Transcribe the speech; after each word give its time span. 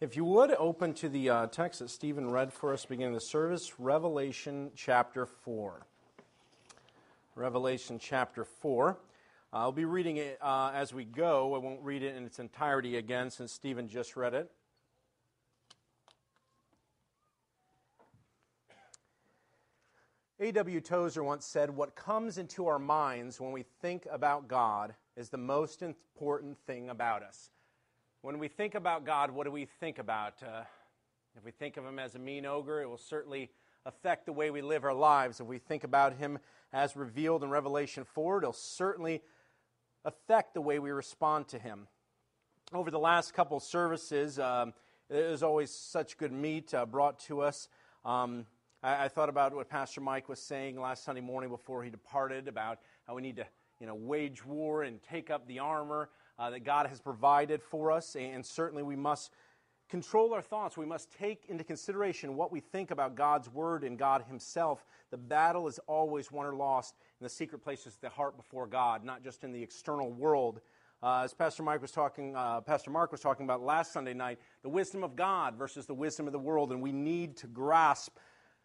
If 0.00 0.14
you 0.14 0.24
would 0.26 0.52
open 0.52 0.94
to 0.94 1.08
the 1.08 1.28
uh, 1.28 1.46
text 1.48 1.80
that 1.80 1.90
Stephen 1.90 2.30
read 2.30 2.52
for 2.52 2.72
us 2.72 2.84
beginning 2.84 3.14
the 3.14 3.20
service, 3.20 3.80
Revelation 3.80 4.70
chapter 4.76 5.26
4. 5.26 5.84
Revelation 7.34 7.98
chapter 7.98 8.44
4. 8.44 8.90
Uh, 8.90 8.94
I'll 9.52 9.72
be 9.72 9.84
reading 9.84 10.18
it 10.18 10.38
uh, 10.40 10.70
as 10.72 10.94
we 10.94 11.04
go. 11.04 11.52
I 11.56 11.58
won't 11.58 11.82
read 11.82 12.04
it 12.04 12.14
in 12.14 12.24
its 12.24 12.38
entirety 12.38 12.96
again 12.96 13.28
since 13.28 13.50
Stephen 13.50 13.88
just 13.88 14.14
read 14.14 14.34
it. 14.34 14.48
A.W. 20.38 20.80
Tozer 20.80 21.24
once 21.24 21.44
said, 21.44 21.70
What 21.70 21.96
comes 21.96 22.38
into 22.38 22.68
our 22.68 22.78
minds 22.78 23.40
when 23.40 23.50
we 23.50 23.64
think 23.82 24.06
about 24.08 24.46
God 24.46 24.94
is 25.16 25.28
the 25.28 25.38
most 25.38 25.82
important 25.82 26.56
thing 26.68 26.88
about 26.88 27.24
us. 27.24 27.50
When 28.20 28.40
we 28.40 28.48
think 28.48 28.74
about 28.74 29.06
God, 29.06 29.30
what 29.30 29.44
do 29.44 29.52
we 29.52 29.66
think 29.78 30.00
about? 30.00 30.42
Uh, 30.42 30.62
if 31.36 31.44
we 31.44 31.52
think 31.52 31.76
of 31.76 31.84
him 31.84 32.00
as 32.00 32.16
a 32.16 32.18
mean 32.18 32.46
ogre, 32.46 32.82
it 32.82 32.88
will 32.88 32.98
certainly 32.98 33.48
affect 33.86 34.26
the 34.26 34.32
way 34.32 34.50
we 34.50 34.60
live 34.60 34.82
our 34.82 34.92
lives. 34.92 35.38
If 35.38 35.46
we 35.46 35.58
think 35.58 35.84
about 35.84 36.14
him 36.14 36.40
as 36.72 36.96
revealed 36.96 37.44
in 37.44 37.50
Revelation 37.50 38.04
4, 38.04 38.38
it'll 38.38 38.52
certainly 38.52 39.22
affect 40.04 40.54
the 40.54 40.60
way 40.60 40.80
we 40.80 40.90
respond 40.90 41.46
to 41.48 41.60
him. 41.60 41.86
Over 42.72 42.90
the 42.90 42.98
last 42.98 43.34
couple 43.34 43.60
services, 43.60 44.40
um, 44.40 44.74
there's 45.08 45.44
always 45.44 45.70
such 45.70 46.18
good 46.18 46.32
meat 46.32 46.74
uh, 46.74 46.86
brought 46.86 47.20
to 47.20 47.42
us. 47.42 47.68
Um, 48.04 48.46
I, 48.82 49.04
I, 49.04 49.08
thought 49.08 49.28
about 49.28 49.54
what 49.54 49.68
Pastor 49.68 50.00
Mike 50.00 50.28
was 50.28 50.40
saying 50.40 50.78
last 50.80 51.04
Sunday 51.04 51.20
morning 51.20 51.50
before 51.50 51.84
he 51.84 51.90
departed 51.90 52.48
about 52.48 52.80
how 53.06 53.14
we 53.14 53.22
need 53.22 53.36
to, 53.36 53.46
you 53.80 53.86
know, 53.86 53.94
wage 53.94 54.44
war 54.44 54.82
and 54.82 55.00
take 55.04 55.30
up 55.30 55.46
the 55.46 55.60
armor 55.60 56.08
uh, 56.38 56.50
that 56.50 56.64
God 56.64 56.86
has 56.86 57.00
provided 57.00 57.62
for 57.62 57.90
us, 57.90 58.16
and 58.16 58.44
certainly 58.44 58.82
we 58.82 58.96
must 58.96 59.32
control 59.88 60.34
our 60.34 60.42
thoughts. 60.42 60.76
We 60.76 60.86
must 60.86 61.10
take 61.10 61.44
into 61.48 61.64
consideration 61.64 62.36
what 62.36 62.52
we 62.52 62.60
think 62.60 62.90
about 62.90 63.14
God's 63.14 63.48
Word 63.48 63.84
and 63.84 63.98
God 63.98 64.24
Himself. 64.28 64.84
The 65.10 65.16
battle 65.16 65.66
is 65.66 65.80
always 65.86 66.30
won 66.30 66.46
or 66.46 66.54
lost 66.54 66.94
in 67.20 67.24
the 67.24 67.30
secret 67.30 67.60
places 67.60 67.94
of 67.94 68.00
the 68.00 68.08
heart 68.10 68.36
before 68.36 68.66
God, 68.66 69.04
not 69.04 69.24
just 69.24 69.44
in 69.44 69.52
the 69.52 69.62
external 69.62 70.12
world. 70.12 70.60
Uh, 71.02 71.22
as 71.24 71.32
Pastor 71.32 71.62
Mike 71.62 71.80
was 71.80 71.92
talking, 71.92 72.34
uh, 72.36 72.60
Pastor 72.60 72.90
Mark 72.90 73.12
was 73.12 73.20
talking 73.20 73.44
about 73.46 73.62
last 73.62 73.92
Sunday 73.92 74.14
night, 74.14 74.38
the 74.62 74.68
wisdom 74.68 75.04
of 75.04 75.16
God 75.16 75.54
versus 75.56 75.86
the 75.86 75.94
wisdom 75.94 76.26
of 76.26 76.32
the 76.32 76.38
world, 76.38 76.72
and 76.72 76.82
we 76.82 76.92
need 76.92 77.36
to 77.38 77.46
grasp 77.46 78.18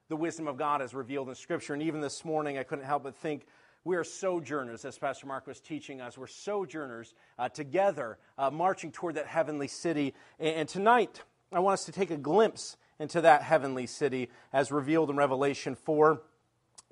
the 0.09 0.16
wisdom 0.16 0.48
of 0.48 0.58
God 0.58 0.81
as 0.81 0.94
revealed 0.94 1.30
in 1.30 1.36
Scripture. 1.36 1.73
And 1.73 1.81
even 1.81 2.02
this 2.02 2.26
morning, 2.26 2.58
I 2.58 2.64
couldn't 2.64 2.86
help 2.86 3.03
but 3.03 3.16
think 3.16 3.45
we 3.86 3.98
are 3.98 4.03
sojourners, 4.03 4.86
as 4.86 4.98
Pastor 4.98 5.28
Mark 5.28 5.45
was 5.45 5.59
teaching 5.59 6.00
us. 6.00 6.17
We're 6.17 6.28
sojourners 6.28 7.14
uh, 7.38 7.50
together, 7.50 8.17
uh, 8.38 8.50
marching 8.50 8.92
toward 8.92 9.16
that 9.16 9.28
heavenly 9.28 9.67
city. 9.67 10.14
And, 10.39 10.56
and 10.56 10.70
tonight, 10.70 11.22
I 11.52 11.59
want 11.59 11.73
us 11.73 11.86
to 11.86 11.92
take 11.92 12.09
a 12.09 12.17
glimpse 12.17 12.78
into 13.00 13.22
that 13.22 13.42
heavenly 13.44 13.86
city 13.86 14.30
as 14.54 14.72
revealed 14.72 15.09
in 15.09 15.17
Revelation 15.17 15.76
4. 15.76 16.22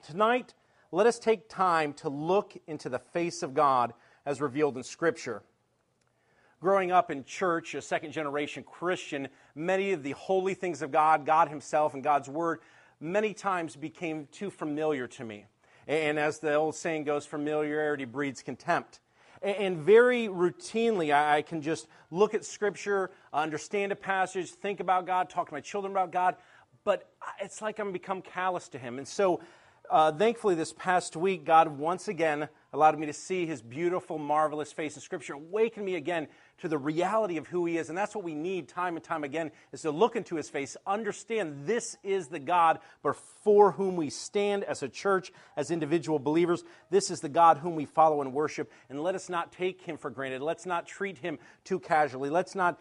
Tonight, 0.03 0.53
let 0.92 1.08
us 1.08 1.17
take 1.17 1.47
time 1.47 1.94
to 1.94 2.09
look 2.09 2.58
into 2.67 2.89
the 2.89 3.00
face 3.00 3.42
of 3.42 3.53
God 3.53 3.94
as 4.25 4.42
revealed 4.42 4.75
in 4.75 4.84
Scripture. 4.84 5.44
Growing 6.59 6.92
up 6.92 7.09
in 7.09 7.23
church, 7.23 7.73
a 7.73 7.81
second 7.81 8.12
generation 8.12 8.64
Christian, 8.64 9.30
many 9.56 9.94
of 9.94 10.03
the 10.03 10.12
holy 10.12 10.53
things 10.53 10.81
of 10.81 10.92
God, 10.92 11.25
God 11.25 11.47
Himself, 11.47 11.94
and 11.94 12.03
God's 12.03 12.28
Word, 12.28 12.59
many 13.00 13.34
times 13.34 13.78
became 13.78 14.28
too 14.31 14.52
familiar 14.52 15.08
to 15.08 15.23
me. 15.23 15.45
And 15.92 16.17
as 16.17 16.39
the 16.39 16.53
old 16.53 16.75
saying 16.75 17.03
goes, 17.03 17.25
familiarity 17.25 18.06
breeds 18.06 18.42
contempt. 18.42 19.02
And 19.42 19.80
very 19.80 20.30
routinely, 20.30 21.14
I 21.14 21.42
can 21.42 21.61
just 21.61 21.89
look 22.11 22.34
at 22.34 22.45
Scripture, 22.45 23.11
understand 23.34 23.92
a 23.92 23.97
passage, 23.97 24.52
think 24.52 24.80
about 24.80 25.06
God, 25.06 25.30
talk 25.30 25.50
to 25.50 25.53
my 25.53 25.59
children 25.59 25.92
about 25.92 26.14
God, 26.14 26.38
but 26.86 27.09
it's 27.42 27.62
like 27.62 27.78
I'm 27.78 27.92
become 27.92 28.22
callous 28.22 28.69
to 28.69 28.78
Him. 28.78 29.00
And 29.00 29.08
so, 29.08 29.42
uh, 29.89 30.14
thankfully, 30.14 30.56
this 30.56 30.72
past 30.72 31.17
week, 31.17 31.44
God 31.44 31.68
once 31.68 32.08
again 32.08 32.47
allowed 32.72 32.97
me 32.97 33.06
to 33.06 33.13
see 33.13 33.46
His 33.46 33.62
beautiful, 33.62 34.18
marvelous 34.18 34.72
face 34.72 34.96
in 34.96 35.02
Scripture, 35.02 35.34
awakened 35.34 35.85
me 35.85 35.96
again 35.96 36.29
to 36.61 36.67
the 36.67 36.77
reality 36.77 37.38
of 37.38 37.47
who 37.47 37.66
he 37.66 37.77
is. 37.77 37.89
And 37.89 37.97
that's 37.97 38.16
what 38.16 38.23
we 38.23 38.35
need 38.35 38.67
time 38.67 38.95
and 38.95 39.03
time 39.03 39.23
again 39.23 39.51
is 39.72 39.81
to 39.81 39.91
look 39.91 40.16
into 40.16 40.35
his 40.35 40.49
face, 40.49 40.77
understand 40.85 41.66
this 41.66 41.97
is 42.03 42.27
the 42.27 42.39
God 42.39 42.79
before 43.03 43.72
whom 43.72 43.95
we 43.95 44.09
stand 44.09 44.63
as 44.63 44.83
a 44.83 44.89
church, 44.89 45.31
as 45.57 45.72
individual 45.72 46.19
believers. 46.19 46.63
This 46.89 47.11
is 47.11 47.19
the 47.19 47.29
God 47.29 47.57
whom 47.57 47.75
we 47.75 47.85
follow 47.85 48.22
and 48.22 48.33
worship. 48.33 48.72
And 48.89 49.01
let 49.01 49.16
us 49.16 49.27
not 49.27 49.51
take 49.51 49.81
him 49.81 49.97
for 49.97 50.09
granted. 50.09 50.41
Let's 50.41 50.66
not 50.66 50.88
treat 50.88 51.17
him 51.17 51.39
too 51.63 51.79
casually. 51.79 52.29
Let's 52.29 52.55
not 52.55 52.79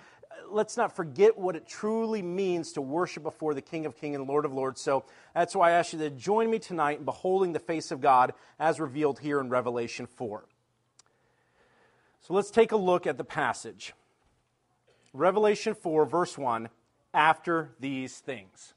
let's 0.48 0.76
not 0.76 0.94
forget 0.94 1.36
what 1.36 1.56
it 1.56 1.66
truly 1.66 2.22
means 2.22 2.72
to 2.72 2.80
worship 2.80 3.22
before 3.22 3.52
the 3.52 3.60
King 3.60 3.84
of 3.86 3.96
Kings 3.96 4.16
and 4.16 4.26
Lord 4.26 4.44
of 4.44 4.52
Lords. 4.52 4.80
So 4.80 5.04
that's 5.34 5.54
why 5.54 5.70
I 5.70 5.72
ask 5.72 5.92
you 5.92 5.98
to 6.00 6.10
join 6.10 6.50
me 6.50 6.58
tonight 6.58 6.98
in 6.98 7.04
beholding 7.04 7.52
the 7.52 7.58
face 7.58 7.90
of 7.90 8.00
God 8.00 8.32
as 8.58 8.80
revealed 8.80 9.18
here 9.18 9.40
in 9.40 9.48
Revelation 9.48 10.06
4. 10.06 10.44
So 12.20 12.34
let's 12.34 12.50
take 12.50 12.72
a 12.72 12.76
look 12.76 13.06
at 13.06 13.16
the 13.16 13.24
passage. 13.24 13.94
Revelation 15.12 15.74
4, 15.74 16.06
verse 16.06 16.36
1 16.36 16.68
after 17.12 17.70
these 17.80 18.18
things. 18.18 18.74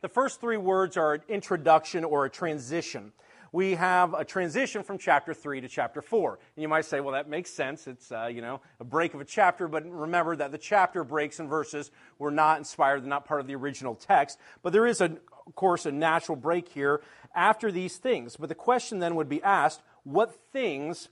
The 0.00 0.08
first 0.08 0.40
three 0.40 0.56
words 0.56 0.96
are 0.96 1.14
an 1.14 1.22
introduction 1.28 2.04
or 2.04 2.24
a 2.24 2.30
transition. 2.30 3.12
We 3.52 3.74
have 3.74 4.12
a 4.12 4.24
transition 4.24 4.82
from 4.82 4.98
chapter 4.98 5.32
3 5.32 5.60
to 5.60 5.68
chapter 5.68 6.02
4. 6.02 6.38
And 6.56 6.62
you 6.62 6.68
might 6.68 6.84
say, 6.84 7.00
well, 7.00 7.14
that 7.14 7.28
makes 7.28 7.50
sense. 7.50 7.86
It's, 7.86 8.10
uh, 8.10 8.26
you 8.26 8.40
know, 8.40 8.60
a 8.80 8.84
break 8.84 9.14
of 9.14 9.20
a 9.20 9.24
chapter, 9.24 9.68
but 9.68 9.88
remember 9.88 10.34
that 10.36 10.50
the 10.50 10.58
chapter 10.58 11.04
breaks 11.04 11.38
and 11.38 11.48
verses 11.48 11.90
were 12.18 12.30
not 12.30 12.58
inspired, 12.58 13.02
they're 13.02 13.08
not 13.08 13.24
part 13.24 13.40
of 13.40 13.46
the 13.46 13.54
original 13.54 13.94
text. 13.94 14.38
But 14.62 14.72
there 14.72 14.86
is, 14.86 15.00
a, 15.00 15.16
of 15.46 15.54
course, 15.54 15.86
a 15.86 15.92
natural 15.92 16.36
break 16.36 16.68
here 16.68 17.00
after 17.34 17.70
these 17.70 17.96
things. 17.98 18.36
But 18.36 18.48
the 18.48 18.54
question 18.54 18.98
then 18.98 19.14
would 19.14 19.28
be 19.28 19.42
asked, 19.42 19.80
what 20.04 20.34
things 20.52 21.08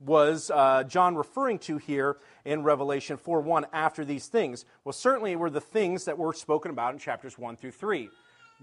was 0.00 0.50
uh, 0.50 0.84
John 0.84 1.16
referring 1.16 1.58
to 1.60 1.78
here 1.78 2.18
in 2.44 2.62
Revelation 2.62 3.16
4 3.16 3.40
1 3.40 3.66
after 3.72 4.04
these 4.04 4.28
things? 4.28 4.64
Well, 4.84 4.92
certainly 4.92 5.36
were 5.36 5.50
the 5.50 5.60
things 5.60 6.04
that 6.04 6.18
were 6.18 6.32
spoken 6.32 6.70
about 6.70 6.92
in 6.92 6.98
chapters 6.98 7.38
1 7.38 7.56
through 7.56 7.72
3. 7.72 8.08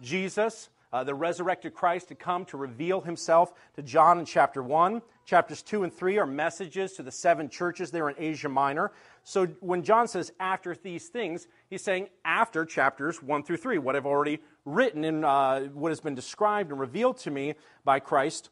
Jesus, 0.02 0.70
uh, 0.92 1.04
the 1.04 1.14
resurrected 1.14 1.74
Christ, 1.74 2.10
to 2.10 2.16
come 2.16 2.46
to 2.46 2.58
reveal 2.58 3.02
himself 3.02 3.54
to 3.76 3.82
John 3.82 4.20
in 4.20 4.26
chapter 4.26 4.64
1. 4.64 5.02
Chapters 5.26 5.62
2 5.64 5.84
and 5.84 5.94
3 5.94 6.20
are 6.20 6.26
messages 6.26 6.94
to 6.94 7.04
the 7.04 7.12
seven 7.12 7.50
churches 7.50 7.92
there 7.92 8.10
in 8.10 8.16
Asia 8.18 8.50
Minor. 8.50 8.92
So 9.24 9.48
when 9.60 9.84
John 9.84 10.08
says 10.08 10.32
after 10.40 10.76
these 10.76 11.08
things, 11.08 11.48
he's 11.70 11.84
saying 11.84 12.10
after 12.24 12.64
chapters 12.64 13.24
1 13.24 13.44
through 13.44 13.58
3, 13.58 13.80
what 13.80 13.96
I've 13.96 14.06
already 14.06 14.40
written 14.66 15.04
and 15.04 15.26
uh, 15.26 15.62
what 15.62 15.90
has 15.90 16.00
been 16.00 16.16
described 16.16 16.72
and 16.72 16.80
revealed 16.80 17.18
to 17.20 17.32
me 17.32 17.56
by 17.84 18.00
Christ 18.00 18.52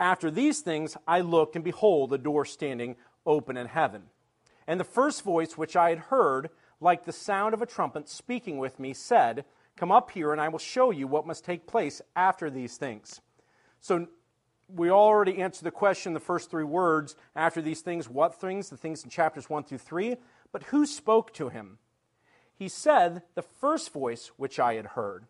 after 0.00 0.30
these 0.30 0.60
things, 0.60 0.96
I 1.06 1.20
looked, 1.20 1.54
and 1.54 1.64
behold, 1.64 2.12
a 2.12 2.18
door 2.18 2.46
standing 2.46 2.96
open 3.26 3.56
in 3.58 3.66
heaven. 3.66 4.04
And 4.66 4.80
the 4.80 4.84
first 4.84 5.22
voice 5.22 5.58
which 5.58 5.76
I 5.76 5.90
had 5.90 5.98
heard, 5.98 6.48
like 6.80 7.04
the 7.04 7.12
sound 7.12 7.52
of 7.52 7.60
a 7.60 7.66
trumpet 7.66 8.08
speaking 8.08 8.58
with 8.58 8.80
me, 8.80 8.94
said, 8.94 9.44
Come 9.76 9.92
up 9.92 10.10
here, 10.10 10.32
and 10.32 10.40
I 10.40 10.48
will 10.48 10.58
show 10.58 10.90
you 10.90 11.06
what 11.06 11.26
must 11.26 11.44
take 11.44 11.66
place 11.66 12.02
after 12.16 12.50
these 12.50 12.76
things. 12.76 13.20
So 13.80 14.08
we 14.68 14.90
already 14.90 15.40
answered 15.40 15.64
the 15.64 15.70
question, 15.70 16.12
the 16.12 16.20
first 16.20 16.50
three 16.50 16.64
words, 16.64 17.16
after 17.36 17.60
these 17.60 17.80
things, 17.80 18.08
what 18.08 18.40
things? 18.40 18.70
The 18.70 18.76
things 18.76 19.04
in 19.04 19.10
chapters 19.10 19.50
1 19.50 19.64
through 19.64 19.78
3. 19.78 20.16
But 20.52 20.64
who 20.64 20.86
spoke 20.86 21.32
to 21.34 21.48
him? 21.48 21.78
He 22.54 22.68
said, 22.68 23.22
The 23.34 23.42
first 23.42 23.92
voice 23.92 24.32
which 24.36 24.58
I 24.58 24.74
had 24.74 24.86
heard. 24.86 25.26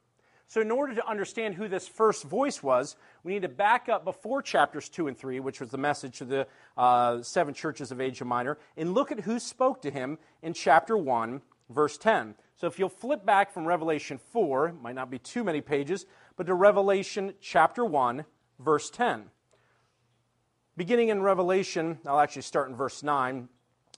So, 0.51 0.61
in 0.61 0.73
order 0.73 0.97
to 0.97 1.09
understand 1.09 1.55
who 1.55 1.69
this 1.69 1.87
first 1.87 2.25
voice 2.25 2.61
was, 2.61 2.97
we 3.23 3.33
need 3.33 3.43
to 3.43 3.49
back 3.49 3.89
up 3.89 4.05
before 4.05 4.43
chapters 4.43 4.89
2 4.89 5.07
and 5.07 5.17
3, 5.17 5.39
which 5.39 5.61
was 5.61 5.71
the 5.71 5.79
message 5.79 6.19
to 6.19 6.25
the 6.25 6.49
uh, 6.77 7.23
seven 7.23 7.55
churches 7.55 7.93
of 7.93 8.01
Asia 8.01 8.25
Minor, 8.25 8.59
and 8.77 8.93
look 8.93 9.13
at 9.13 9.21
who 9.21 9.39
spoke 9.39 9.81
to 9.83 9.93
him 9.93 10.19
in 10.43 10.53
chapter 10.53 10.97
1, 10.97 11.41
verse 11.69 11.97
10. 11.97 12.35
So, 12.57 12.67
if 12.67 12.81
you'll 12.81 12.89
flip 12.89 13.25
back 13.25 13.53
from 13.53 13.65
Revelation 13.65 14.19
4, 14.19 14.75
might 14.83 14.97
not 14.97 15.09
be 15.09 15.21
too 15.21 15.45
many 15.45 15.61
pages, 15.61 16.05
but 16.37 16.49
to 16.49 16.55
Revelation 16.55 17.33
chapter 17.41 17.85
1, 17.85 18.25
verse 18.59 18.91
10. 18.91 19.27
Beginning 20.77 21.11
in 21.11 21.23
Revelation, 21.23 22.01
I'll 22.05 22.19
actually 22.19 22.43
start 22.43 22.69
in 22.69 22.75
verse 22.75 23.05
9 23.05 23.49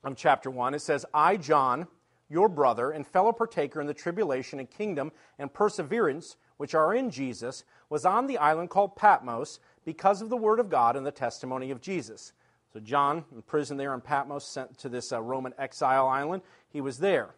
of 0.04 0.16
chapter 0.16 0.50
1, 0.50 0.74
it 0.74 0.82
says, 0.82 1.06
I, 1.14 1.38
John, 1.38 1.86
your 2.32 2.48
brother 2.48 2.90
and 2.90 3.06
fellow 3.06 3.30
partaker 3.30 3.80
in 3.80 3.86
the 3.86 3.94
tribulation 3.94 4.58
and 4.58 4.68
kingdom 4.68 5.12
and 5.38 5.52
perseverance 5.52 6.36
which 6.62 6.76
are 6.76 6.94
in 6.94 7.10
Jesus, 7.10 7.64
was 7.90 8.04
on 8.04 8.28
the 8.28 8.38
island 8.38 8.70
called 8.70 8.94
Patmos 8.94 9.58
because 9.84 10.22
of 10.22 10.30
the 10.30 10.36
word 10.36 10.60
of 10.60 10.70
God 10.70 10.94
and 10.94 11.04
the 11.04 11.10
testimony 11.10 11.72
of 11.72 11.80
Jesus. 11.80 12.32
So, 12.72 12.78
John, 12.78 13.24
in 13.34 13.42
prison 13.42 13.78
there 13.78 13.92
in 13.92 14.00
Patmos, 14.00 14.46
sent 14.46 14.78
to 14.78 14.88
this 14.88 15.10
uh, 15.10 15.20
Roman 15.20 15.54
exile 15.58 16.06
island, 16.06 16.42
he 16.68 16.80
was 16.80 16.98
there. 16.98 17.34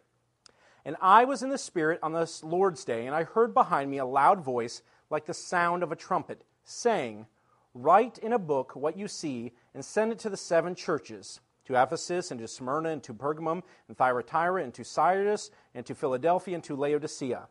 And 0.85 0.95
I 1.01 1.25
was 1.25 1.41
in 1.41 1.49
the 1.49 1.57
Spirit 1.57 1.99
on 2.03 2.13
this 2.13 2.43
Lord's 2.43 2.85
day, 2.85 3.07
and 3.07 3.15
I 3.15 3.23
heard 3.23 3.55
behind 3.55 3.89
me 3.89 3.97
a 3.97 4.05
loud 4.05 4.41
voice 4.41 4.83
like 5.09 5.25
the 5.25 5.33
sound 5.33 5.81
of 5.81 5.91
a 5.91 5.95
trumpet, 5.95 6.43
saying, 6.63 7.25
Write 7.73 8.19
in 8.19 8.31
a 8.31 8.37
book 8.37 8.75
what 8.75 8.95
you 8.95 9.07
see, 9.07 9.53
and 9.73 9.83
send 9.83 10.11
it 10.11 10.19
to 10.19 10.29
the 10.29 10.37
seven 10.37 10.75
churches 10.75 11.39
to 11.65 11.81
Ephesus, 11.81 12.29
and 12.29 12.39
to 12.39 12.47
Smyrna, 12.47 12.89
and 12.89 13.01
to 13.01 13.11
Pergamum, 13.15 13.63
and 13.87 13.97
Thyatira, 13.97 14.63
and 14.63 14.73
to 14.75 14.83
Sardis, 14.83 15.49
and 15.73 15.83
to 15.87 15.95
Philadelphia, 15.95 16.53
and 16.53 16.63
to 16.65 16.75
Laodicea. 16.75 17.47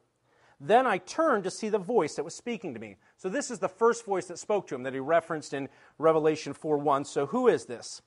Then 0.67 0.87
I 0.87 0.97
turned 0.97 1.45
to 1.45 1.51
see 1.51 1.69
the 1.69 1.79
voice 1.79 2.15
that 2.15 2.25
was 2.25 2.35
speaking 2.35 2.73
to 2.73 2.81
me. 2.81 2.97
So 3.19 3.29
this 3.29 3.51
is 3.51 3.59
the 3.59 3.69
first 3.69 4.07
voice 4.07 4.27
that 4.29 4.39
spoke 4.39 4.67
to 4.69 4.75
him 4.75 4.85
that 4.85 4.95
he 4.95 4.99
referenced 4.99 5.53
in 5.53 5.69
Revelation 5.99 6.55
4:1. 6.55 7.05
So 7.05 7.27
who 7.27 7.49
is 7.49 7.67
this? 7.67 8.01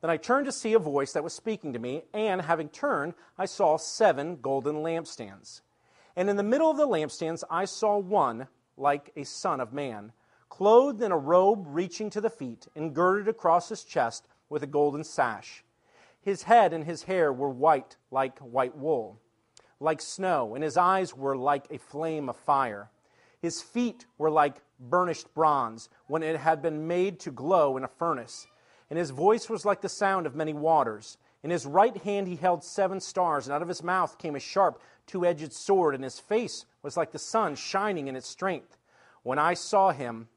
Then 0.00 0.10
I 0.10 0.16
turned 0.16 0.46
to 0.46 0.52
see 0.52 0.74
a 0.74 0.78
voice 0.78 1.12
that 1.12 1.24
was 1.24 1.32
speaking 1.32 1.72
to 1.72 1.80
me, 1.80 2.04
and 2.12 2.42
having 2.42 2.68
turned, 2.68 3.14
I 3.36 3.46
saw 3.46 3.76
seven 3.76 4.36
golden 4.36 4.76
lampstands. 4.76 5.62
And 6.14 6.30
in 6.30 6.36
the 6.36 6.44
middle 6.44 6.70
of 6.70 6.76
the 6.76 6.86
lampstands, 6.86 7.42
I 7.50 7.64
saw 7.64 7.98
one 7.98 8.46
like 8.76 9.10
a 9.16 9.24
son 9.24 9.60
of 9.60 9.72
man, 9.72 10.12
clothed 10.48 11.02
in 11.02 11.10
a 11.10 11.18
robe 11.18 11.64
reaching 11.66 12.10
to 12.10 12.20
the 12.20 12.30
feet, 12.30 12.68
and 12.76 12.94
girded 12.94 13.26
across 13.26 13.70
his 13.70 13.82
chest 13.82 14.28
with 14.48 14.62
a 14.62 14.68
golden 14.68 15.02
sash. 15.02 15.64
His 16.20 16.44
head 16.44 16.72
and 16.72 16.84
his 16.84 17.02
hair 17.04 17.32
were 17.32 17.50
white 17.50 17.96
like 18.12 18.38
white 18.38 18.76
wool, 18.76 19.20
like 19.84 20.00
snow, 20.00 20.54
and 20.54 20.64
his 20.64 20.76
eyes 20.76 21.14
were 21.14 21.36
like 21.36 21.66
a 21.70 21.78
flame 21.78 22.28
of 22.28 22.36
fire. 22.36 22.90
His 23.40 23.62
feet 23.62 24.06
were 24.18 24.30
like 24.30 24.56
burnished 24.80 25.32
bronze 25.34 25.88
when 26.06 26.22
it 26.22 26.36
had 26.36 26.62
been 26.62 26.88
made 26.88 27.20
to 27.20 27.30
glow 27.30 27.76
in 27.76 27.84
a 27.84 27.88
furnace, 27.88 28.46
and 28.90 28.98
his 28.98 29.10
voice 29.10 29.48
was 29.48 29.64
like 29.64 29.82
the 29.82 29.88
sound 29.88 30.26
of 30.26 30.34
many 30.34 30.52
waters. 30.52 31.18
In 31.42 31.50
his 31.50 31.66
right 31.66 31.96
hand 31.98 32.26
he 32.26 32.36
held 32.36 32.64
seven 32.64 33.00
stars, 33.00 33.46
and 33.46 33.54
out 33.54 33.62
of 33.62 33.68
his 33.68 33.82
mouth 33.82 34.18
came 34.18 34.34
a 34.34 34.40
sharp, 34.40 34.80
two 35.06 35.26
edged 35.26 35.52
sword, 35.52 35.94
and 35.94 36.02
his 36.02 36.18
face 36.18 36.64
was 36.82 36.96
like 36.96 37.12
the 37.12 37.18
sun 37.18 37.54
shining 37.54 38.08
in 38.08 38.16
its 38.16 38.28
strength. 38.28 38.78
When 39.22 39.38
I 39.38 39.54
saw 39.54 39.92
him, 39.92 40.28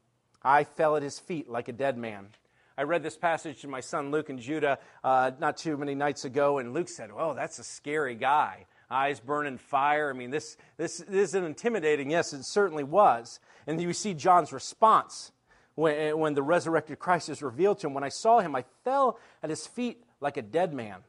I 0.42 0.64
fell 0.64 0.96
at 0.96 1.02
his 1.02 1.18
feet 1.18 1.48
like 1.48 1.68
a 1.68 1.72
dead 1.72 1.96
man. 1.96 2.28
I 2.76 2.82
read 2.82 3.02
this 3.02 3.16
passage 3.16 3.62
to 3.62 3.68
my 3.68 3.80
son 3.80 4.10
Luke 4.10 4.28
and 4.28 4.38
Judah 4.38 4.78
uh, 5.02 5.32
not 5.40 5.56
too 5.56 5.76
many 5.76 5.94
nights 5.94 6.24
ago, 6.24 6.58
and 6.58 6.74
Luke 6.74 6.88
said, 6.88 7.10
"Oh, 7.12 7.34
that's 7.34 7.58
a 7.58 7.64
scary 7.64 8.14
guy. 8.14 8.66
Eyes 8.90 9.20
burning 9.20 9.58
fire. 9.58 10.10
I 10.10 10.12
mean, 10.16 10.30
this 10.30 10.56
this, 10.76 10.98
this 10.98 11.30
isn't 11.30 11.44
intimidating. 11.44 12.10
Yes, 12.10 12.32
it 12.32 12.44
certainly 12.44 12.84
was." 12.84 13.40
And 13.66 13.80
you 13.80 13.92
see 13.92 14.14
John's 14.14 14.52
response 14.52 15.32
when, 15.74 16.18
when 16.18 16.34
the 16.34 16.42
resurrected 16.42 16.98
Christ 16.98 17.28
is 17.28 17.42
revealed 17.42 17.78
to 17.80 17.86
him. 17.86 17.94
When 17.94 18.04
I 18.04 18.08
saw 18.08 18.40
him, 18.40 18.56
I 18.56 18.64
fell 18.84 19.18
at 19.42 19.50
his 19.50 19.66
feet 19.66 20.02
like 20.20 20.36
a 20.36 20.42
dead 20.42 20.72
man. 20.72 21.00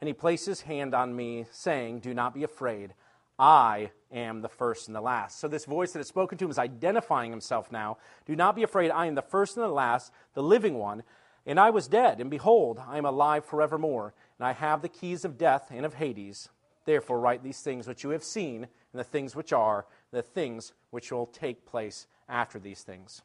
And 0.00 0.08
he 0.08 0.14
placed 0.14 0.44
his 0.46 0.60
hand 0.60 0.94
on 0.94 1.16
me, 1.16 1.46
saying, 1.50 2.00
"Do 2.00 2.12
not 2.12 2.34
be 2.34 2.42
afraid. 2.42 2.94
I 3.38 3.90
am 4.10 4.40
the 4.40 4.48
first 4.48 4.86
and 4.86 4.96
the 4.96 5.00
last. 5.00 5.38
So, 5.38 5.48
this 5.48 5.64
voice 5.64 5.92
that 5.92 6.00
is 6.00 6.08
spoken 6.08 6.38
to 6.38 6.44
him 6.44 6.50
is 6.50 6.58
identifying 6.58 7.30
himself 7.30 7.70
now. 7.70 7.98
Do 8.24 8.34
not 8.34 8.56
be 8.56 8.62
afraid. 8.62 8.90
I 8.90 9.06
am 9.06 9.14
the 9.14 9.22
first 9.22 9.56
and 9.56 9.64
the 9.64 9.68
last, 9.68 10.12
the 10.34 10.42
living 10.42 10.78
one. 10.78 11.02
And 11.44 11.60
I 11.60 11.70
was 11.70 11.86
dead, 11.86 12.20
and 12.20 12.28
behold, 12.28 12.80
I 12.84 12.98
am 12.98 13.04
alive 13.04 13.44
forevermore. 13.44 14.14
And 14.38 14.46
I 14.46 14.52
have 14.52 14.82
the 14.82 14.88
keys 14.88 15.24
of 15.24 15.38
death 15.38 15.68
and 15.70 15.86
of 15.86 15.94
Hades. 15.94 16.48
Therefore, 16.86 17.20
write 17.20 17.42
these 17.42 17.60
things 17.60 17.86
which 17.86 18.02
you 18.02 18.10
have 18.10 18.24
seen, 18.24 18.62
and 18.62 19.00
the 19.00 19.04
things 19.04 19.36
which 19.36 19.52
are, 19.52 19.86
the 20.12 20.22
things 20.22 20.72
which 20.90 21.12
will 21.12 21.26
take 21.26 21.66
place 21.66 22.06
after 22.28 22.58
these 22.58 22.82
things. 22.82 23.22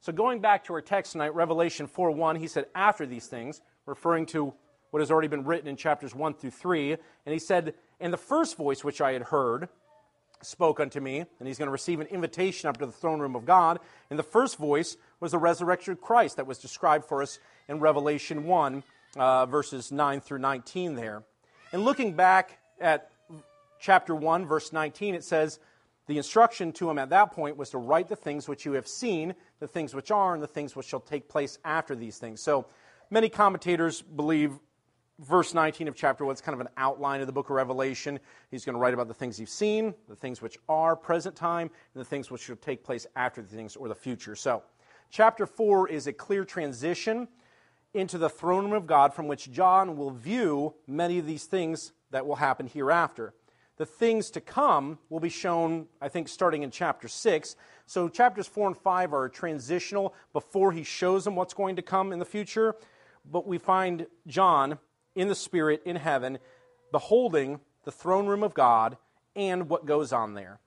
So, 0.00 0.12
going 0.12 0.40
back 0.40 0.64
to 0.64 0.74
our 0.74 0.80
text 0.80 1.12
tonight, 1.12 1.34
Revelation 1.34 1.86
4 1.86 2.10
1, 2.10 2.36
he 2.36 2.48
said, 2.48 2.66
after 2.74 3.06
these 3.06 3.26
things, 3.26 3.60
referring 3.86 4.26
to 4.26 4.54
what 4.90 5.00
has 5.00 5.10
already 5.10 5.28
been 5.28 5.44
written 5.44 5.68
in 5.68 5.76
chapters 5.76 6.14
1 6.14 6.34
through 6.34 6.50
3. 6.50 6.92
And 6.92 7.32
he 7.32 7.38
said, 7.38 7.74
And 8.00 8.12
the 8.12 8.18
first 8.18 8.56
voice 8.56 8.82
which 8.82 9.00
I 9.00 9.12
had 9.12 9.22
heard 9.22 9.68
spoke 10.40 10.78
unto 10.80 11.00
me, 11.00 11.18
and 11.18 11.48
he's 11.48 11.58
going 11.58 11.66
to 11.66 11.72
receive 11.72 12.00
an 12.00 12.06
invitation 12.06 12.68
up 12.68 12.76
to 12.78 12.86
the 12.86 12.92
throne 12.92 13.20
room 13.20 13.34
of 13.34 13.44
God. 13.44 13.80
And 14.08 14.18
the 14.18 14.24
first 14.24 14.56
voice 14.56 14.96
was 15.20 15.32
the 15.32 15.38
resurrection 15.38 15.92
of 15.92 16.00
Christ 16.00 16.36
that 16.36 16.46
was 16.46 16.58
described 16.58 17.04
for 17.04 17.22
us 17.22 17.38
in 17.68 17.80
Revelation 17.80 18.44
1, 18.44 18.82
uh, 19.16 19.46
verses 19.46 19.90
9 19.90 20.20
through 20.20 20.38
19 20.38 20.94
there. 20.94 21.24
And 21.72 21.84
looking 21.84 22.14
back 22.14 22.58
at 22.80 23.10
chapter 23.78 24.14
1, 24.14 24.46
verse 24.46 24.72
19, 24.72 25.14
it 25.14 25.24
says, 25.24 25.58
the 26.06 26.16
instruction 26.16 26.72
to 26.72 26.90
him 26.90 26.98
at 26.98 27.10
that 27.10 27.32
point 27.32 27.58
was 27.58 27.70
to 27.70 27.78
write 27.78 28.08
the 28.08 28.16
things 28.16 28.48
which 28.48 28.64
you 28.64 28.72
have 28.72 28.88
seen, 28.88 29.34
the 29.60 29.68
things 29.68 29.94
which 29.94 30.10
are, 30.10 30.32
and 30.32 30.42
the 30.42 30.46
things 30.46 30.74
which 30.74 30.86
shall 30.86 31.00
take 31.00 31.28
place 31.28 31.58
after 31.64 31.94
these 31.94 32.16
things. 32.16 32.40
So 32.40 32.66
many 33.10 33.28
commentators 33.28 34.00
believe 34.00 34.52
verse 35.18 35.52
19 35.52 35.86
of 35.86 35.94
chapter 35.94 36.24
1 36.24 36.34
is 36.34 36.40
kind 36.40 36.54
of 36.54 36.60
an 36.60 36.72
outline 36.78 37.20
of 37.20 37.26
the 37.26 37.32
book 37.32 37.50
of 37.50 37.56
Revelation. 37.56 38.20
He's 38.50 38.64
going 38.64 38.74
to 38.74 38.80
write 38.80 38.94
about 38.94 39.08
the 39.08 39.14
things 39.14 39.38
you've 39.38 39.50
seen, 39.50 39.94
the 40.08 40.16
things 40.16 40.40
which 40.40 40.56
are 40.66 40.96
present 40.96 41.36
time, 41.36 41.70
and 41.94 42.00
the 42.00 42.08
things 42.08 42.30
which 42.30 42.42
shall 42.42 42.56
take 42.56 42.84
place 42.84 43.06
after 43.14 43.42
the 43.42 43.54
things 43.54 43.76
or 43.76 43.88
the 43.88 43.94
future. 43.94 44.34
So, 44.34 44.62
chapter 45.10 45.44
4 45.44 45.88
is 45.88 46.06
a 46.06 46.12
clear 46.14 46.44
transition 46.44 47.28
into 47.92 48.16
the 48.16 48.30
throne 48.30 48.64
room 48.64 48.72
of 48.74 48.86
God 48.86 49.12
from 49.12 49.28
which 49.28 49.50
John 49.50 49.96
will 49.96 50.10
view 50.10 50.74
many 50.86 51.18
of 51.18 51.26
these 51.26 51.44
things 51.44 51.92
that 52.10 52.26
will 52.26 52.36
happen 52.36 52.66
hereafter. 52.66 53.34
The 53.76 53.86
things 53.86 54.30
to 54.32 54.40
come 54.40 54.98
will 55.08 55.20
be 55.20 55.28
shown, 55.28 55.86
I 56.00 56.08
think, 56.08 56.28
starting 56.28 56.62
in 56.64 56.70
chapter 56.70 57.06
6. 57.06 57.56
So, 57.86 58.08
chapters 58.08 58.48
4 58.48 58.68
and 58.68 58.76
5 58.76 59.14
are 59.14 59.28
transitional 59.28 60.14
before 60.32 60.72
he 60.72 60.82
shows 60.82 61.24
them 61.24 61.36
what's 61.36 61.54
going 61.54 61.76
to 61.76 61.82
come 61.82 62.12
in 62.12 62.18
the 62.18 62.24
future. 62.24 62.74
But 63.24 63.46
we 63.46 63.58
find 63.58 64.06
John 64.26 64.78
in 65.14 65.28
the 65.28 65.34
Spirit 65.34 65.82
in 65.84 65.96
heaven, 65.96 66.38
beholding 66.90 67.60
the 67.84 67.92
throne 67.92 68.26
room 68.26 68.42
of 68.42 68.52
God 68.52 68.96
and 69.36 69.68
what 69.68 69.86
goes 69.86 70.12
on 70.12 70.34
there. 70.34 70.58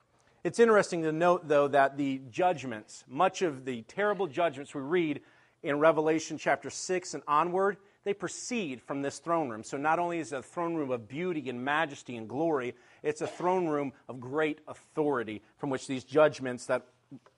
It's 0.43 0.59
interesting 0.59 1.03
to 1.03 1.11
note, 1.11 1.47
though, 1.47 1.67
that 1.67 1.97
the 1.97 2.21
judgments, 2.29 3.03
much 3.07 3.41
of 3.41 3.65
the 3.65 3.81
terrible 3.83 4.25
judgments 4.27 4.73
we 4.73 4.81
read 4.81 5.21
in 5.61 5.79
Revelation 5.79 6.38
chapter 6.38 6.69
6 6.69 7.13
and 7.13 7.23
onward, 7.27 7.77
they 8.03 8.13
proceed 8.13 8.81
from 8.81 9.01
this 9.01 9.19
throne 9.19 9.50
room. 9.50 9.63
So 9.63 9.77
not 9.77 10.00
only 10.00 10.19
is 10.19 10.33
it 10.33 10.39
a 10.39 10.42
throne 10.42 10.75
room 10.75 10.92
of 10.92 11.07
beauty 11.07 11.50
and 11.50 11.63
majesty 11.63 12.18
and 12.18 12.27
glory, 12.27 12.74
it's 13.03 13.21
a 13.21 13.27
throne 13.27 13.68
room 13.68 13.94
of 14.09 14.19
great 14.19 14.59
authority 14.68 15.42
from 15.57 15.69
which 15.69 15.88
these 15.88 16.03
judgments 16.03 16.65
that 16.65 16.88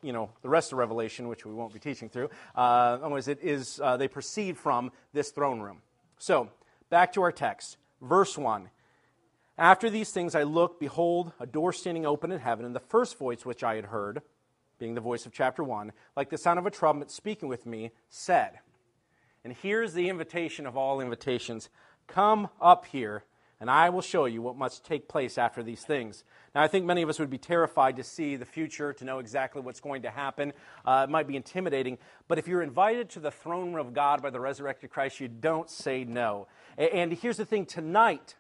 you 0.02 0.14
know 0.14 0.30
the 0.42 0.50
rest 0.50 0.72
of 0.72 0.78
Revelation, 0.78 1.28
which 1.28 1.46
we 1.46 1.54
won't 1.54 1.74
be 1.74 1.80
teaching 1.80 2.10
through, 2.10 2.30
uh, 2.56 3.00
it 3.28 3.40
is 3.42 3.82
uh, 3.84 3.98
they 3.98 4.08
proceed 4.08 4.58
from 4.58 4.92
this 5.14 5.32
throne 5.32 5.60
room. 5.60 5.82
So 6.20 6.50
Back 6.94 7.14
to 7.14 7.24
our 7.24 7.32
text, 7.32 7.78
verse 8.04 8.38
1. 8.38 8.70
After 9.58 9.90
these 9.90 10.12
things 10.12 10.36
I 10.36 10.44
looked, 10.44 10.80
behold, 10.80 11.32
a 11.40 11.48
door 11.48 11.74
standing 11.74 12.06
open 12.06 12.32
in 12.32 12.40
heaven, 12.40 12.66
and 12.66 12.76
the 12.76 12.80
first 12.80 13.18
voice 13.18 13.44
which 13.44 13.64
I 13.64 13.74
had 13.78 13.86
heard, 13.86 14.22
being 14.78 14.94
the 14.94 15.02
voice 15.02 15.26
of 15.26 15.34
chapter 15.34 15.64
1, 15.64 15.92
like 16.16 16.30
the 16.30 16.38
sound 16.38 16.60
of 16.60 16.68
a 16.68 16.70
trumpet 16.70 17.10
speaking 17.10 17.50
with 17.50 17.66
me, 17.66 17.90
said, 18.12 18.60
And 19.44 19.54
here's 19.54 19.94
the 19.94 20.10
invitation 20.10 20.66
of 20.66 20.78
all 20.78 21.02
invitations 21.02 21.70
Come 22.08 22.50
up 22.62 22.86
here, 22.86 23.24
and 23.60 23.70
I 23.70 23.90
will 23.90 24.02
show 24.02 24.26
you 24.26 24.42
what 24.42 24.58
must 24.58 24.86
take 24.86 25.08
place 25.08 25.38
after 25.38 25.64
these 25.64 25.82
things. 25.82 26.24
Now, 26.54 26.62
I 26.62 26.68
think 26.68 26.86
many 26.86 27.02
of 27.02 27.10
us 27.10 27.18
would 27.18 27.30
be 27.30 27.38
terrified 27.38 27.96
to 27.96 28.04
see 28.04 28.36
the 28.36 28.46
future, 28.46 28.94
to 28.94 29.06
know 29.06 29.20
exactly 29.20 29.62
what's 29.62 29.80
going 29.80 30.04
to 30.04 30.12
happen. 30.12 30.54
Uh, 30.86 31.06
it 31.08 31.12
might 31.12 31.28
be 31.28 31.38
intimidating, 31.38 31.98
but 32.28 32.38
if 32.38 32.48
you're 32.48 32.62
invited 32.62 33.10
to 33.12 33.20
the 33.20 33.32
throne 33.32 33.74
room 33.74 33.88
of 33.88 33.94
God 33.94 34.22
by 34.22 34.30
the 34.30 34.40
resurrected 34.40 34.90
Christ, 34.90 35.20
you 35.20 35.30
don't 35.30 35.70
say 35.70 36.04
no. 36.04 36.48
And 36.78 37.14
here's 37.14 37.38
the 37.38 37.46
thing 37.46 37.66
tonight, 37.66 38.36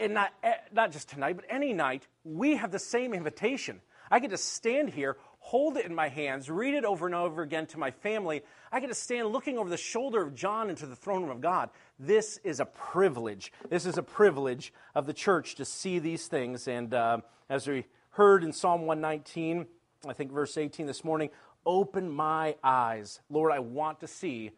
and 0.00 0.14
not, 0.14 0.32
eh, 0.42 0.54
not 0.72 0.92
just 0.92 1.08
tonight, 1.08 1.36
but 1.36 1.44
any 1.48 1.72
night, 1.72 2.06
we 2.24 2.56
have 2.56 2.72
the 2.72 2.78
same 2.78 3.14
invitation. 3.14 3.80
I 4.10 4.18
get 4.20 4.30
to 4.30 4.38
stand 4.38 4.90
here, 4.90 5.16
hold 5.48 5.78
it 5.78 5.86
in 5.86 5.94
my 5.94 6.08
hands, 6.08 6.50
read 6.50 6.74
it 6.74 6.84
over 6.84 7.06
and 7.06 7.14
over 7.14 7.40
again 7.40 7.64
to 7.64 7.78
my 7.78 7.90
family. 7.90 8.42
I 8.70 8.80
get 8.80 8.88
to 8.88 8.94
stand 8.94 9.28
looking 9.28 9.56
over 9.56 9.70
the 9.70 9.78
shoulder 9.78 10.20
of 10.20 10.34
John 10.34 10.68
into 10.68 10.84
the 10.84 10.94
throne 10.94 11.22
room 11.22 11.30
of 11.30 11.40
God. 11.40 11.70
This 11.98 12.38
is 12.44 12.60
a 12.60 12.66
privilege. 12.66 13.50
This 13.70 13.86
is 13.86 13.96
a 13.96 14.02
privilege 14.02 14.74
of 14.94 15.06
the 15.06 15.14
church 15.14 15.54
to 15.54 15.64
see 15.64 15.98
these 16.00 16.26
things. 16.26 16.68
And 16.68 16.92
uh, 16.92 17.20
as 17.48 17.66
we 17.66 17.86
heard 18.10 18.44
in 18.44 18.52
Psalm 18.52 18.82
119, 18.82 19.66
I 20.06 20.12
think 20.12 20.32
verse 20.32 20.58
18 20.58 20.84
this 20.84 21.02
morning, 21.02 21.30
open 21.64 22.10
my 22.10 22.56
eyes. 22.62 23.20
Lord, 23.30 23.50
I 23.50 23.60
want 23.60 24.00
to 24.00 24.06
see 24.06 24.50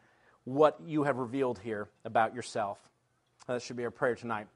what 0.42 0.80
you 0.84 1.04
have 1.04 1.18
revealed 1.18 1.60
here 1.60 1.88
about 2.04 2.34
yourself. 2.34 2.80
That 3.46 3.62
should 3.62 3.76
be 3.76 3.84
our 3.84 3.92
prayer 3.92 4.16
tonight. 4.16 4.48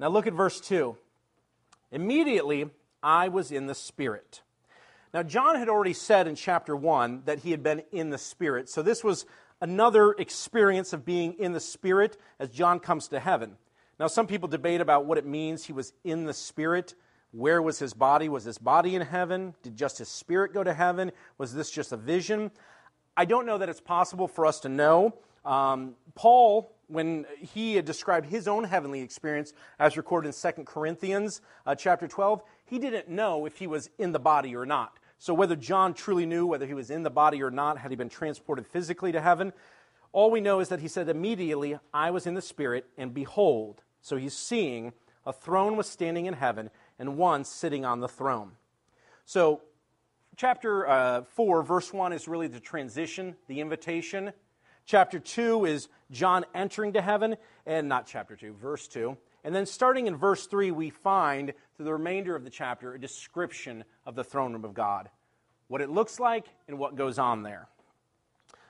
Now 0.00 0.08
look 0.08 0.26
at 0.26 0.32
verse 0.32 0.60
2. 0.60 0.96
Immediately 1.92 2.70
I 3.04 3.28
was 3.28 3.52
in 3.52 3.66
the 3.66 3.74
Spirit. 3.76 4.42
Now, 5.14 5.22
John 5.22 5.54
had 5.54 5.68
already 5.68 5.92
said 5.92 6.26
in 6.26 6.34
chapter 6.34 6.74
1 6.74 7.22
that 7.26 7.38
he 7.38 7.52
had 7.52 7.62
been 7.62 7.84
in 7.92 8.10
the 8.10 8.18
Spirit. 8.18 8.68
So 8.68 8.82
this 8.82 9.04
was 9.04 9.26
another 9.60 10.10
experience 10.10 10.92
of 10.92 11.04
being 11.04 11.34
in 11.34 11.52
the 11.52 11.60
Spirit 11.60 12.16
as 12.40 12.50
John 12.50 12.80
comes 12.80 13.06
to 13.08 13.20
heaven. 13.20 13.56
Now, 14.00 14.08
some 14.08 14.26
people 14.26 14.48
debate 14.48 14.80
about 14.80 15.06
what 15.06 15.16
it 15.16 15.24
means 15.24 15.64
he 15.64 15.72
was 15.72 15.92
in 16.02 16.24
the 16.24 16.34
Spirit. 16.34 16.96
Where 17.30 17.62
was 17.62 17.78
his 17.78 17.94
body? 17.94 18.28
Was 18.28 18.42
his 18.42 18.58
body 18.58 18.96
in 18.96 19.02
heaven? 19.02 19.54
Did 19.62 19.76
just 19.76 19.98
his 19.98 20.08
spirit 20.08 20.52
go 20.52 20.64
to 20.64 20.74
heaven? 20.74 21.12
Was 21.38 21.54
this 21.54 21.70
just 21.70 21.92
a 21.92 21.96
vision? 21.96 22.50
I 23.16 23.24
don't 23.24 23.46
know 23.46 23.58
that 23.58 23.68
it's 23.68 23.80
possible 23.80 24.26
for 24.26 24.46
us 24.46 24.58
to 24.60 24.68
know. 24.68 25.14
Um, 25.44 25.94
Paul, 26.16 26.74
when 26.88 27.24
he 27.38 27.76
had 27.76 27.84
described 27.84 28.26
his 28.26 28.48
own 28.48 28.64
heavenly 28.64 29.00
experience, 29.00 29.52
as 29.78 29.96
recorded 29.96 30.34
in 30.34 30.52
2 30.52 30.64
Corinthians 30.64 31.40
uh, 31.66 31.76
chapter 31.76 32.08
12, 32.08 32.42
he 32.64 32.80
didn't 32.80 33.08
know 33.08 33.46
if 33.46 33.58
he 33.58 33.68
was 33.68 33.90
in 33.96 34.10
the 34.10 34.18
body 34.18 34.56
or 34.56 34.66
not. 34.66 34.98
So 35.18 35.32
whether 35.34 35.56
John 35.56 35.94
truly 35.94 36.26
knew 36.26 36.46
whether 36.46 36.66
he 36.66 36.74
was 36.74 36.90
in 36.90 37.02
the 37.02 37.10
body 37.10 37.42
or 37.42 37.50
not, 37.50 37.78
had 37.78 37.90
he 37.90 37.96
been 37.96 38.08
transported 38.08 38.66
physically 38.66 39.12
to 39.12 39.20
heaven, 39.20 39.52
all 40.12 40.30
we 40.30 40.40
know 40.40 40.60
is 40.60 40.68
that 40.68 40.80
he 40.80 40.88
said, 40.88 41.08
Immediately 41.08 41.78
I 41.92 42.10
was 42.10 42.26
in 42.26 42.34
the 42.34 42.42
Spirit, 42.42 42.86
and 42.96 43.12
behold, 43.12 43.82
so 44.00 44.16
he's 44.16 44.36
seeing 44.36 44.92
a 45.26 45.32
throne 45.32 45.76
was 45.76 45.88
standing 45.88 46.26
in 46.26 46.34
heaven, 46.34 46.70
and 46.98 47.16
one 47.16 47.44
sitting 47.44 47.84
on 47.84 48.00
the 48.00 48.08
throne. 48.08 48.52
So, 49.24 49.62
chapter 50.36 50.86
uh, 50.86 51.22
4, 51.22 51.62
verse 51.62 51.92
1 51.92 52.12
is 52.12 52.28
really 52.28 52.46
the 52.46 52.60
transition, 52.60 53.36
the 53.48 53.60
invitation. 53.60 54.32
Chapter 54.84 55.18
2 55.18 55.64
is 55.64 55.88
John 56.10 56.44
entering 56.54 56.92
to 56.92 57.00
heaven, 57.00 57.36
and 57.64 57.88
not 57.88 58.06
chapter 58.06 58.36
2, 58.36 58.52
verse 58.52 58.86
2. 58.88 59.16
And 59.42 59.54
then 59.54 59.66
starting 59.66 60.06
in 60.06 60.16
verse 60.16 60.46
3, 60.46 60.70
we 60.70 60.90
find 60.90 61.54
through 61.76 61.86
the 61.86 61.92
remainder 61.92 62.36
of 62.36 62.44
the 62.44 62.50
chapter 62.50 62.94
a 62.94 63.00
description 63.00 63.84
of 64.06 64.14
the 64.14 64.24
throne 64.24 64.52
room 64.52 64.64
of 64.64 64.74
God, 64.74 65.08
what 65.68 65.80
it 65.80 65.90
looks 65.90 66.20
like 66.20 66.46
and 66.68 66.78
what 66.78 66.96
goes 66.96 67.18
on 67.18 67.42
there. 67.42 67.68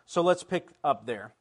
So 0.07 0.23
let's 0.23 0.43
pick 0.43 0.69
up 0.83 1.07
there 1.07 1.33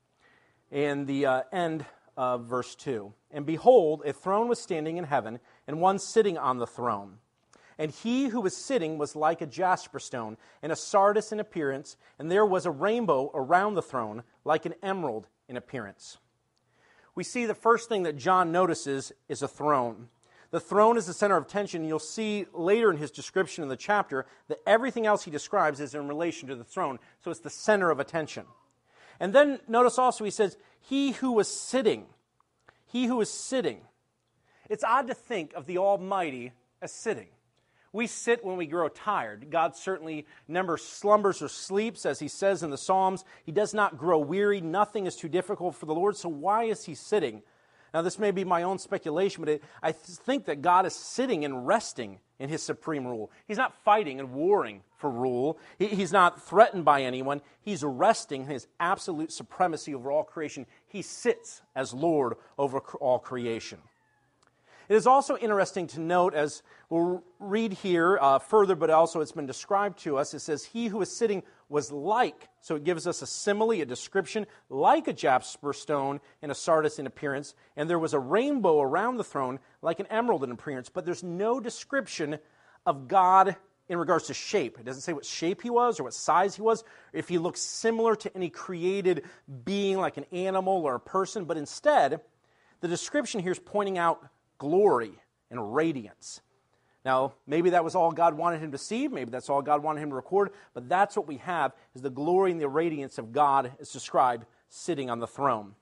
in 0.72 1.05
the 1.05 1.25
uh, 1.25 1.41
end 1.51 1.86
of 2.15 2.46
verse 2.46 2.75
2. 2.75 3.13
And 3.32 3.46
behold, 3.46 4.03
a 4.05 4.13
throne 4.13 4.48
was 4.48 4.60
standing 4.60 4.98
in 4.98 5.03
heaven, 5.03 5.39
and 5.67 5.82
one 5.82 6.00
sitting 6.00 6.38
on 6.38 6.58
the 6.58 6.67
throne. 6.67 7.17
And 7.77 7.91
he 7.91 8.27
who 8.27 8.41
was 8.41 8.55
sitting 8.55 8.98
was 8.98 9.15
like 9.15 9.41
a 9.41 9.48
jasper 9.48 10.00
stone, 10.00 10.38
and 10.62 10.72
a 10.72 10.75
sardius 10.75 11.32
in 11.32 11.39
appearance, 11.39 11.98
and 12.20 12.32
there 12.32 12.46
was 12.46 12.65
a 12.65 12.72
rainbow 12.72 13.32
around 13.34 13.74
the 13.74 13.82
throne, 13.82 14.24
like 14.46 14.65
an 14.65 14.75
emerald 14.84 15.27
in 15.50 15.58
appearance 15.58 16.17
we 17.15 17.24
see 17.24 17.46
the 17.46 17.55
first 17.55 17.89
thing 17.89 18.03
that 18.03 18.17
John 18.17 18.51
notices 18.51 19.12
is 19.29 19.41
a 19.41 19.48
throne. 19.48 20.10
The 20.53 20.60
throne 20.60 20.98
is 20.98 21.07
the 21.07 21.15
center 21.15 21.36
of 21.36 21.45
attention. 21.45 21.83
You'll 21.83 21.98
see 21.98 22.45
later 22.53 22.91
in 22.91 22.98
his 22.98 23.10
description 23.10 23.63
in 23.63 23.69
the 23.69 23.75
chapter 23.75 24.27
that 24.50 24.60
everything 24.67 25.07
else 25.07 25.24
he 25.24 25.31
describes 25.31 25.79
is 25.79 25.95
in 25.95 26.07
relation 26.07 26.48
to 26.48 26.55
the 26.55 26.63
throne. 26.63 27.00
So 27.24 27.31
it's 27.31 27.39
the 27.39 27.50
center 27.50 27.89
of 27.89 28.00
attention. 28.00 28.45
And 29.19 29.33
then 29.33 29.62
notice 29.67 29.98
also 29.98 30.24
he 30.24 30.29
says, 30.29 30.55
He 30.79 31.13
who 31.13 31.31
was 31.31 31.48
sitting. 31.48 32.05
He 32.86 33.07
who 33.07 33.15
was 33.15 33.31
sitting. 33.31 33.79
It's 34.69 34.83
odd 34.83 35.07
to 35.07 35.15
think 35.15 35.55
of 35.55 35.65
the 35.65 35.79
Almighty 35.79 36.51
as 36.83 36.91
sitting. 36.91 37.29
We 37.91 38.05
sit 38.05 38.45
when 38.45 38.55
we 38.55 38.67
grow 38.67 38.89
tired. 38.89 39.50
God 39.50 39.75
certainly 39.75 40.27
never 40.48 40.77
slumbers 40.77 41.41
or 41.41 41.48
sleeps, 41.48 42.05
as 42.05 42.19
he 42.19 42.27
says 42.27 42.62
in 42.62 42.69
the 42.69 42.77
Psalms. 42.77 43.25
He 43.43 43.51
does 43.51 43.74
not 43.74 43.98
grow 43.98 44.19
weary. 44.19 44.62
Nothing 44.62 45.07
is 45.07 45.15
too 45.15 45.29
difficult 45.29 45.74
for 45.74 45.88
the 45.88 45.95
Lord. 45.95 46.15
So 46.15 46.29
why 46.29 46.65
is 46.65 46.86
he 46.86 46.93
sitting? 46.93 47.41
Now, 47.93 48.01
this 48.01 48.17
may 48.17 48.31
be 48.31 48.43
my 48.43 48.63
own 48.63 48.79
speculation, 48.79 49.43
but 49.43 49.50
it, 49.50 49.63
I 49.81 49.91
think 49.91 50.45
that 50.45 50.63
God 50.63 50.85
is 50.88 50.95
sitting 50.95 51.45
and 51.45 51.67
resting 51.67 52.19
in 52.39 52.50
his 52.50 52.63
supreme 52.63 53.05
rule. 53.05 53.31
He's 53.47 53.57
not 53.57 53.75
fighting 53.83 54.19
and 54.19 54.33
warring 54.33 54.81
for 54.97 55.09
rule. 55.09 55.59
He, 55.77 55.88
he's 55.88 56.12
not 56.12 56.41
threatened 56.41 56.85
by 56.85 57.03
anyone. 57.03 57.41
He's 57.62 57.83
resting 57.83 58.41
in 58.41 58.47
his 58.47 58.67
absolute 58.79 59.31
supremacy 59.31 59.93
over 59.93 60.12
all 60.12 60.23
creation. 60.23 60.65
He 60.88 61.03
sits 61.03 61.62
as 61.75 61.93
Lord 61.93 62.33
over 62.57 62.79
all 62.79 63.19
creation. 63.19 63.79
It 64.89 64.95
is 64.95 65.07
also 65.07 65.38
interesting 65.38 65.88
to 65.88 66.01
note, 66.01 66.33
as 66.33 66.62
we'll 66.89 67.23
read 67.39 67.73
here 67.73 68.17
uh, 68.19 68.39
further, 68.39 68.75
but 68.75 68.89
also 68.89 69.21
it's 69.21 69.31
been 69.31 69.45
described 69.45 70.00
to 70.00 70.17
us, 70.17 70.33
it 70.33 70.39
says, 70.39 70.65
He 70.65 70.88
who 70.88 71.01
is 71.01 71.15
sitting 71.15 71.43
was 71.74 71.92
like, 71.92 72.50
so 72.62 72.75
it 72.75 72.84
gives 72.84 73.08
us 73.08 73.24
a 73.24 73.25
simile, 73.25 73.72
a 73.72 73.86
description, 73.86 74.46
like 74.70 75.08
a 75.08 75.13
jasper 75.13 75.74
stone 75.74 76.22
and 76.44 76.51
a 76.51 76.56
sardis 76.56 77.00
in 77.00 77.08
appearance, 77.08 77.56
and 77.75 77.89
there 77.89 77.98
was 77.98 78.13
a 78.13 78.20
rainbow 78.20 78.80
around 78.80 79.18
the 79.18 79.24
throne, 79.24 79.60
like 79.82 80.00
an 80.00 80.06
emerald 80.06 80.44
in 80.44 80.51
appearance, 80.51 80.89
but 80.89 81.03
there's 81.03 81.24
no 81.24 81.60
description 81.60 82.38
of 82.86 83.08
God 83.08 83.56
in 83.89 83.98
regards 83.98 84.27
to 84.27 84.36
shape. 84.36 84.77
It 84.80 84.86
doesn't 84.86 85.01
say 85.01 85.13
what 85.13 85.25
shape 85.25 85.63
he 85.63 85.72
was 85.72 86.00
or 86.00 86.03
what 86.03 86.13
size 86.13 86.56
he 86.56 86.62
was, 86.62 86.84
if 87.12 87.27
he 87.27 87.39
looks 87.39 87.60
similar 87.60 88.15
to 88.18 88.36
any 88.36 88.51
created 88.51 89.24
being 89.65 89.98
like 89.98 90.18
an 90.18 90.25
animal 90.32 90.84
or 90.84 90.94
a 90.94 91.00
person, 91.00 91.46
but 91.46 91.58
instead, 91.58 92.22
the 92.82 92.88
description 92.88 93.42
here 93.42 93.51
is 93.51 93.60
pointing 93.60 93.98
out 93.98 94.24
glory 94.60 95.13
and 95.50 95.74
radiance. 95.74 96.42
Now, 97.05 97.33
maybe 97.45 97.72
that 97.72 97.83
was 97.83 97.95
all 97.95 98.12
God 98.12 98.36
wanted 98.36 98.62
him 98.62 98.72
to 98.72 98.77
see, 98.77 99.07
maybe 99.07 99.29
that's 99.29 99.50
all 99.50 99.62
God 99.62 99.83
wanted 99.83 100.01
him 100.01 100.10
to 100.10 100.15
record, 100.15 100.51
but 100.74 100.88
that's 100.88 101.17
what 101.17 101.27
we 101.27 101.38
have 101.38 101.74
is 101.95 102.01
the 102.01 102.10
glory 102.10 102.51
and 102.51 102.62
the 102.62 102.69
radiance 102.69 103.17
of 103.17 103.33
God 103.33 103.74
as 103.79 103.91
described 103.91 104.45
sitting 104.69 105.10
on 105.10 105.19
the 105.19 105.27
throne. 105.27 105.75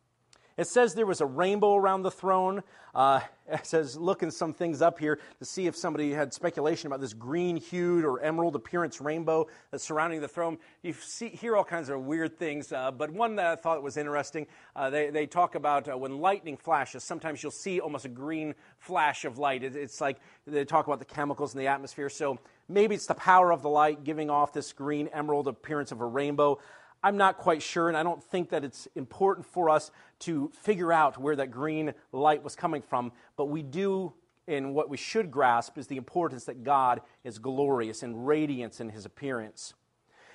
It 0.62 0.68
says 0.68 0.94
there 0.94 1.08
was 1.08 1.22
a 1.22 1.26
rainbow 1.26 1.76
around 1.76 2.04
the 2.04 2.12
throne. 2.12 2.62
Uh, 2.94 3.22
it 3.52 3.66
says, 3.66 3.98
looking 3.98 4.30
some 4.30 4.54
things 4.54 4.80
up 4.80 5.00
here 5.00 5.18
to 5.40 5.46
see 5.46 5.66
if 5.66 5.76
somebody 5.76 6.12
had 6.12 6.36
speculation 6.36 6.86
about 6.86 7.02
this 7.02 7.16
green 7.16 7.58
hued 7.58 8.06
or 8.06 8.22
emerald 8.22 8.56
appearance 8.56 9.02
rainbow 9.02 9.48
that's 9.72 9.84
surrounding 9.84 10.22
the 10.22 10.28
throne. 10.28 10.60
You 10.84 10.94
see, 10.94 11.30
hear 11.30 11.58
all 11.58 11.64
kinds 11.64 11.90
of 11.90 12.02
weird 12.02 12.38
things, 12.38 12.72
uh, 12.72 12.92
but 12.92 13.10
one 13.10 13.38
that 13.38 13.48
I 13.48 13.56
thought 13.56 13.82
was 13.82 13.98
interesting, 13.98 14.46
uh, 14.76 14.92
they, 14.92 15.10
they 15.10 15.26
talk 15.26 15.56
about 15.56 15.90
uh, 15.90 15.98
when 15.98 16.20
lightning 16.20 16.58
flashes, 16.58 17.04
sometimes 17.04 17.42
you'll 17.42 17.52
see 17.52 17.80
almost 17.80 18.06
a 18.06 18.10
green 18.10 18.54
flash 18.78 19.26
of 19.26 19.40
light. 19.40 19.64
It, 19.64 19.76
it's 19.76 20.00
like 20.00 20.18
they 20.46 20.64
talk 20.64 20.86
about 20.86 21.00
the 21.00 21.06
chemicals 21.06 21.56
in 21.56 21.60
the 21.60 21.68
atmosphere. 21.70 22.08
So 22.08 22.38
maybe 22.70 22.94
it's 22.94 23.08
the 23.08 23.16
power 23.16 23.52
of 23.52 23.64
the 23.64 23.70
light 23.70 24.04
giving 24.04 24.30
off 24.30 24.54
this 24.54 24.74
green 24.74 25.08
emerald 25.08 25.48
appearance 25.48 25.92
of 25.92 26.02
a 26.02 26.06
rainbow. 26.06 26.60
I'm 27.04 27.18
not 27.18 27.38
quite 27.38 27.62
sure, 27.62 27.88
and 27.88 27.98
I 27.98 28.04
don't 28.04 28.24
think 28.24 28.50
that 28.50 28.64
it's 28.64 28.88
important 28.96 29.46
for 29.46 29.70
us 29.70 29.92
to 30.20 30.52
figure 30.62 30.94
out 30.94 31.18
where 31.18 31.36
that 31.36 31.50
green 31.50 31.94
light 32.12 32.44
was 32.44 32.56
coming 32.56 32.82
from, 32.82 33.12
but 33.36 33.46
we 33.46 33.64
do, 33.64 34.14
and 34.48 34.76
what 34.76 34.90
we 34.90 34.98
should 34.98 35.32
grasp 35.32 35.78
is 35.78 35.88
the 35.88 35.98
importance 35.98 36.46
that 36.46 36.64
God 36.64 37.02
is 37.24 37.40
glorious 37.40 38.04
and 38.04 38.28
radiance 38.28 38.80
in 38.80 38.90
his 38.90 39.06
appearance. 39.06 39.74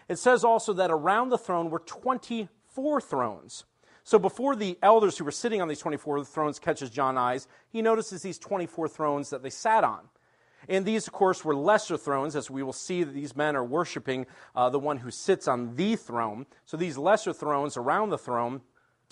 It 0.09 0.19
says 0.19 0.45
also 0.45 0.73
that 0.75 0.91
around 0.91 1.29
the 1.29 1.39
throne 1.39 1.71
were 1.71 1.81
24 1.81 3.01
thrones. 3.01 3.65
So 4.03 4.19
before 4.19 4.55
the 4.55 4.79
elders 4.83 5.19
who 5.19 5.25
were 5.25 5.33
sitting 5.33 5.61
on 5.61 5.69
these 5.69 5.81
24 5.81 6.25
thrones 6.25 6.59
catches 6.61 6.91
John's 6.91 7.19
eyes, 7.19 7.49
he 7.69 7.83
notices 7.83 8.23
these 8.23 8.39
24 8.39 8.89
thrones 8.89 9.31
that 9.31 9.43
they 9.43 9.51
sat 9.51 9.83
on. 9.83 10.09
And 10.69 10.85
these, 10.85 11.07
of 11.07 11.13
course, 11.13 11.45
were 11.45 11.55
lesser 11.55 11.97
thrones, 11.97 12.35
as 12.35 12.51
we 12.51 12.63
will 12.63 12.73
see 12.73 13.05
that 13.05 13.13
these 13.13 13.37
men 13.37 13.55
are 13.57 13.65
worshiping 13.65 14.27
uh, 14.55 14.69
the 14.71 14.79
one 14.79 14.99
who 14.99 15.11
sits 15.11 15.47
on 15.47 15.77
the 15.77 15.97
throne. 15.97 16.47
So 16.65 16.77
these 16.77 16.99
lesser 16.99 17.33
thrones 17.33 17.77
around 17.77 18.11
the 18.11 18.19
throne, 18.19 18.63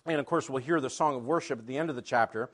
and 0.06 0.18
of 0.18 0.26
course, 0.26 0.50
we'll 0.50 0.62
hear 0.62 0.80
the 0.80 0.90
song 0.90 1.16
of 1.16 1.24
worship 1.24 1.60
at 1.60 1.66
the 1.66 1.78
end 1.78 1.90
of 1.90 1.96
the 1.96 2.02
chapter. 2.02 2.50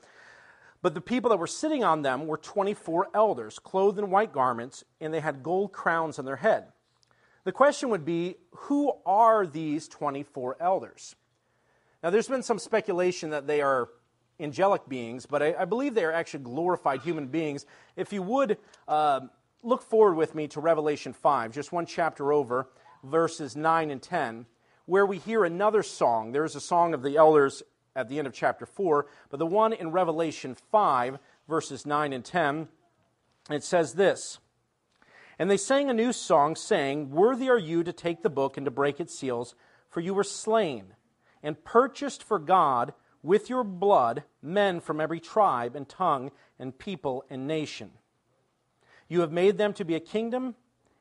But 0.81 0.93
the 0.93 1.01
people 1.01 1.29
that 1.29 1.37
were 1.37 1.47
sitting 1.47 1.83
on 1.83 2.01
them 2.01 2.27
were 2.27 2.37
24 2.37 3.09
elders, 3.13 3.59
clothed 3.59 3.99
in 3.99 4.09
white 4.09 4.33
garments, 4.33 4.83
and 4.99 5.13
they 5.13 5.19
had 5.19 5.43
gold 5.43 5.71
crowns 5.71 6.17
on 6.17 6.25
their 6.25 6.37
head. 6.37 6.67
The 7.43 7.51
question 7.51 7.89
would 7.89 8.05
be 8.05 8.35
who 8.51 8.93
are 9.05 9.45
these 9.45 9.87
24 9.87 10.57
elders? 10.59 11.15
Now, 12.03 12.09
there's 12.09 12.27
been 12.27 12.43
some 12.43 12.59
speculation 12.59 13.29
that 13.29 13.47
they 13.47 13.61
are 13.61 13.89
angelic 14.41 14.87
beings, 14.87 15.25
but 15.25 15.41
I, 15.41 15.55
I, 15.59 15.65
believe 15.65 15.93
they 15.93 16.03
are 16.03 16.11
actually 16.11 16.43
glorified 16.43 17.01
human 17.01 17.27
beings. 17.27 17.65
If 17.95 18.11
you 18.11 18.21
would 18.23 18.57
uh, 18.87 19.21
look 19.63 19.83
forward 19.83 20.15
with 20.15 20.35
me 20.35 20.47
to 20.49 20.59
Revelation 20.59 21.13
5, 21.13 21.51
just 21.51 21.71
one 21.71 21.85
chapter 21.85 22.33
over, 22.33 22.67
verses 23.03 23.55
9 23.55 23.91
and 23.91 24.01
10, 24.01 24.45
where 24.85 25.05
we 25.05 25.17
hear 25.17 25.43
another 25.43 25.83
song. 25.83 26.31
There 26.31 26.45
is 26.45 26.55
a 26.55 26.61
song 26.61 26.93
of 26.93 27.03
the 27.03 27.17
elders 27.17 27.63
at 27.95 28.09
the 28.09 28.17
end 28.17 28.27
of 28.27 28.33
chapter 28.33 28.65
4, 28.65 29.05
but 29.29 29.37
the 29.37 29.45
one 29.45 29.73
in 29.73 29.91
Revelation 29.91 30.55
5, 30.71 31.19
verses 31.47 31.85
9 31.85 32.13
and 32.13 32.25
10, 32.25 32.67
it 33.49 33.63
says 33.63 33.93
this. 33.93 34.39
And 35.37 35.49
they 35.49 35.57
sang 35.57 35.89
a 35.89 35.93
new 35.93 36.13
song, 36.13 36.55
saying, 36.55 37.09
Worthy 37.09 37.49
are 37.49 37.57
you 37.57 37.83
to 37.83 37.93
take 37.93 38.21
the 38.21 38.29
book 38.29 38.57
and 38.57 38.65
to 38.65 38.71
break 38.71 38.99
its 38.99 39.17
seals, 39.17 39.55
for 39.89 39.99
you 39.99 40.13
were 40.13 40.23
slain 40.23 40.93
and 41.43 41.63
purchased 41.63 42.23
for 42.23 42.39
God 42.39 42.93
with 43.23 43.49
your 43.49 43.63
blood 43.63 44.23
men 44.41 44.79
from 44.79 44.99
every 44.99 45.19
tribe 45.19 45.75
and 45.75 45.87
tongue 45.87 46.31
and 46.59 46.77
people 46.77 47.23
and 47.29 47.47
nation. 47.47 47.91
You 49.07 49.21
have 49.21 49.31
made 49.31 49.57
them 49.57 49.73
to 49.73 49.85
be 49.85 49.95
a 49.95 49.99
kingdom 49.99 50.55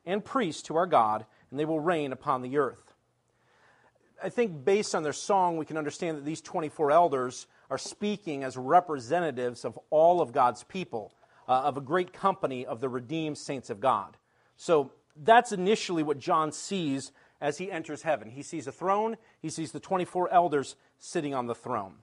and 0.05 0.25
priests 0.25 0.63
to 0.63 0.77
our 0.77 0.87
God, 0.87 1.27
and 1.51 1.59
they 1.59 1.65
will 1.65 1.81
reign 1.81 2.13
upon 2.13 2.43
the 2.43 2.59
earth. 2.59 2.95
I 4.23 4.29
think 4.29 4.65
based 4.65 4.95
on 4.95 5.03
their 5.03 5.13
song, 5.13 5.57
we 5.57 5.65
can 5.65 5.77
understand 5.77 6.19
that 6.19 6.25
these 6.25 6.41
24 6.41 6.91
elders 6.91 7.47
are 7.71 7.79
speaking 7.79 8.45
as 8.45 8.57
representatives 8.57 9.65
of 9.65 9.79
all 9.91 10.21
of 10.21 10.33
God's 10.33 10.65
people, 10.65 11.15
uh, 11.49 11.53
of 11.53 11.77
a 11.77 11.81
great 11.81 12.13
company 12.13 12.67
of 12.67 12.81
the 12.81 12.89
redeemed 12.89 13.39
saints 13.39 13.71
of 13.71 13.81
God. 13.81 14.17
So 14.57 14.93
that's 15.17 15.53
initially 15.53 16.03
what 16.03 16.19
John 16.19 16.53
sees 16.53 17.13
as 17.41 17.59
he 17.59 17.71
enters 17.71 18.03
heaven. 18.03 18.29
He 18.31 18.43
sees 18.43 18.67
a 18.67 18.73
throne, 18.73 19.17
he 19.41 19.49
sees 19.49 19.73
the 19.73 19.81
24 19.81 20.31
elders 20.31 20.77
sitting 20.99 21.35
on 21.35 21.47
the 21.47 21.55
throne. 21.55 21.95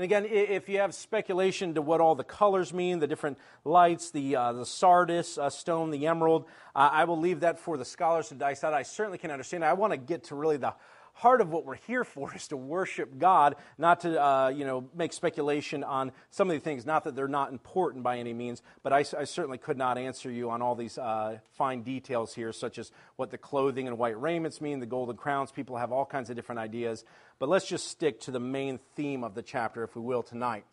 And 0.00 0.04
again, 0.06 0.24
if 0.24 0.70
you 0.70 0.78
have 0.78 0.94
speculation 0.94 1.74
to 1.74 1.82
what 1.82 2.00
all 2.00 2.14
the 2.14 2.24
colors 2.24 2.72
mean, 2.72 3.00
the 3.00 3.06
different 3.06 3.36
lights, 3.66 4.10
the, 4.10 4.34
uh, 4.34 4.54
the 4.54 4.64
sardius 4.64 5.36
uh, 5.36 5.50
stone, 5.50 5.90
the 5.90 6.06
emerald, 6.06 6.46
uh, 6.74 6.88
I 6.90 7.04
will 7.04 7.18
leave 7.18 7.40
that 7.40 7.58
for 7.58 7.76
the 7.76 7.84
scholars 7.84 8.28
to 8.28 8.34
dice 8.34 8.64
out. 8.64 8.72
I 8.72 8.82
certainly 8.82 9.18
can 9.18 9.30
understand. 9.30 9.62
I 9.62 9.74
want 9.74 9.92
to 9.92 9.98
get 9.98 10.24
to 10.24 10.36
really 10.36 10.56
the 10.56 10.72
heart 11.20 11.42
of 11.42 11.50
what 11.50 11.66
we're 11.66 11.74
here 11.74 12.02
for 12.02 12.34
is 12.34 12.48
to 12.48 12.56
worship 12.56 13.18
God, 13.18 13.56
not 13.78 14.00
to 14.00 14.22
uh, 14.22 14.48
you 14.48 14.64
know 14.64 14.88
make 14.94 15.12
speculation 15.12 15.84
on 15.84 16.12
some 16.30 16.48
of 16.48 16.54
the 16.54 16.60
things. 16.60 16.86
Not 16.86 17.04
that 17.04 17.14
they're 17.14 17.28
not 17.28 17.52
important 17.52 18.02
by 18.02 18.18
any 18.18 18.32
means, 18.32 18.62
but 18.82 18.92
I, 18.92 19.00
I 19.18 19.24
certainly 19.24 19.58
could 19.58 19.76
not 19.76 19.98
answer 19.98 20.30
you 20.30 20.50
on 20.50 20.62
all 20.62 20.74
these 20.74 20.98
uh, 20.98 21.38
fine 21.52 21.82
details 21.82 22.34
here, 22.34 22.52
such 22.52 22.78
as 22.78 22.90
what 23.16 23.30
the 23.30 23.38
clothing 23.38 23.86
and 23.86 23.98
white 23.98 24.20
raiments 24.20 24.60
mean, 24.60 24.80
the 24.80 24.86
golden 24.86 25.16
crowns. 25.16 25.52
People 25.52 25.76
have 25.76 25.92
all 25.92 26.06
kinds 26.06 26.30
of 26.30 26.36
different 26.36 26.58
ideas, 26.58 27.04
but 27.40 27.48
let's 27.48 27.66
just 27.66 27.88
stick 27.88 28.20
to 28.20 28.30
the 28.30 28.38
main 28.38 28.78
theme 28.94 29.24
of 29.24 29.34
the 29.34 29.42
chapter, 29.42 29.82
if 29.82 29.96
we 29.96 30.02
will, 30.02 30.22
tonight. 30.22 30.64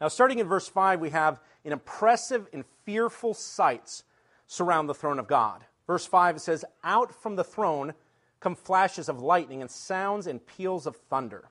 Now, 0.00 0.08
starting 0.08 0.40
in 0.40 0.48
verse 0.48 0.66
five, 0.66 0.98
we 0.98 1.10
have 1.10 1.38
an 1.64 1.70
impressive 1.70 2.48
and 2.52 2.64
fearful 2.84 3.34
sights 3.34 4.02
surround 4.48 4.88
the 4.88 4.94
throne 4.94 5.20
of 5.20 5.28
God. 5.28 5.64
Verse 5.86 6.06
5 6.06 6.36
it 6.36 6.40
says, 6.40 6.64
Out 6.84 7.14
from 7.14 7.36
the 7.36 7.44
throne 7.44 7.94
come 8.40 8.54
flashes 8.54 9.08
of 9.08 9.20
lightning 9.20 9.60
and 9.60 9.70
sounds 9.70 10.26
and 10.26 10.44
peals 10.44 10.86
of 10.86 10.96
thunder. 10.96 11.48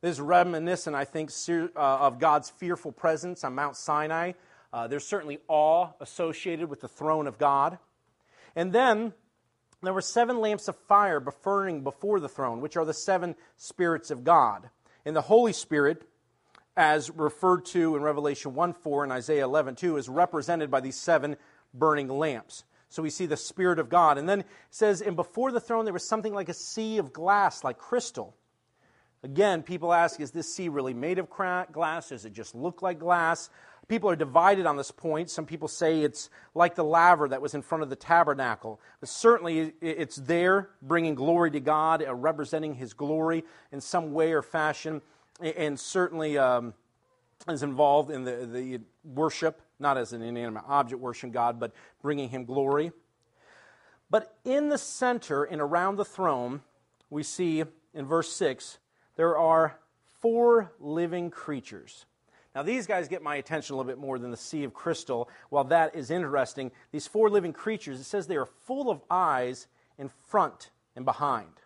This 0.00 0.12
is 0.12 0.20
reminiscent, 0.20 0.96
I 0.96 1.04
think, 1.04 1.30
uh, 1.48 1.68
of 1.76 2.18
God's 2.18 2.50
fearful 2.50 2.92
presence 2.92 3.44
on 3.44 3.54
Mount 3.54 3.76
Sinai. 3.76 4.32
Uh, 4.72 4.88
there's 4.88 5.06
certainly 5.06 5.38
awe 5.46 5.90
associated 6.00 6.68
with 6.68 6.80
the 6.80 6.88
throne 6.88 7.26
of 7.26 7.38
God. 7.38 7.78
And 8.56 8.72
then 8.72 9.12
there 9.86 9.94
were 9.94 10.00
seven 10.00 10.40
lamps 10.40 10.68
of 10.68 10.76
fire 10.76 11.20
burning 11.20 11.82
before 11.82 12.20
the 12.20 12.28
throne, 12.28 12.60
which 12.60 12.76
are 12.76 12.84
the 12.84 12.94
seven 12.94 13.34
spirits 13.56 14.10
of 14.10 14.24
God. 14.24 14.70
And 15.04 15.16
the 15.16 15.22
Holy 15.22 15.52
Spirit, 15.52 16.08
as 16.76 17.10
referred 17.10 17.64
to 17.66 17.96
in 17.96 18.02
Revelation 18.02 18.54
1 18.54 18.72
4 18.74 19.02
and 19.04 19.12
Isaiah 19.12 19.44
11 19.44 19.76
2, 19.76 19.96
is 19.96 20.08
represented 20.08 20.70
by 20.70 20.80
these 20.80 20.96
seven 20.96 21.36
burning 21.74 22.08
lamps. 22.08 22.64
So 22.88 23.02
we 23.02 23.10
see 23.10 23.26
the 23.26 23.36
Spirit 23.36 23.78
of 23.78 23.88
God. 23.88 24.18
And 24.18 24.28
then 24.28 24.40
it 24.40 24.46
says, 24.70 25.00
and 25.00 25.16
before 25.16 25.50
the 25.50 25.60
throne 25.60 25.84
there 25.84 25.94
was 25.94 26.06
something 26.06 26.34
like 26.34 26.48
a 26.48 26.54
sea 26.54 26.98
of 26.98 27.12
glass, 27.12 27.64
like 27.64 27.78
crystal. 27.78 28.36
Again, 29.22 29.62
people 29.62 29.92
ask, 29.92 30.20
is 30.20 30.30
this 30.32 30.52
sea 30.52 30.68
really 30.68 30.94
made 30.94 31.18
of 31.18 31.28
glass? 31.30 32.08
Does 32.08 32.24
it 32.24 32.32
just 32.32 32.54
look 32.54 32.82
like 32.82 32.98
glass? 32.98 33.50
People 33.88 34.10
are 34.10 34.16
divided 34.16 34.66
on 34.66 34.76
this 34.76 34.90
point. 34.90 35.30
Some 35.30 35.46
people 35.46 35.68
say 35.68 36.00
it's 36.00 36.30
like 36.54 36.74
the 36.74 36.84
laver 36.84 37.28
that 37.28 37.42
was 37.42 37.54
in 37.54 37.62
front 37.62 37.82
of 37.82 37.90
the 37.90 37.96
tabernacle. 37.96 38.80
But 39.00 39.08
certainly 39.08 39.74
it's 39.80 40.16
there, 40.16 40.70
bringing 40.80 41.14
glory 41.14 41.50
to 41.52 41.60
God, 41.60 42.04
uh, 42.06 42.14
representing 42.14 42.74
His 42.74 42.94
glory 42.94 43.44
in 43.70 43.80
some 43.80 44.12
way 44.12 44.32
or 44.32 44.42
fashion. 44.42 45.02
And 45.40 45.78
certainly 45.78 46.38
um, 46.38 46.74
is 47.48 47.62
involved 47.62 48.10
in 48.10 48.24
the, 48.24 48.46
the 48.46 48.80
worship 49.04 49.62
not 49.82 49.98
as 49.98 50.12
an 50.12 50.22
inanimate 50.22 50.62
object 50.66 51.02
worshiping 51.02 51.32
God, 51.32 51.60
but 51.60 51.72
bringing 52.00 52.30
Him 52.30 52.44
glory. 52.44 52.92
But 54.08 54.36
in 54.44 54.68
the 54.68 54.78
center 54.78 55.44
and 55.44 55.60
around 55.60 55.96
the 55.96 56.04
throne, 56.04 56.62
we 57.10 57.22
see 57.22 57.64
in 57.92 58.06
verse 58.06 58.32
6, 58.32 58.78
there 59.16 59.36
are 59.36 59.78
four 60.20 60.72
living 60.80 61.30
creatures. 61.30 62.06
Now, 62.54 62.62
these 62.62 62.86
guys 62.86 63.08
get 63.08 63.22
my 63.22 63.36
attention 63.36 63.74
a 63.74 63.76
little 63.78 63.90
bit 63.90 63.98
more 63.98 64.18
than 64.18 64.30
the 64.30 64.36
sea 64.36 64.64
of 64.64 64.74
crystal. 64.74 65.30
While 65.48 65.64
that 65.64 65.94
is 65.94 66.10
interesting, 66.10 66.70
these 66.90 67.06
four 67.06 67.30
living 67.30 67.52
creatures, 67.52 67.98
it 67.98 68.04
says 68.04 68.26
they 68.26 68.36
are 68.36 68.46
full 68.46 68.90
of 68.90 69.00
eyes 69.10 69.68
in 69.98 70.10
front 70.28 70.70
and 70.94 71.04
behind. 71.04 71.61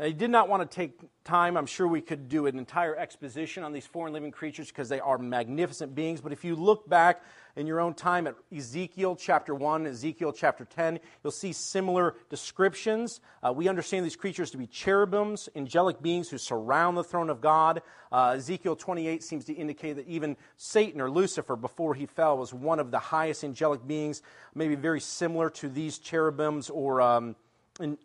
I 0.00 0.12
did 0.12 0.30
not 0.30 0.48
want 0.48 0.68
to 0.68 0.74
take 0.74 1.00
time. 1.24 1.56
I'm 1.56 1.66
sure 1.66 1.88
we 1.88 2.00
could 2.00 2.28
do 2.28 2.46
an 2.46 2.56
entire 2.56 2.94
exposition 2.96 3.64
on 3.64 3.72
these 3.72 3.86
foreign 3.86 4.12
living 4.12 4.30
creatures 4.30 4.68
because 4.68 4.88
they 4.88 5.00
are 5.00 5.18
magnificent 5.18 5.94
beings. 5.94 6.20
But 6.20 6.32
if 6.32 6.44
you 6.44 6.54
look 6.54 6.88
back 6.88 7.22
in 7.56 7.66
your 7.66 7.80
own 7.80 7.94
time 7.94 8.28
at 8.28 8.36
Ezekiel 8.56 9.16
chapter 9.16 9.56
1, 9.56 9.86
Ezekiel 9.86 10.32
chapter 10.32 10.64
10, 10.64 11.00
you'll 11.22 11.32
see 11.32 11.52
similar 11.52 12.14
descriptions. 12.30 13.20
Uh, 13.42 13.52
we 13.52 13.66
understand 13.66 14.06
these 14.06 14.14
creatures 14.14 14.52
to 14.52 14.56
be 14.56 14.68
cherubims, 14.68 15.48
angelic 15.56 16.00
beings 16.00 16.28
who 16.28 16.38
surround 16.38 16.96
the 16.96 17.04
throne 17.04 17.28
of 17.28 17.40
God. 17.40 17.82
Uh, 18.12 18.34
Ezekiel 18.36 18.76
28 18.76 19.24
seems 19.24 19.44
to 19.46 19.52
indicate 19.52 19.94
that 19.94 20.06
even 20.06 20.36
Satan 20.56 21.00
or 21.00 21.10
Lucifer, 21.10 21.56
before 21.56 21.94
he 21.94 22.06
fell, 22.06 22.38
was 22.38 22.54
one 22.54 22.78
of 22.78 22.92
the 22.92 23.00
highest 23.00 23.42
angelic 23.42 23.84
beings, 23.84 24.22
maybe 24.54 24.76
very 24.76 25.00
similar 25.00 25.50
to 25.50 25.68
these 25.68 25.98
cherubims 25.98 26.70
or. 26.70 27.00
Um, 27.00 27.34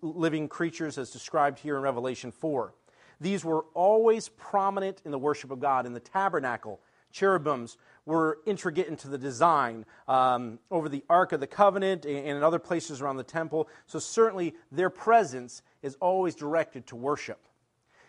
living 0.02 0.48
creatures 0.48 0.98
as 0.98 1.10
described 1.10 1.60
here 1.60 1.78
in 1.78 1.84
Revelation 1.84 2.32
4. 2.32 2.74
These 3.20 3.46
were 3.46 3.66
always 3.74 4.30
prominent 4.30 5.02
in 5.06 5.12
the 5.12 5.20
worship 5.20 5.52
of 5.52 5.60
God. 5.60 5.86
In 5.86 5.94
the 5.94 6.00
tabernacle, 6.00 6.82
cherubims 7.12 7.78
were 8.06 8.40
intricate 8.46 8.88
into 8.88 9.08
the 9.08 9.18
design 9.18 9.86
um, 10.08 10.60
over 10.70 10.90
the 10.90 11.04
Ark 11.10 11.32
of 11.32 11.40
the 11.40 11.48
Covenant 11.48 12.06
and 12.06 12.28
in 12.28 12.44
other 12.44 12.60
places 12.60 13.02
around 13.02 13.18
the 13.18 13.24
temple. 13.24 13.70
So, 13.86 14.00
certainly, 14.00 14.56
their 14.72 14.90
presence 14.90 15.62
is 15.82 15.96
always 16.02 16.36
directed 16.36 16.88
to 16.88 16.96
worship. 16.96 17.40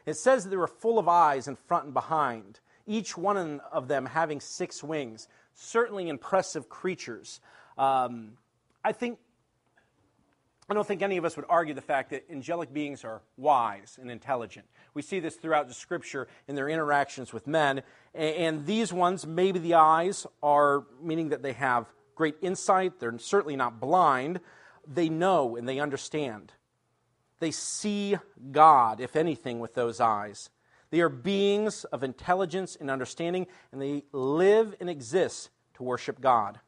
It 0.06 0.14
says 0.14 0.44
that 0.44 0.50
they 0.50 0.56
were 0.56 0.66
full 0.66 0.98
of 0.98 1.08
eyes 1.08 1.48
in 1.48 1.56
front 1.56 1.84
and 1.84 1.94
behind, 1.94 2.60
each 2.86 3.16
one 3.16 3.60
of 3.72 3.88
them 3.88 4.06
having 4.06 4.40
six 4.40 4.82
wings. 4.82 5.28
Certainly 5.54 6.08
impressive 6.08 6.68
creatures. 6.68 7.40
Um, 7.78 8.32
I 8.84 8.92
think 8.92 9.18
I 10.68 10.74
don't 10.74 10.86
think 10.86 11.02
any 11.02 11.18
of 11.18 11.24
us 11.24 11.36
would 11.36 11.44
argue 11.48 11.74
the 11.74 11.82
fact 11.82 12.10
that 12.10 12.24
angelic 12.30 12.72
beings 12.72 13.04
are 13.04 13.20
wise 13.36 13.98
and 14.00 14.10
intelligent. 14.10 14.66
We 14.94 15.02
see 15.02 15.20
this 15.20 15.36
throughout 15.36 15.68
the 15.68 15.74
scripture 15.74 16.26
in 16.48 16.54
their 16.54 16.68
interactions 16.68 17.32
with 17.32 17.46
men. 17.46 17.82
And 18.14 18.64
these 18.64 18.92
ones, 18.92 19.26
maybe 19.26 19.58
the 19.58 19.74
eyes 19.74 20.26
are 20.42 20.84
meaning 21.02 21.30
that 21.30 21.42
they 21.42 21.52
have 21.52 21.86
great 22.14 22.36
insight. 22.40 22.98
They're 22.98 23.18
certainly 23.18 23.56
not 23.56 23.78
blind. 23.78 24.40
They 24.86 25.08
know 25.08 25.56
and 25.56 25.68
they 25.68 25.80
understand. 25.80 26.52
They 27.40 27.50
see 27.50 28.16
God, 28.52 29.00
if 29.00 29.16
anything, 29.16 29.58
with 29.58 29.74
those 29.74 30.00
eyes. 30.00 30.48
They 30.90 31.00
are 31.00 31.08
beings 31.08 31.84
of 31.84 32.02
intelligence 32.02 32.76
and 32.78 32.90
understanding, 32.90 33.48
and 33.72 33.82
they 33.82 34.04
live 34.12 34.76
and 34.80 34.88
exist 34.88 35.50
to 35.74 35.82
worship 35.82 36.20
God. 36.20 36.60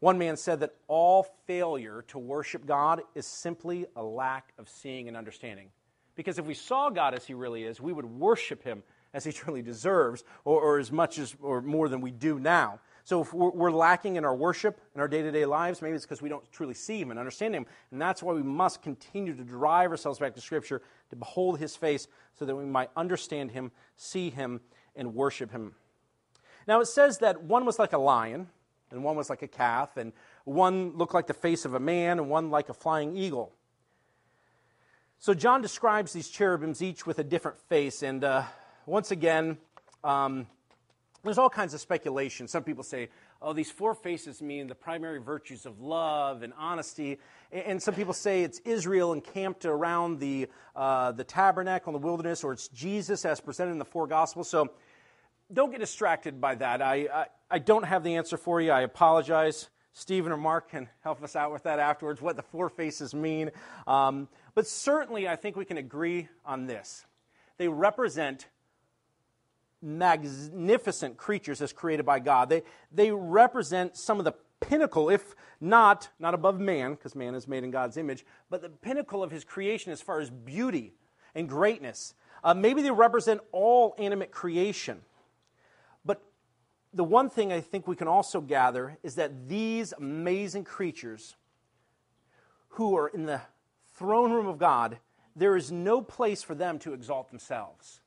One 0.00 0.18
man 0.18 0.36
said 0.36 0.60
that 0.60 0.74
all 0.86 1.26
failure 1.46 2.04
to 2.08 2.18
worship 2.18 2.66
God 2.66 3.02
is 3.14 3.26
simply 3.26 3.86
a 3.96 4.02
lack 4.02 4.52
of 4.58 4.68
seeing 4.68 5.08
and 5.08 5.16
understanding. 5.16 5.70
Because 6.14 6.38
if 6.38 6.46
we 6.46 6.54
saw 6.54 6.90
God 6.90 7.14
as 7.14 7.26
he 7.26 7.34
really 7.34 7.64
is, 7.64 7.80
we 7.80 7.92
would 7.92 8.04
worship 8.04 8.62
him 8.62 8.82
as 9.14 9.24
he 9.24 9.32
truly 9.32 9.62
deserves, 9.62 10.24
or, 10.44 10.60
or 10.60 10.78
as 10.78 10.92
much 10.92 11.18
as, 11.18 11.34
or 11.40 11.60
more 11.60 11.88
than 11.88 12.00
we 12.00 12.10
do 12.10 12.38
now. 12.38 12.80
So 13.04 13.22
if 13.22 13.32
we're, 13.32 13.50
we're 13.50 13.70
lacking 13.70 14.16
in 14.16 14.24
our 14.24 14.34
worship 14.34 14.80
in 14.94 15.00
our 15.00 15.08
day 15.08 15.22
to 15.22 15.32
day 15.32 15.46
lives, 15.46 15.80
maybe 15.80 15.96
it's 15.96 16.04
because 16.04 16.20
we 16.20 16.28
don't 16.28 16.44
truly 16.52 16.74
see 16.74 17.00
him 17.00 17.10
and 17.10 17.18
understand 17.18 17.54
him. 17.54 17.66
And 17.90 18.00
that's 18.00 18.22
why 18.22 18.34
we 18.34 18.42
must 18.42 18.82
continue 18.82 19.34
to 19.34 19.44
drive 19.44 19.90
ourselves 19.90 20.18
back 20.18 20.34
to 20.34 20.40
Scripture 20.40 20.82
to 21.10 21.16
behold 21.16 21.58
his 21.58 21.74
face 21.74 22.06
so 22.38 22.44
that 22.44 22.54
we 22.54 22.66
might 22.66 22.90
understand 22.96 23.52
him, 23.52 23.72
see 23.96 24.28
him, 24.30 24.60
and 24.94 25.14
worship 25.14 25.50
him. 25.50 25.74
Now 26.66 26.80
it 26.80 26.86
says 26.86 27.18
that 27.18 27.42
one 27.42 27.64
was 27.64 27.78
like 27.78 27.94
a 27.94 27.98
lion 27.98 28.48
and 28.90 29.04
one 29.04 29.16
was 29.16 29.30
like 29.30 29.42
a 29.42 29.48
calf, 29.48 29.96
and 29.96 30.12
one 30.44 30.96
looked 30.96 31.14
like 31.14 31.26
the 31.26 31.34
face 31.34 31.64
of 31.64 31.74
a 31.74 31.80
man, 31.80 32.18
and 32.18 32.28
one 32.28 32.50
like 32.50 32.68
a 32.68 32.74
flying 32.74 33.16
eagle. 33.16 33.52
So 35.18 35.34
John 35.34 35.62
describes 35.62 36.12
these 36.12 36.28
cherubims 36.28 36.80
each 36.80 37.06
with 37.06 37.18
a 37.18 37.24
different 37.24 37.58
face, 37.58 38.02
and 38.02 38.22
uh, 38.24 38.44
once 38.86 39.10
again, 39.10 39.58
um, 40.04 40.46
there's 41.24 41.38
all 41.38 41.50
kinds 41.50 41.74
of 41.74 41.80
speculation. 41.80 42.46
Some 42.46 42.62
people 42.62 42.84
say, 42.84 43.08
oh, 43.42 43.52
these 43.52 43.70
four 43.70 43.94
faces 43.94 44.40
mean 44.40 44.66
the 44.66 44.74
primary 44.74 45.18
virtues 45.18 45.66
of 45.66 45.80
love 45.80 46.42
and 46.42 46.52
honesty. 46.56 47.18
And 47.52 47.82
some 47.82 47.94
people 47.94 48.12
say 48.12 48.42
it's 48.42 48.60
Israel 48.60 49.12
encamped 49.12 49.64
around 49.64 50.20
the, 50.20 50.48
uh, 50.76 51.12
the 51.12 51.24
tabernacle 51.24 51.94
in 51.94 52.00
the 52.00 52.06
wilderness, 52.06 52.44
or 52.44 52.52
it's 52.52 52.68
Jesus 52.68 53.24
as 53.24 53.40
presented 53.40 53.72
in 53.72 53.78
the 53.78 53.84
four 53.84 54.06
Gospels. 54.06 54.48
So 54.48 54.70
don't 55.52 55.70
get 55.70 55.80
distracted 55.80 56.40
by 56.40 56.54
that. 56.56 56.82
I, 56.82 57.08
I, 57.12 57.26
I, 57.50 57.58
don't 57.58 57.84
have 57.84 58.04
the 58.04 58.16
answer 58.16 58.36
for 58.36 58.60
you. 58.60 58.70
I 58.70 58.82
apologize. 58.82 59.68
Stephen 59.92 60.30
or 60.30 60.36
Mark 60.36 60.70
can 60.70 60.88
help 61.02 61.22
us 61.22 61.34
out 61.34 61.52
with 61.52 61.64
that 61.64 61.78
afterwards, 61.78 62.20
what 62.20 62.36
the 62.36 62.42
four 62.42 62.68
faces 62.68 63.14
mean. 63.14 63.50
Um, 63.86 64.28
but 64.54 64.66
certainly, 64.66 65.28
I 65.28 65.36
think 65.36 65.56
we 65.56 65.64
can 65.64 65.76
agree 65.76 66.28
on 66.44 66.66
this. 66.66 67.04
They 67.56 67.68
represent 67.68 68.46
magnificent 69.82 71.16
creatures 71.16 71.60
as 71.60 71.72
created 71.72 72.06
by 72.06 72.18
God. 72.20 72.48
They, 72.48 72.62
they 72.92 73.10
represent 73.10 73.96
some 73.96 74.18
of 74.18 74.24
the 74.24 74.34
pinnacle, 74.60 75.08
if 75.10 75.34
not, 75.60 76.08
not 76.18 76.34
above 76.34 76.60
man, 76.60 76.94
because 76.94 77.14
man 77.14 77.34
is 77.34 77.48
made 77.48 77.64
in 77.64 77.70
God's 77.70 77.96
image, 77.96 78.24
but 78.50 78.62
the 78.62 78.68
pinnacle 78.68 79.22
of 79.22 79.30
his 79.30 79.44
creation 79.44 79.92
as 79.92 80.00
far 80.00 80.20
as 80.20 80.30
beauty 80.30 80.94
and 81.34 81.48
greatness. 81.48 82.14
Uh, 82.42 82.54
maybe 82.54 82.82
they 82.82 82.90
represent 82.90 83.40
all 83.52 83.94
animate 83.98 84.30
creation 84.30 85.00
the 86.92 87.04
one 87.04 87.28
thing 87.28 87.52
I 87.52 87.60
think 87.60 87.86
we 87.86 87.96
can 87.96 88.08
also 88.08 88.40
gather 88.40 88.96
is 89.02 89.16
that 89.16 89.48
these 89.48 89.92
amazing 89.92 90.64
creatures 90.64 91.36
who 92.70 92.96
are 92.96 93.08
in 93.08 93.26
the 93.26 93.40
throne 93.94 94.32
room 94.32 94.46
of 94.46 94.58
God, 94.58 94.98
there 95.36 95.56
is 95.56 95.70
no 95.70 96.00
place 96.00 96.42
for 96.42 96.54
them 96.54 96.78
to 96.80 96.94
exalt 96.94 97.28
themselves. 97.28 98.00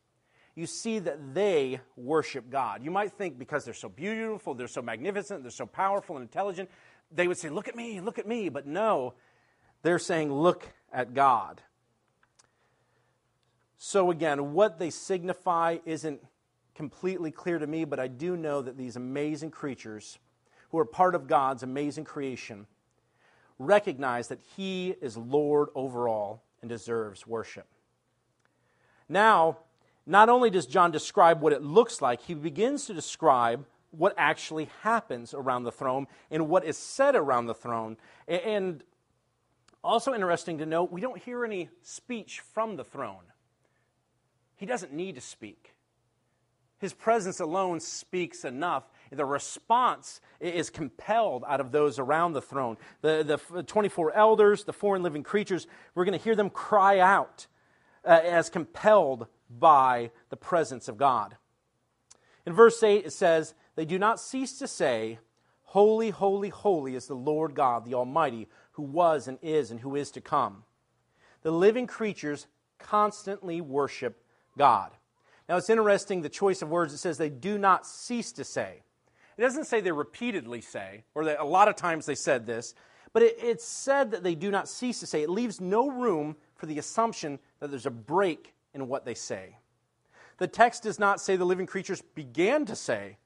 You 0.56 0.66
see 0.66 1.00
that 1.00 1.34
they 1.34 1.80
worship 1.96 2.50
God. 2.50 2.84
You 2.84 2.92
might 2.92 3.14
think 3.14 3.40
because 3.40 3.64
they're 3.64 3.74
so 3.74 3.90
beautiful, 3.90 4.54
they're 4.54 4.68
so 4.68 4.82
magnificent, 4.82 5.44
they're 5.44 5.52
so 5.52 5.66
powerful 5.66 6.18
and 6.18 6.24
intelligent, 6.24 6.70
they 7.12 7.28
would 7.28 7.38
say, 7.38 7.50
Look 7.50 7.68
at 7.68 7.76
me, 7.76 8.02
look 8.02 8.20
at 8.20 8.28
me. 8.28 8.50
But 8.50 8.68
no, 8.68 9.14
they're 9.82 10.00
saying, 10.00 10.34
Look 10.34 10.68
at 10.92 11.14
God. 11.14 11.62
So, 13.78 14.12
again, 14.12 14.54
what 14.54 14.78
they 14.78 14.90
signify 14.90 15.80
isn't 15.86 16.22
completely 16.76 17.32
clear 17.32 17.60
to 17.60 17.68
me, 17.68 17.86
but 17.86 18.00
I 18.00 18.08
do 18.08 18.36
know 18.38 18.62
that 18.62 18.78
these 18.78 18.96
amazing 18.96 19.52
creatures, 19.52 20.20
who 20.70 20.78
are 20.78 20.86
part 20.86 21.16
of 21.16 21.28
God's 21.28 21.64
amazing 21.64 22.06
creation, 22.06 22.68
recognize 23.60 24.30
that 24.30 24.40
He 24.56 24.96
is 25.02 25.18
Lord 25.18 25.70
over 25.76 26.08
all 26.08 26.44
and 26.62 26.70
deserves 26.70 27.28
worship. 27.28 27.68
Now, 29.10 29.58
not 30.06 30.30
only 30.30 30.50
does 30.50 30.66
John 30.66 30.92
describe 30.92 31.42
what 31.42 31.54
it 31.54 31.62
looks 31.62 32.02
like, 32.02 32.22
he 32.22 32.34
begins 32.34 32.86
to 32.86 32.94
describe 32.94 33.66
what 33.92 34.14
actually 34.18 34.70
happens 34.82 35.34
around 35.34 35.64
the 35.64 35.72
throne 35.72 36.08
and 36.32 36.48
what 36.48 36.64
is 36.64 36.78
said 36.78 37.16
around 37.16 37.46
the 37.46 37.54
throne. 37.54 37.98
And 38.28 38.84
also 39.84 40.14
interesting 40.14 40.58
to 40.60 40.66
note, 40.66 40.92
we 40.92 41.02
don't 41.02 41.22
hear 41.22 41.44
any 41.44 41.70
speech 41.82 42.40
from 42.40 42.78
the 42.78 42.84
throne. 42.84 43.24
He 44.56 44.66
doesn't 44.66 44.94
need 44.94 45.16
to 45.16 45.22
speak. 45.22 45.74
His 46.82 46.94
presence 46.96 47.40
alone 47.40 47.80
speaks 47.80 48.44
enough. 48.44 48.90
The 49.12 49.24
response 49.24 50.20
is 50.40 50.72
compelled 50.72 51.44
out 51.48 51.62
of 51.62 51.72
those 51.72 52.00
around 52.00 52.34
the 52.34 52.42
throne. 52.42 52.76
The, 53.02 53.40
the 53.52 53.62
24 53.62 54.14
elders, 54.14 54.64
the 54.64 54.74
four 54.74 54.98
living 54.98 55.22
creatures, 55.22 55.68
we're 55.94 56.06
going 56.06 56.18
to 56.18 56.24
hear 56.24 56.36
them 56.36 56.50
cry 56.50 56.98
out 56.98 57.46
uh, 58.04 58.22
as 58.24 58.50
compelled 58.50 59.28
by 59.48 60.10
the 60.32 60.38
presence 60.38 60.88
of 60.88 60.98
God. 60.98 61.38
In 62.48 62.54
verse 62.54 62.82
8, 62.82 63.06
it 63.06 63.14
says, 63.14 63.54
They 63.76 63.86
do 63.86 64.00
not 64.00 64.20
cease 64.20 64.58
to 64.58 64.68
say, 64.68 65.20
Holy, 65.62 66.10
holy, 66.10 66.50
holy 66.50 66.96
is 66.96 67.06
the 67.06 67.14
Lord 67.14 67.54
God, 67.54 67.86
the 67.86 67.94
Almighty, 67.94 68.50
who 68.72 68.84
was 68.84 69.28
and 69.28 69.38
is 69.44 69.70
and 69.70 69.82
who 69.82 69.96
is 69.96 70.10
to 70.12 70.22
come. 70.22 70.64
The 71.44 71.52
living 71.52 71.86
creatures 71.86 72.48
constantly 72.80 73.62
worship 73.62 74.24
God. 74.58 74.92
Now 75.52 75.58
it's 75.58 75.70
interesting 75.70 76.22
the 76.22 76.30
choice 76.30 76.62
of 76.62 76.70
words. 76.70 76.94
It 76.94 77.00
says 77.00 77.18
they 77.18 77.30
do 77.30 77.58
not 77.58 77.86
cease 77.86 78.32
to 78.34 78.46
say. 78.46 78.84
It 79.38 79.42
doesn't 79.42 79.66
say 79.66 79.82
they 79.82 79.92
repeatedly 79.92 80.62
say, 80.62 81.04
or 81.14 81.26
that 81.26 81.42
a 81.42 81.44
lot 81.44 81.68
of 81.68 81.76
times 81.76 82.06
they 82.06 82.16
said 82.16 82.46
this, 82.46 82.74
but 83.12 83.22
it, 83.22 83.36
it's 83.38 83.66
said 83.66 84.12
that 84.12 84.24
they 84.24 84.34
do 84.34 84.50
not 84.50 84.70
cease 84.70 85.02
to 85.02 85.06
say. 85.06 85.24
It 85.24 85.30
leaves 85.30 85.60
no 85.60 85.90
room 85.90 86.38
for 86.56 86.68
the 86.68 86.80
assumption 86.80 87.38
that 87.60 87.70
there's 87.70 87.86
a 87.86 87.92
break 87.92 88.54
in 88.74 88.88
what 88.88 89.04
they 89.04 89.14
say. 89.14 89.58
The 90.38 90.48
text 90.48 90.84
does 90.84 91.00
not 91.00 91.20
say 91.20 91.36
the 91.36 91.44
living 91.44 91.68
creatures 91.68 92.02
began 92.16 92.64
to 92.68 92.76
say, 92.78 93.18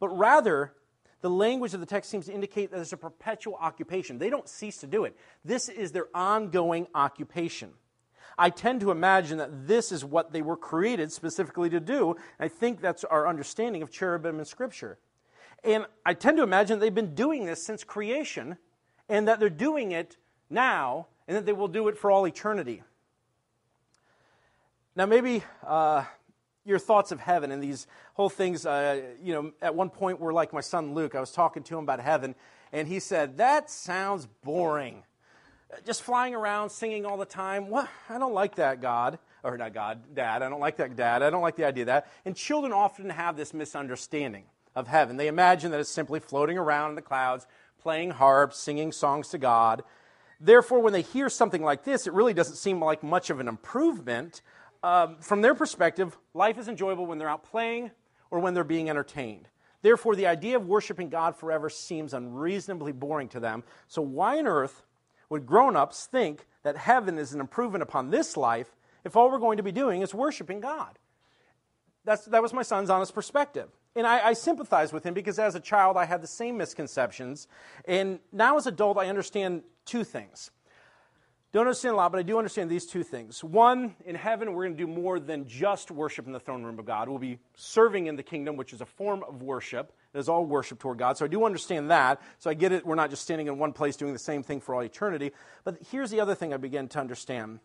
but 0.00 0.08
rather 0.08 0.72
the 1.20 1.28
language 1.28 1.74
of 1.74 1.80
the 1.80 1.86
text 1.86 2.08
seems 2.08 2.24
to 2.28 2.32
indicate 2.32 2.70
that 2.70 2.76
there's 2.76 2.94
a 2.94 2.96
perpetual 2.96 3.56
occupation. 3.60 4.16
They 4.16 4.30
don't 4.30 4.48
cease 4.48 4.78
to 4.78 4.86
do 4.86 5.04
it. 5.04 5.14
This 5.44 5.68
is 5.68 5.92
their 5.92 6.06
ongoing 6.14 6.86
occupation. 6.94 7.74
I 8.38 8.50
tend 8.50 8.80
to 8.82 8.92
imagine 8.92 9.38
that 9.38 9.66
this 9.66 9.90
is 9.90 10.04
what 10.04 10.32
they 10.32 10.42
were 10.42 10.56
created 10.56 11.10
specifically 11.10 11.68
to 11.70 11.80
do. 11.80 12.16
I 12.38 12.46
think 12.46 12.80
that's 12.80 13.02
our 13.04 13.26
understanding 13.26 13.82
of 13.82 13.90
cherubim 13.90 14.38
in 14.38 14.44
Scripture. 14.44 14.98
And 15.64 15.86
I 16.06 16.14
tend 16.14 16.36
to 16.36 16.44
imagine 16.44 16.78
they've 16.78 16.94
been 16.94 17.16
doing 17.16 17.46
this 17.46 17.62
since 17.62 17.82
creation, 17.82 18.56
and 19.08 19.26
that 19.26 19.40
they're 19.40 19.50
doing 19.50 19.90
it 19.90 20.16
now, 20.48 21.08
and 21.26 21.36
that 21.36 21.46
they 21.46 21.52
will 21.52 21.68
do 21.68 21.88
it 21.88 21.98
for 21.98 22.12
all 22.12 22.26
eternity. 22.26 22.82
Now, 24.94 25.06
maybe 25.06 25.42
uh, 25.66 26.04
your 26.64 26.78
thoughts 26.78 27.10
of 27.10 27.18
heaven 27.18 27.50
and 27.50 27.60
these 27.60 27.88
whole 28.14 28.28
things, 28.28 28.66
uh, 28.66 29.00
you 29.20 29.32
know, 29.32 29.52
at 29.60 29.74
one 29.74 29.90
point 29.90 30.20
were 30.20 30.32
like 30.32 30.52
my 30.52 30.60
son 30.60 30.94
Luke. 30.94 31.16
I 31.16 31.20
was 31.20 31.32
talking 31.32 31.64
to 31.64 31.76
him 31.76 31.84
about 31.84 32.00
heaven, 32.00 32.36
and 32.72 32.86
he 32.86 33.00
said, 33.00 33.38
That 33.38 33.68
sounds 33.68 34.26
boring 34.44 35.02
just 35.86 36.02
flying 36.02 36.34
around 36.34 36.70
singing 36.70 37.04
all 37.04 37.16
the 37.16 37.26
time. 37.26 37.68
What? 37.68 37.88
I 38.08 38.18
don't 38.18 38.34
like 38.34 38.56
that, 38.56 38.80
God. 38.80 39.18
Or 39.44 39.56
not 39.56 39.72
God, 39.72 40.14
Dad. 40.14 40.42
I 40.42 40.48
don't 40.48 40.60
like 40.60 40.76
that, 40.78 40.96
Dad. 40.96 41.22
I 41.22 41.30
don't 41.30 41.42
like 41.42 41.56
the 41.56 41.66
idea 41.66 41.82
of 41.82 41.86
that. 41.86 42.10
And 42.24 42.34
children 42.34 42.72
often 42.72 43.10
have 43.10 43.36
this 43.36 43.54
misunderstanding 43.54 44.44
of 44.74 44.88
heaven. 44.88 45.16
They 45.16 45.28
imagine 45.28 45.70
that 45.70 45.80
it's 45.80 45.90
simply 45.90 46.20
floating 46.20 46.58
around 46.58 46.90
in 46.90 46.96
the 46.96 47.02
clouds, 47.02 47.46
playing 47.80 48.10
harps, 48.10 48.58
singing 48.58 48.92
songs 48.92 49.28
to 49.28 49.38
God. 49.38 49.84
Therefore, 50.40 50.80
when 50.80 50.92
they 50.92 51.02
hear 51.02 51.28
something 51.28 51.62
like 51.62 51.84
this, 51.84 52.06
it 52.06 52.12
really 52.12 52.34
doesn't 52.34 52.56
seem 52.56 52.82
like 52.82 53.02
much 53.02 53.30
of 53.30 53.40
an 53.40 53.48
improvement. 53.48 54.42
Um, 54.82 55.16
from 55.20 55.42
their 55.42 55.54
perspective, 55.54 56.16
life 56.34 56.58
is 56.58 56.68
enjoyable 56.68 57.06
when 57.06 57.18
they're 57.18 57.28
out 57.28 57.44
playing 57.44 57.90
or 58.30 58.40
when 58.40 58.54
they're 58.54 58.64
being 58.64 58.90
entertained. 58.90 59.48
Therefore, 59.82 60.16
the 60.16 60.26
idea 60.26 60.56
of 60.56 60.66
worshiping 60.66 61.08
God 61.08 61.36
forever 61.36 61.70
seems 61.70 62.12
unreasonably 62.12 62.92
boring 62.92 63.28
to 63.28 63.40
them. 63.40 63.62
So, 63.86 64.02
why 64.02 64.38
on 64.38 64.46
earth 64.46 64.82
would 65.30 65.46
grown 65.46 65.76
ups 65.76 66.06
think 66.06 66.46
that 66.62 66.76
heaven 66.76 67.18
is 67.18 67.32
an 67.32 67.40
improvement 67.40 67.82
upon 67.82 68.10
this 68.10 68.36
life 68.36 68.76
if 69.04 69.16
all 69.16 69.30
we're 69.30 69.38
going 69.38 69.56
to 69.58 69.62
be 69.62 69.72
doing 69.72 70.02
is 70.02 70.14
worshiping 70.14 70.60
God? 70.60 70.98
That's, 72.04 72.24
that 72.26 72.42
was 72.42 72.52
my 72.52 72.62
son's 72.62 72.90
honest 72.90 73.14
perspective. 73.14 73.68
And 73.94 74.06
I, 74.06 74.28
I, 74.28 74.32
sympathize 74.32 74.92
with 74.92 75.04
him 75.04 75.12
because 75.12 75.38
as 75.38 75.54
a 75.54 75.60
child 75.60 75.96
I 75.96 76.04
had 76.04 76.22
the 76.22 76.28
same 76.28 76.56
misconceptions. 76.56 77.48
And 77.84 78.20
now 78.32 78.56
as 78.56 78.66
an 78.66 78.74
adult 78.74 78.96
I 78.96 79.08
understand 79.08 79.62
two 79.84 80.04
things. 80.04 80.50
Don't 81.52 81.62
understand 81.62 81.94
a 81.94 81.96
lot, 81.96 82.12
but 82.12 82.18
I 82.18 82.22
do 82.22 82.36
understand 82.36 82.70
these 82.70 82.84
two 82.84 83.02
things. 83.02 83.42
One, 83.42 83.94
in 84.04 84.14
heaven, 84.14 84.52
we're 84.52 84.64
going 84.64 84.76
to 84.76 84.84
do 84.84 84.86
more 84.86 85.18
than 85.18 85.48
just 85.48 85.90
worship 85.90 86.26
in 86.26 86.32
the 86.32 86.40
throne 86.40 86.62
room 86.62 86.78
of 86.78 86.84
God. 86.84 87.08
We'll 87.08 87.18
be 87.18 87.38
serving 87.56 88.06
in 88.06 88.16
the 88.16 88.22
kingdom, 88.22 88.56
which 88.56 88.74
is 88.74 88.82
a 88.82 88.86
form 88.86 89.24
of 89.26 89.42
worship. 89.42 89.92
It 90.14 90.18
is 90.18 90.28
all 90.28 90.44
worship 90.46 90.78
toward 90.78 90.98
God. 90.98 91.18
So 91.18 91.24
I 91.24 91.28
do 91.28 91.44
understand 91.44 91.90
that. 91.90 92.20
So 92.38 92.48
I 92.48 92.54
get 92.54 92.72
it. 92.72 92.86
We're 92.86 92.94
not 92.94 93.10
just 93.10 93.22
standing 93.22 93.46
in 93.46 93.58
one 93.58 93.72
place 93.72 93.96
doing 93.96 94.12
the 94.12 94.18
same 94.18 94.42
thing 94.42 94.60
for 94.60 94.74
all 94.74 94.82
eternity. 94.82 95.32
But 95.64 95.78
here's 95.90 96.10
the 96.10 96.20
other 96.20 96.34
thing 96.34 96.54
I 96.54 96.56
begin 96.56 96.88
to 96.88 97.00
understand 97.00 97.60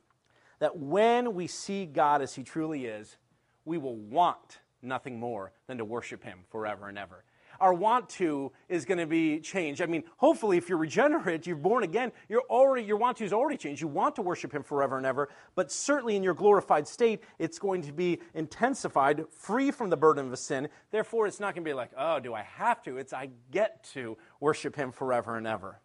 that 0.60 0.78
when 0.78 1.34
we 1.34 1.48
see 1.48 1.86
God 1.86 2.22
as 2.22 2.36
He 2.36 2.44
truly 2.44 2.86
is, 2.86 3.18
we 3.66 3.78
will 3.78 3.96
want 3.96 4.60
nothing 4.82 5.20
more 5.20 5.54
than 5.68 5.78
to 5.78 5.86
worship 5.86 6.24
Him 6.24 6.40
forever 6.50 6.90
and 6.90 6.98
ever 6.98 7.24
our 7.60 7.74
want 7.74 8.10
to 8.10 8.52
is 8.70 8.86
going 8.86 8.98
to 8.98 9.06
be 9.06 9.40
changed. 9.40 9.82
I 9.82 9.86
mean, 9.86 10.04
hopefully, 10.18 10.58
if 10.58 10.70
you're 10.70 10.78
regenerate, 10.78 11.48
you're 11.48 11.56
born 11.56 11.84
again, 11.84 12.12
you're 12.30 12.44
already, 12.50 12.86
your 12.86 12.98
want 12.98 13.18
to 13.18 13.26
is 13.26 13.34
already 13.34 13.58
changed. 13.58 13.82
You 13.82 13.88
want 13.88 14.16
to 14.16 14.22
worship 14.22 14.54
Him 14.54 14.64
forever 14.64 14.98
and 14.98 15.06
ever, 15.06 15.30
but 15.56 15.72
certainly 15.72 16.16
in 16.16 16.24
your 16.24 16.34
glorified 16.34 16.88
state, 16.88 17.24
it's 17.40 17.60
going 17.60 17.82
to 17.84 17.92
be 17.92 18.20
intensified, 18.34 19.26
free 19.30 19.72
from 19.72 19.90
the 19.90 19.98
burden 19.98 20.32
of 20.32 20.40
sin. 20.40 20.70
Therefore, 20.92 21.28
it's 21.28 21.40
not 21.40 21.56
going 21.56 21.64
to 21.64 21.70
be 21.70 21.74
like, 21.74 21.92
oh, 21.98 22.20
do 22.20 22.34
I 22.34 22.42
have 22.42 22.82
to? 22.84 22.98
It's 22.98 23.14
I 23.14 23.30
get 23.52 23.84
to 23.94 24.18
worship 24.40 24.76
Him 24.76 24.92
forever 24.92 25.38
and 25.38 25.48
ever. 25.48 25.80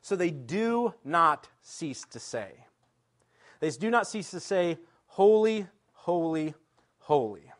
So 0.00 0.16
they 0.16 0.30
do 0.30 0.94
not 1.04 1.48
cease 1.60 2.04
to 2.10 2.18
say. 2.18 2.66
They 3.60 3.70
do 3.70 3.90
not 3.90 4.08
cease 4.08 4.32
to 4.32 4.40
say, 4.40 4.78
Holy, 5.06 5.66
holy, 5.92 6.54
holy. 6.98 7.52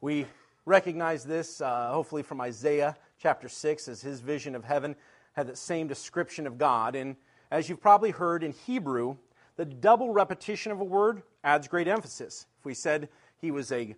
We 0.00 0.26
recognize 0.66 1.24
this, 1.24 1.60
uh, 1.60 1.90
hopefully, 1.92 2.22
from 2.22 2.40
Isaiah 2.40 2.96
chapter 3.18 3.48
6, 3.48 3.88
as 3.88 4.00
his 4.00 4.20
vision 4.20 4.54
of 4.54 4.64
heaven 4.64 4.96
had 5.32 5.46
the 5.46 5.56
same 5.56 5.86
description 5.86 6.46
of 6.46 6.58
God. 6.58 6.94
And 6.94 7.16
as 7.50 7.68
you've 7.68 7.80
probably 7.80 8.10
heard 8.10 8.42
in 8.42 8.52
Hebrew, 8.52 9.16
the 9.56 9.64
double 9.64 10.10
repetition 10.12 10.72
of 10.72 10.80
a 10.80 10.84
word 10.84 11.22
adds 11.44 11.68
great 11.68 11.88
emphasis. 11.88 12.46
If 12.58 12.64
we 12.64 12.74
said 12.74 13.08
he 13.36 13.50
was 13.50 13.72
a 13.72 13.94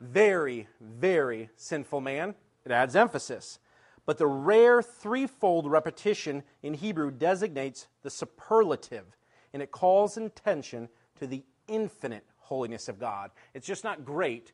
very, 0.00 0.68
very 0.80 1.48
sinful 1.56 2.00
man, 2.00 2.34
it 2.64 2.72
adds 2.72 2.96
emphasis. 2.96 3.58
But 4.04 4.18
the 4.18 4.26
rare 4.26 4.82
threefold 4.82 5.70
repetition 5.70 6.44
in 6.62 6.74
Hebrew 6.74 7.10
designates 7.10 7.88
the 8.02 8.10
superlative, 8.10 9.16
and 9.52 9.62
it 9.62 9.72
calls 9.72 10.16
attention 10.16 10.88
to 11.18 11.26
the 11.26 11.44
infinite 11.66 12.24
holiness 12.38 12.88
of 12.88 13.00
God. 13.00 13.30
It's 13.54 13.66
just 13.66 13.84
not 13.84 14.04
great, 14.04 14.52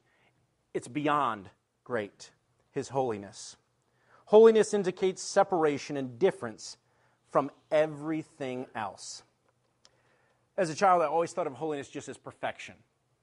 it's 0.74 0.88
beyond 0.88 1.48
great, 1.85 2.30
his 2.70 2.88
holiness. 2.88 3.56
Holiness 4.26 4.72
indicates 4.72 5.22
separation 5.22 5.96
and 5.96 6.18
difference 6.18 6.76
from 7.30 7.50
everything 7.70 8.66
else. 8.74 9.22
As 10.56 10.70
a 10.70 10.74
child, 10.74 11.02
I 11.02 11.06
always 11.06 11.32
thought 11.32 11.46
of 11.46 11.54
holiness 11.54 11.88
just 11.88 12.08
as 12.08 12.16
perfection, 12.16 12.74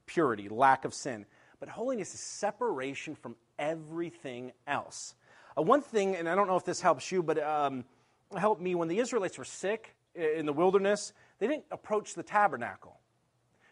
purity, 0.06 0.48
lack 0.48 0.84
of 0.84 0.92
sin. 0.92 1.26
But 1.60 1.68
holiness 1.68 2.14
is 2.14 2.20
separation 2.20 3.14
from 3.14 3.36
everything 3.58 4.52
else. 4.66 5.14
Uh, 5.56 5.62
one 5.62 5.82
thing, 5.82 6.16
and 6.16 6.28
I 6.28 6.34
don't 6.34 6.48
know 6.48 6.56
if 6.56 6.64
this 6.64 6.80
helps 6.80 7.12
you, 7.12 7.22
but 7.22 7.38
um, 7.42 7.84
helped 8.36 8.60
me 8.60 8.74
when 8.74 8.88
the 8.88 8.98
Israelites 8.98 9.38
were 9.38 9.44
sick 9.44 9.94
in 10.14 10.46
the 10.46 10.52
wilderness, 10.52 11.12
they 11.38 11.46
didn't 11.46 11.66
approach 11.70 12.14
the 12.14 12.22
tabernacle. 12.22 12.98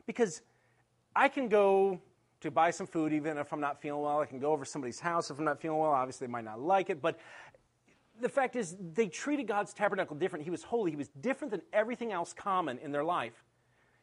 Because 0.06 0.42
I 1.16 1.28
can 1.28 1.48
go 1.48 2.00
to 2.40 2.50
buy 2.50 2.70
some 2.70 2.86
food, 2.86 3.12
even 3.12 3.38
if 3.38 3.52
I'm 3.52 3.60
not 3.60 3.80
feeling 3.80 4.02
well. 4.02 4.20
I 4.20 4.26
can 4.26 4.38
go 4.38 4.52
over 4.52 4.64
somebody's 4.64 5.00
house 5.00 5.30
if 5.30 5.38
I'm 5.38 5.44
not 5.44 5.60
feeling 5.60 5.78
well. 5.78 5.90
Obviously, 5.90 6.26
they 6.26 6.30
might 6.30 6.44
not 6.44 6.60
like 6.60 6.90
it, 6.90 7.02
but 7.02 7.18
the 8.20 8.28
fact 8.28 8.56
is, 8.56 8.76
they 8.80 9.06
treated 9.08 9.46
God's 9.46 9.72
tabernacle 9.72 10.16
different. 10.16 10.44
He 10.44 10.50
was 10.50 10.62
holy. 10.62 10.90
He 10.90 10.96
was 10.96 11.08
different 11.08 11.52
than 11.52 11.62
everything 11.72 12.12
else 12.12 12.32
common 12.32 12.78
in 12.78 12.92
their 12.92 13.04
life. 13.04 13.44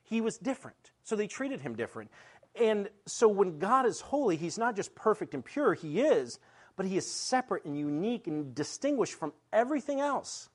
He 0.03 0.21
was 0.21 0.37
different. 0.37 0.91
So 1.03 1.15
they 1.15 1.27
treated 1.27 1.61
him 1.61 1.75
different. 1.75 2.11
And 2.59 2.89
so 3.05 3.27
when 3.27 3.59
God 3.59 3.85
is 3.85 3.99
holy, 3.99 4.37
he's 4.37 4.57
not 4.57 4.75
just 4.75 4.95
perfect 4.95 5.33
and 5.33 5.43
pure, 5.43 5.73
he 5.73 5.99
is, 5.99 6.39
but 6.77 6.85
he 6.85 6.95
is 6.97 7.09
separate 7.09 7.65
and 7.65 7.77
unique 7.77 8.27
and 8.27 8.55
distinguished 8.55 9.15
from 9.15 9.33
everything 9.51 9.99
else. 9.99 10.49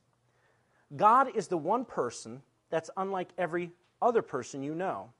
God 0.96 1.28
is 1.34 1.48
the 1.48 1.58
one 1.58 1.84
person 1.84 2.42
that's 2.70 2.90
unlike 2.96 3.28
every 3.36 3.72
other 4.00 4.22
person 4.22 4.62
you 4.62 4.74
know. 4.74 5.10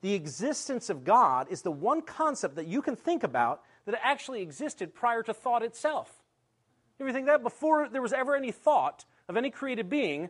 The 0.00 0.14
existence 0.14 0.88
of 0.88 1.04
God 1.04 1.48
is 1.50 1.62
the 1.62 1.70
one 1.70 2.02
concept 2.02 2.56
that 2.56 2.66
you 2.66 2.82
can 2.82 2.96
think 2.96 3.22
about 3.22 3.62
that 3.86 3.98
actually 4.02 4.42
existed 4.42 4.94
prior 4.94 5.22
to 5.22 5.34
thought 5.34 5.62
itself. 5.62 6.22
You 6.98 7.06
ever 7.06 7.12
think 7.12 7.26
that? 7.26 7.42
Before 7.42 7.88
there 7.88 8.02
was 8.02 8.12
ever 8.12 8.36
any 8.36 8.52
thought 8.52 9.04
of 9.28 9.36
any 9.36 9.50
created 9.50 9.88
being, 9.88 10.28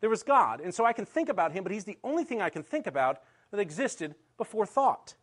there 0.00 0.10
was 0.10 0.22
God. 0.22 0.60
And 0.60 0.74
so 0.74 0.84
I 0.84 0.92
can 0.92 1.04
think 1.04 1.28
about 1.28 1.52
him, 1.52 1.62
but 1.62 1.72
he's 1.72 1.84
the 1.84 1.98
only 2.02 2.24
thing 2.24 2.40
I 2.40 2.50
can 2.50 2.62
think 2.62 2.86
about 2.86 3.20
that 3.50 3.60
existed 3.60 4.14
before 4.38 4.66
thought. 4.66 5.14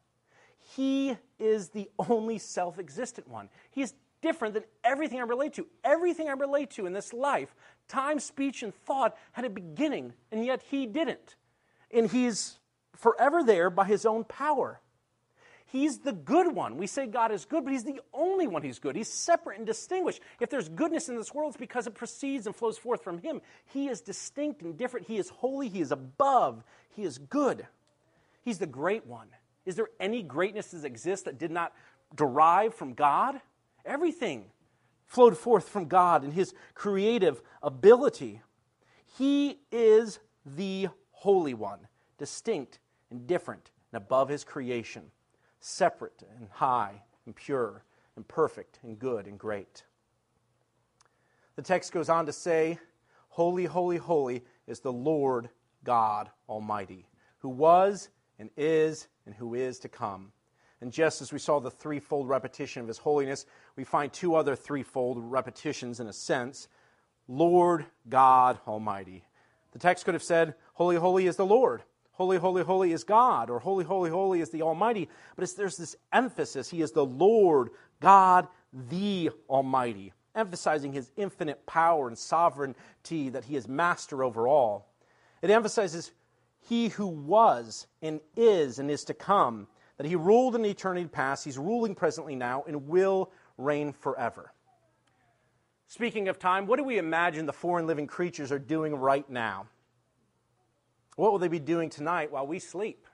He 0.75 1.17
is 1.39 1.69
the 1.69 1.89
only 1.99 2.37
self 2.37 2.79
existent 2.79 3.27
one. 3.27 3.49
He 3.71 3.81
is 3.81 3.93
different 4.21 4.53
than 4.53 4.63
everything 4.83 5.19
I 5.19 5.23
relate 5.23 5.53
to. 5.55 5.67
Everything 5.83 6.29
I 6.29 6.33
relate 6.33 6.71
to 6.71 6.85
in 6.85 6.93
this 6.93 7.11
life, 7.11 7.53
time, 7.87 8.19
speech, 8.19 8.63
and 8.63 8.73
thought 8.73 9.17
had 9.33 9.45
a 9.45 9.49
beginning, 9.49 10.13
and 10.31 10.45
yet 10.45 10.61
he 10.69 10.85
didn't. 10.85 11.35
And 11.91 12.09
he's 12.09 12.59
forever 12.95 13.43
there 13.43 13.69
by 13.69 13.85
his 13.85 14.05
own 14.05 14.23
power. 14.23 14.79
He's 15.73 15.97
the 15.97 16.13
good 16.13 16.53
one. 16.53 16.77
We 16.77 16.85
say 16.85 17.07
God 17.07 17.31
is 17.31 17.45
good, 17.45 17.63
but 17.63 17.73
He's 17.73 17.83
the 17.83 17.99
only 18.13 18.45
one 18.45 18.61
who's 18.61 18.77
good. 18.77 18.95
He's 18.95 19.11
separate 19.11 19.57
and 19.57 19.65
distinguished. 19.65 20.21
If 20.39 20.51
there's 20.51 20.69
goodness 20.69 21.09
in 21.09 21.17
this 21.17 21.33
world, 21.33 21.49
it's 21.49 21.57
because 21.57 21.87
it 21.87 21.95
proceeds 21.95 22.45
and 22.45 22.55
flows 22.55 22.77
forth 22.77 23.03
from 23.03 23.17
Him. 23.17 23.41
He 23.65 23.87
is 23.87 23.99
distinct 23.99 24.61
and 24.61 24.77
different. 24.77 25.07
He 25.07 25.17
is 25.17 25.29
holy. 25.29 25.69
He 25.69 25.81
is 25.81 25.91
above. 25.91 26.63
He 26.95 27.01
is 27.01 27.17
good. 27.17 27.65
He's 28.43 28.59
the 28.59 28.67
great 28.67 29.07
one. 29.07 29.29
Is 29.65 29.75
there 29.75 29.87
any 29.99 30.21
greatness 30.21 30.67
that 30.67 30.85
exists 30.85 31.25
that 31.25 31.39
did 31.39 31.49
not 31.49 31.73
derive 32.13 32.75
from 32.75 32.93
God? 32.93 33.41
Everything 33.83 34.45
flowed 35.07 35.35
forth 35.35 35.67
from 35.67 35.87
God 35.87 36.23
and 36.23 36.33
His 36.33 36.53
creative 36.75 37.41
ability. 37.63 38.41
He 39.17 39.57
is 39.71 40.19
the 40.45 40.89
Holy 41.09 41.55
One, 41.55 41.79
distinct 42.19 42.77
and 43.13 43.25
different 43.25 43.71
and 43.93 44.03
above 44.03 44.27
His 44.27 44.43
creation 44.43 45.03
separate 45.63 46.23
and 46.37 46.49
high 46.51 47.01
and 47.25 47.35
pure 47.35 47.83
and 48.15 48.27
perfect 48.27 48.79
and 48.83 48.99
good 48.99 49.27
and 49.27 49.39
great. 49.39 49.83
The 51.55 51.61
text 51.61 51.91
goes 51.91 52.09
on 52.09 52.25
to 52.25 52.33
say, 52.33 52.79
Holy, 53.29 53.65
holy, 53.65 53.97
holy 53.97 54.43
is 54.67 54.81
the 54.81 54.91
Lord 54.91 55.49
God 55.83 56.29
Almighty, 56.47 57.07
who 57.39 57.49
was 57.49 58.09
and 58.37 58.49
is 58.57 59.07
and 59.25 59.33
who 59.33 59.55
is 59.55 59.79
to 59.79 59.89
come. 59.89 60.31
And 60.81 60.91
just 60.91 61.21
as 61.21 61.31
we 61.31 61.39
saw 61.39 61.59
the 61.59 61.71
threefold 61.71 62.27
repetition 62.27 62.81
of 62.81 62.87
his 62.87 62.97
holiness, 62.97 63.45
we 63.75 63.85
find 63.85 64.11
two 64.11 64.35
other 64.35 64.55
threefold 64.55 65.17
repetitions 65.19 65.99
in 65.99 66.07
a 66.07 66.13
sense 66.13 66.67
Lord 67.27 67.85
God 68.09 68.59
Almighty. 68.67 69.23
The 69.71 69.79
text 69.79 70.03
could 70.03 70.13
have 70.13 70.21
said, 70.21 70.55
Holy, 70.73 70.97
holy 70.97 71.25
is 71.25 71.37
the 71.37 71.45
Lord. 71.45 71.83
Holy, 72.13 72.37
holy, 72.37 72.63
holy 72.63 72.91
is 72.91 73.03
God, 73.03 73.49
or 73.49 73.59
holy, 73.59 73.83
holy, 73.83 74.09
holy 74.09 74.41
is 74.41 74.51
the 74.51 74.61
Almighty. 74.61 75.09
But 75.35 75.49
there's 75.57 75.77
this 75.77 75.95
emphasis. 76.11 76.69
He 76.69 76.81
is 76.81 76.91
the 76.91 77.05
Lord, 77.05 77.69
God, 77.99 78.47
the 78.89 79.31
Almighty, 79.49 80.13
emphasizing 80.35 80.93
his 80.93 81.11
infinite 81.17 81.65
power 81.65 82.07
and 82.07 82.17
sovereignty 82.17 83.29
that 83.29 83.45
he 83.45 83.55
is 83.55 83.67
master 83.67 84.23
over 84.23 84.47
all. 84.47 84.93
It 85.41 85.49
emphasizes 85.49 86.11
he 86.61 86.89
who 86.89 87.07
was 87.07 87.87
and 88.01 88.21
is 88.37 88.79
and 88.79 88.89
is 88.91 89.03
to 89.05 89.13
come, 89.13 89.67
that 89.97 90.05
he 90.07 90.15
ruled 90.15 90.55
in 90.55 90.65
eternity 90.65 91.07
past, 91.07 91.43
he's 91.43 91.57
ruling 91.57 91.95
presently 91.95 92.35
now, 92.35 92.63
and 92.67 92.87
will 92.87 93.31
reign 93.57 93.91
forever. 93.91 94.53
Speaking 95.87 96.27
of 96.27 96.39
time, 96.39 96.65
what 96.65 96.77
do 96.77 96.83
we 96.83 96.97
imagine 96.97 97.45
the 97.45 97.53
and 97.77 97.87
living 97.87 98.07
creatures 98.07 98.51
are 98.51 98.59
doing 98.59 98.95
right 98.95 99.29
now? 99.29 99.67
What 101.15 101.31
will 101.31 101.39
they 101.39 101.47
be 101.47 101.59
doing 101.59 101.89
tonight 101.89 102.31
while 102.31 102.47
we 102.47 102.59
sleep? 102.59 103.05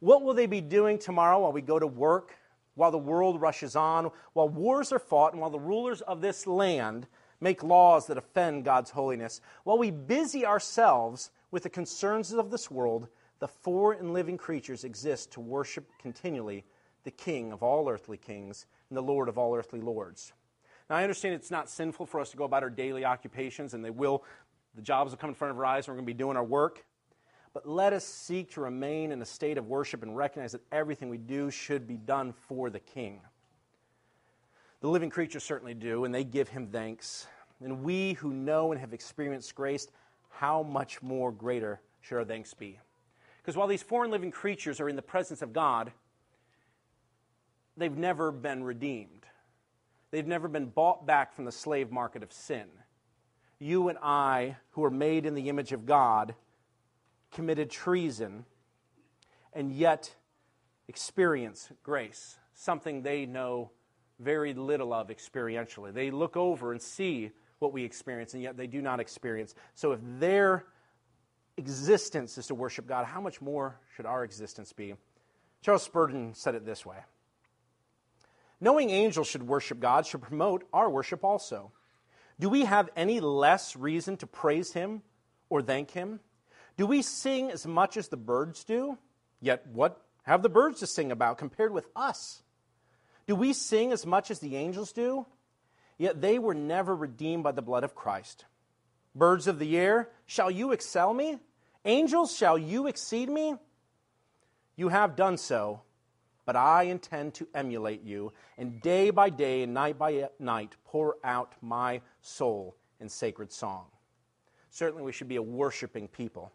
What 0.00 0.22
will 0.22 0.34
they 0.34 0.46
be 0.46 0.60
doing 0.60 0.98
tomorrow 0.98 1.40
while 1.40 1.52
we 1.52 1.62
go 1.62 1.78
to 1.78 1.86
work, 1.86 2.36
while 2.74 2.90
the 2.90 2.98
world 2.98 3.40
rushes 3.40 3.76
on, 3.76 4.10
while 4.32 4.48
wars 4.48 4.92
are 4.92 4.98
fought, 4.98 5.32
and 5.32 5.40
while 5.40 5.50
the 5.50 5.58
rulers 5.58 6.00
of 6.02 6.20
this 6.20 6.46
land 6.46 7.06
make 7.40 7.62
laws 7.62 8.06
that 8.06 8.18
offend 8.18 8.64
God's 8.64 8.90
holiness? 8.90 9.40
While 9.64 9.78
we 9.78 9.90
busy 9.90 10.44
ourselves 10.46 11.30
with 11.50 11.62
the 11.64 11.70
concerns 11.70 12.32
of 12.32 12.50
this 12.50 12.70
world, 12.70 13.08
the 13.40 13.48
four 13.48 13.92
and 13.92 14.12
living 14.12 14.36
creatures 14.36 14.84
exist 14.84 15.32
to 15.32 15.40
worship 15.40 15.90
continually 15.98 16.64
the 17.04 17.10
King 17.10 17.52
of 17.52 17.62
all 17.62 17.88
earthly 17.88 18.18
kings 18.18 18.66
and 18.88 18.96
the 18.96 19.02
Lord 19.02 19.28
of 19.28 19.38
all 19.38 19.54
earthly 19.54 19.80
lords. 19.80 20.32
Now, 20.88 20.96
I 20.96 21.02
understand 21.02 21.34
it's 21.34 21.50
not 21.50 21.70
sinful 21.70 22.06
for 22.06 22.20
us 22.20 22.30
to 22.30 22.36
go 22.36 22.44
about 22.44 22.62
our 22.62 22.70
daily 22.70 23.04
occupations, 23.04 23.74
and 23.74 23.84
they 23.84 23.90
will, 23.90 24.24
the 24.74 24.82
jobs 24.82 25.10
will 25.10 25.18
come 25.18 25.30
in 25.30 25.34
front 25.34 25.52
of 25.52 25.58
our 25.58 25.64
eyes, 25.64 25.86
and 25.86 25.92
we're 25.92 25.96
going 25.96 26.06
to 26.06 26.12
be 26.14 26.18
doing 26.18 26.36
our 26.36 26.44
work. 26.44 26.84
But 27.52 27.68
let 27.68 27.92
us 27.92 28.04
seek 28.04 28.52
to 28.52 28.60
remain 28.60 29.10
in 29.10 29.20
a 29.20 29.26
state 29.26 29.58
of 29.58 29.66
worship 29.66 30.02
and 30.02 30.16
recognize 30.16 30.52
that 30.52 30.62
everything 30.70 31.08
we 31.08 31.18
do 31.18 31.50
should 31.50 31.88
be 31.88 31.96
done 31.96 32.32
for 32.32 32.70
the 32.70 32.78
King. 32.78 33.20
The 34.80 34.88
living 34.88 35.10
creatures 35.10 35.42
certainly 35.42 35.74
do, 35.74 36.04
and 36.04 36.14
they 36.14 36.24
give 36.24 36.48
him 36.48 36.68
thanks. 36.68 37.26
And 37.62 37.82
we 37.82 38.14
who 38.14 38.32
know 38.32 38.72
and 38.72 38.80
have 38.80 38.94
experienced 38.94 39.54
grace, 39.54 39.88
how 40.30 40.62
much 40.62 41.02
more 41.02 41.32
greater 41.32 41.80
should 42.00 42.18
our 42.18 42.24
thanks 42.24 42.54
be? 42.54 42.78
Because 43.42 43.56
while 43.56 43.66
these 43.66 43.82
foreign 43.82 44.10
living 44.10 44.30
creatures 44.30 44.80
are 44.80 44.88
in 44.88 44.96
the 44.96 45.02
presence 45.02 45.42
of 45.42 45.52
God, 45.52 45.92
they've 47.76 47.96
never 47.96 48.30
been 48.30 48.62
redeemed. 48.62 49.26
They've 50.10 50.26
never 50.26 50.48
been 50.48 50.66
bought 50.66 51.06
back 51.06 51.34
from 51.34 51.44
the 51.44 51.52
slave 51.52 51.90
market 51.90 52.22
of 52.22 52.32
sin. 52.32 52.66
You 53.58 53.88
and 53.88 53.98
I, 54.02 54.56
who 54.70 54.84
are 54.84 54.90
made 54.90 55.26
in 55.26 55.34
the 55.34 55.48
image 55.48 55.72
of 55.72 55.84
God, 55.84 56.34
committed 57.30 57.70
treason 57.70 58.44
and 59.52 59.72
yet 59.72 60.14
experience 60.88 61.70
grace, 61.82 62.36
something 62.54 63.02
they 63.02 63.26
know 63.26 63.70
very 64.18 64.54
little 64.54 64.92
of 64.92 65.08
experientially. 65.08 65.92
They 65.92 66.10
look 66.10 66.36
over 66.36 66.72
and 66.72 66.80
see 66.80 67.30
what 67.58 67.72
we 67.72 67.84
experience, 67.84 68.34
and 68.34 68.42
yet 68.42 68.56
they 68.56 68.66
do 68.66 68.82
not 68.82 69.00
experience. 69.00 69.54
So 69.74 69.92
if 69.92 70.00
their 70.18 70.64
existence 71.56 72.38
is 72.38 72.46
to 72.48 72.54
worship 72.54 72.86
God, 72.86 73.06
how 73.06 73.20
much 73.20 73.40
more 73.40 73.78
should 73.94 74.06
our 74.06 74.24
existence 74.24 74.72
be? 74.72 74.94
Charles 75.62 75.82
Spurgeon 75.82 76.34
said 76.34 76.54
it 76.54 76.64
this 76.64 76.84
way 76.84 76.98
Knowing 78.60 78.90
angels 78.90 79.26
should 79.26 79.42
worship 79.42 79.80
God 79.80 80.06
should 80.06 80.22
promote 80.22 80.66
our 80.72 80.90
worship 80.90 81.24
also. 81.24 81.72
Do 82.38 82.48
we 82.48 82.64
have 82.64 82.88
any 82.96 83.20
less 83.20 83.76
reason 83.76 84.16
to 84.18 84.26
praise 84.26 84.72
Him 84.72 85.02
or 85.48 85.62
thank 85.62 85.90
Him? 85.90 86.20
Do 86.80 86.86
we 86.86 87.02
sing 87.02 87.50
as 87.50 87.66
much 87.66 87.98
as 87.98 88.08
the 88.08 88.16
birds 88.16 88.64
do? 88.64 88.96
Yet 89.38 89.66
what 89.66 90.00
have 90.22 90.40
the 90.40 90.48
birds 90.48 90.80
to 90.80 90.86
sing 90.86 91.12
about 91.12 91.36
compared 91.36 91.74
with 91.74 91.86
us? 91.94 92.42
Do 93.26 93.36
we 93.36 93.52
sing 93.52 93.92
as 93.92 94.06
much 94.06 94.30
as 94.30 94.38
the 94.38 94.56
angels 94.56 94.90
do? 94.90 95.26
Yet 95.98 96.22
they 96.22 96.38
were 96.38 96.54
never 96.54 96.96
redeemed 96.96 97.42
by 97.42 97.52
the 97.52 97.60
blood 97.60 97.84
of 97.84 97.94
Christ. 97.94 98.46
Birds 99.14 99.46
of 99.46 99.58
the 99.58 99.76
air, 99.76 100.08
shall 100.24 100.50
you 100.50 100.72
excel 100.72 101.12
me? 101.12 101.38
Angels, 101.84 102.34
shall 102.34 102.56
you 102.56 102.86
exceed 102.86 103.28
me? 103.28 103.56
You 104.74 104.88
have 104.88 105.16
done 105.16 105.36
so, 105.36 105.82
but 106.46 106.56
I 106.56 106.84
intend 106.84 107.34
to 107.34 107.48
emulate 107.54 108.04
you, 108.04 108.32
and 108.56 108.80
day 108.80 109.10
by 109.10 109.28
day 109.28 109.64
and 109.64 109.74
night 109.74 109.98
by 109.98 110.30
night 110.38 110.76
pour 110.86 111.16
out 111.22 111.52
my 111.60 112.00
soul 112.22 112.74
in 112.98 113.10
sacred 113.10 113.52
song. 113.52 113.84
Certainly, 114.70 115.02
we 115.02 115.12
should 115.12 115.28
be 115.28 115.36
a 115.36 115.42
worshiping 115.42 116.08
people. 116.08 116.52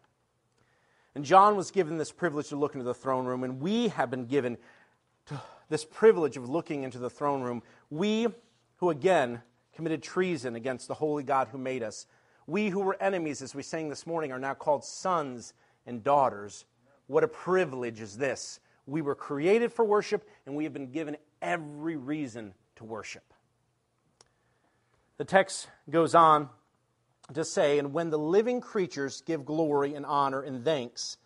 And 1.16 1.24
John 1.24 1.56
was 1.56 1.70
given 1.70 1.96
this 1.96 2.12
privilege 2.12 2.50
to 2.50 2.56
look 2.56 2.74
into 2.74 2.84
the 2.84 2.92
throne 2.92 3.24
room, 3.24 3.42
and 3.42 3.58
we 3.58 3.88
have 3.88 4.10
been 4.10 4.26
given 4.26 4.58
this 5.70 5.82
privilege 5.82 6.36
of 6.36 6.46
looking 6.46 6.82
into 6.82 6.98
the 6.98 7.08
throne 7.08 7.40
room. 7.40 7.62
We, 7.88 8.26
who 8.76 8.90
again 8.90 9.40
committed 9.74 10.02
treason 10.02 10.56
against 10.56 10.88
the 10.88 10.94
holy 10.94 11.22
God 11.22 11.48
who 11.48 11.56
made 11.56 11.82
us, 11.82 12.06
we 12.46 12.68
who 12.68 12.80
were 12.80 13.02
enemies, 13.02 13.40
as 13.40 13.54
we 13.54 13.62
sang 13.62 13.88
this 13.88 14.06
morning, 14.06 14.30
are 14.30 14.38
now 14.38 14.52
called 14.52 14.84
sons 14.84 15.54
and 15.86 16.04
daughters. 16.04 16.66
What 17.06 17.24
a 17.24 17.28
privilege 17.28 18.02
is 18.02 18.18
this! 18.18 18.60
We 18.84 19.00
were 19.00 19.14
created 19.14 19.72
for 19.72 19.86
worship, 19.86 20.28
and 20.44 20.54
we 20.54 20.64
have 20.64 20.74
been 20.74 20.90
given 20.90 21.16
every 21.40 21.96
reason 21.96 22.52
to 22.74 22.84
worship. 22.84 23.32
The 25.16 25.24
text 25.24 25.68
goes 25.88 26.14
on 26.14 26.50
to 27.34 27.44
say, 27.44 27.78
And 27.78 27.92
when 27.92 28.10
the 28.10 28.18
living 28.18 28.60
creatures 28.60 29.20
give 29.20 29.44
glory 29.44 29.94
and 29.94 30.06
honor 30.06 30.42
and 30.42 30.64
thanks 30.64 31.16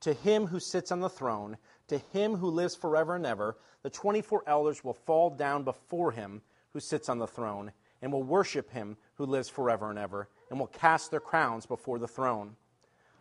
to 0.00 0.12
him 0.12 0.46
who 0.46 0.60
sits 0.60 0.92
on 0.92 1.00
the 1.00 1.08
throne, 1.08 1.56
to 1.88 1.98
him 1.98 2.36
who 2.36 2.50
lives 2.50 2.74
forever 2.74 3.16
and 3.16 3.26
ever, 3.26 3.56
the 3.82 3.90
24 3.90 4.44
elders 4.46 4.84
will 4.84 4.94
fall 4.94 5.30
down 5.30 5.64
before 5.64 6.12
him 6.12 6.42
who 6.72 6.80
sits 6.80 7.08
on 7.08 7.18
the 7.18 7.26
throne 7.26 7.72
and 8.02 8.12
will 8.12 8.22
worship 8.22 8.70
him 8.70 8.96
who 9.14 9.26
lives 9.26 9.48
forever 9.48 9.90
and 9.90 9.98
ever 9.98 10.28
and 10.50 10.58
will 10.58 10.66
cast 10.68 11.10
their 11.10 11.20
crowns 11.20 11.66
before 11.66 11.98
the 11.98 12.08
throne. 12.08 12.56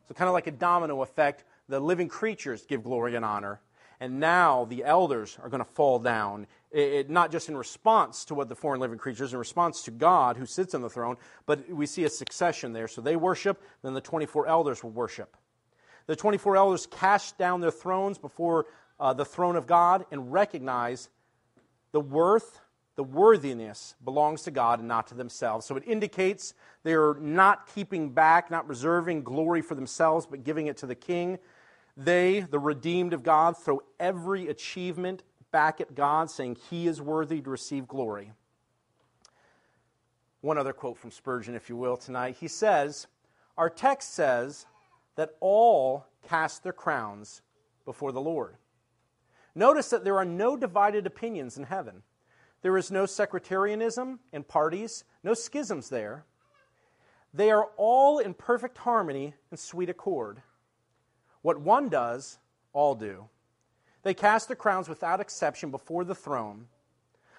So, 0.08 0.14
kind 0.14 0.28
of 0.28 0.34
like 0.34 0.48
a 0.48 0.52
domino 0.52 1.02
effect, 1.02 1.44
the 1.68 1.80
living 1.80 2.08
creatures 2.08 2.66
give 2.66 2.84
glory 2.84 3.16
and 3.16 3.26
honor. 3.26 3.60
And 4.00 4.20
now 4.20 4.66
the 4.66 4.84
elders 4.84 5.38
are 5.42 5.50
going 5.50 5.64
to 5.64 5.72
fall 5.72 6.00
down 6.00 6.48
it, 6.72 7.10
not 7.10 7.32
just 7.32 7.50
in 7.50 7.58
response 7.58 8.26
to 8.26 8.36
what 8.36 8.50
the 8.50 8.56
foreign 8.56 8.80
living 8.80 8.98
creatures, 8.98 9.34
in 9.34 9.40
response 9.40 9.84
to 9.84 9.92
God 9.92 10.38
who 10.38 10.46
sits 10.46 10.76
on 10.76 10.82
the 10.82 10.90
throne, 10.90 11.16
but 11.46 11.70
we 11.70 11.86
see 11.86 12.04
a 12.04 12.10
succession 12.10 12.74
there. 12.74 12.88
So 12.88 13.02
they 13.02 13.16
worship, 13.16 13.62
then 13.84 13.94
the 13.94 14.02
24 14.02 14.48
elders 14.48 14.84
will 14.84 14.92
worship. 14.92 15.38
The 16.08 16.16
24 16.16 16.58
elders 16.58 16.88
cast 16.88 17.38
down 17.38 17.62
their 17.62 17.72
thrones 17.72 18.18
before 18.18 18.66
uh, 19.00 19.14
the 19.14 19.26
throne 19.26 19.56
of 19.56 19.68
God 19.68 20.06
and 20.12 20.32
recognize 20.32 21.10
the 21.92 22.00
worth, 22.02 22.60
the 22.96 23.04
worthiness 23.04 23.96
belongs 24.04 24.44
to 24.44 24.52
God 24.52 24.80
and 24.80 24.88
not 24.88 25.08
to 25.08 25.16
themselves. 25.16 25.66
So 25.66 25.76
it 25.78 25.84
indicates 25.86 26.54
they're 26.84 27.16
not 27.16 27.74
keeping 27.74 28.10
back, 28.10 28.52
not 28.52 28.68
reserving 28.68 29.24
glory 29.24 29.62
for 29.62 29.76
themselves, 29.76 30.26
but 30.26 30.44
giving 30.44 30.68
it 30.68 30.78
to 30.78 30.86
the 30.86 30.96
king. 30.96 31.40
They, 31.98 32.42
the 32.42 32.60
redeemed 32.60 33.14
of 33.14 33.24
God, 33.24 33.58
throw 33.58 33.82
every 34.00 34.48
achievement 34.48 35.24
back 35.52 35.82
at 35.82 35.96
God, 35.96 36.30
saying 36.30 36.58
he 36.70 36.88
is 36.88 37.02
worthy 37.02 37.42
to 37.42 37.50
receive 37.50 37.88
glory. 37.88 38.32
One 40.42 40.60
other 40.60 40.74
quote 40.74 41.00
from 41.00 41.10
Spurgeon, 41.10 41.56
if 41.56 41.70
you 41.70 41.76
will, 41.76 41.98
tonight. 41.98 42.38
He 42.40 42.48
says, 42.48 43.08
Our 43.58 43.72
text 43.72 44.14
says 44.14 44.68
that 45.16 45.32
all 45.40 46.06
cast 46.28 46.62
their 46.62 46.74
crowns 46.74 47.42
before 47.84 48.12
the 48.12 48.22
Lord. 48.22 48.58
Notice 49.56 49.90
that 49.90 50.04
there 50.04 50.20
are 50.20 50.26
no 50.26 50.56
divided 50.56 51.08
opinions 51.08 51.58
in 51.58 51.64
heaven. 51.64 52.04
There 52.62 52.78
is 52.78 52.92
no 52.92 53.08
sectarianism 53.08 54.20
in 54.32 54.44
parties, 54.44 55.04
no 55.24 55.34
schisms 55.34 55.90
there. 55.90 56.26
They 57.34 57.50
are 57.50 57.70
all 57.76 58.20
in 58.20 58.36
perfect 58.36 58.78
harmony 58.78 59.34
and 59.50 59.60
sweet 59.60 59.90
accord. 59.90 60.44
What 61.42 61.60
one 61.60 61.90
does, 61.90 62.40
all 62.74 62.96
do. 62.96 63.30
They 64.04 64.14
cast 64.14 64.48
their 64.48 64.56
crowns 64.56 64.88
without 64.88 65.20
exception 65.20 65.72
before 65.72 66.04
the 66.04 66.16
throne. 66.16 66.68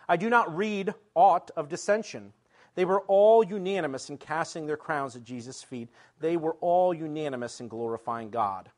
I 0.08 0.16
do 0.16 0.30
not 0.30 0.56
read 0.56 0.94
aught 1.14 1.50
of 1.56 1.68
dissension. 1.68 2.32
They 2.74 2.84
were 2.84 3.00
all 3.02 3.44
unanimous 3.44 4.08
in 4.08 4.18
casting 4.18 4.66
their 4.66 4.76
crowns 4.76 5.16
at 5.16 5.24
Jesus' 5.24 5.62
feet. 5.62 5.88
They 6.20 6.36
were 6.36 6.56
all 6.60 6.94
unanimous 6.94 7.60
in 7.60 7.68
glorifying 7.68 8.30
God. 8.30 8.70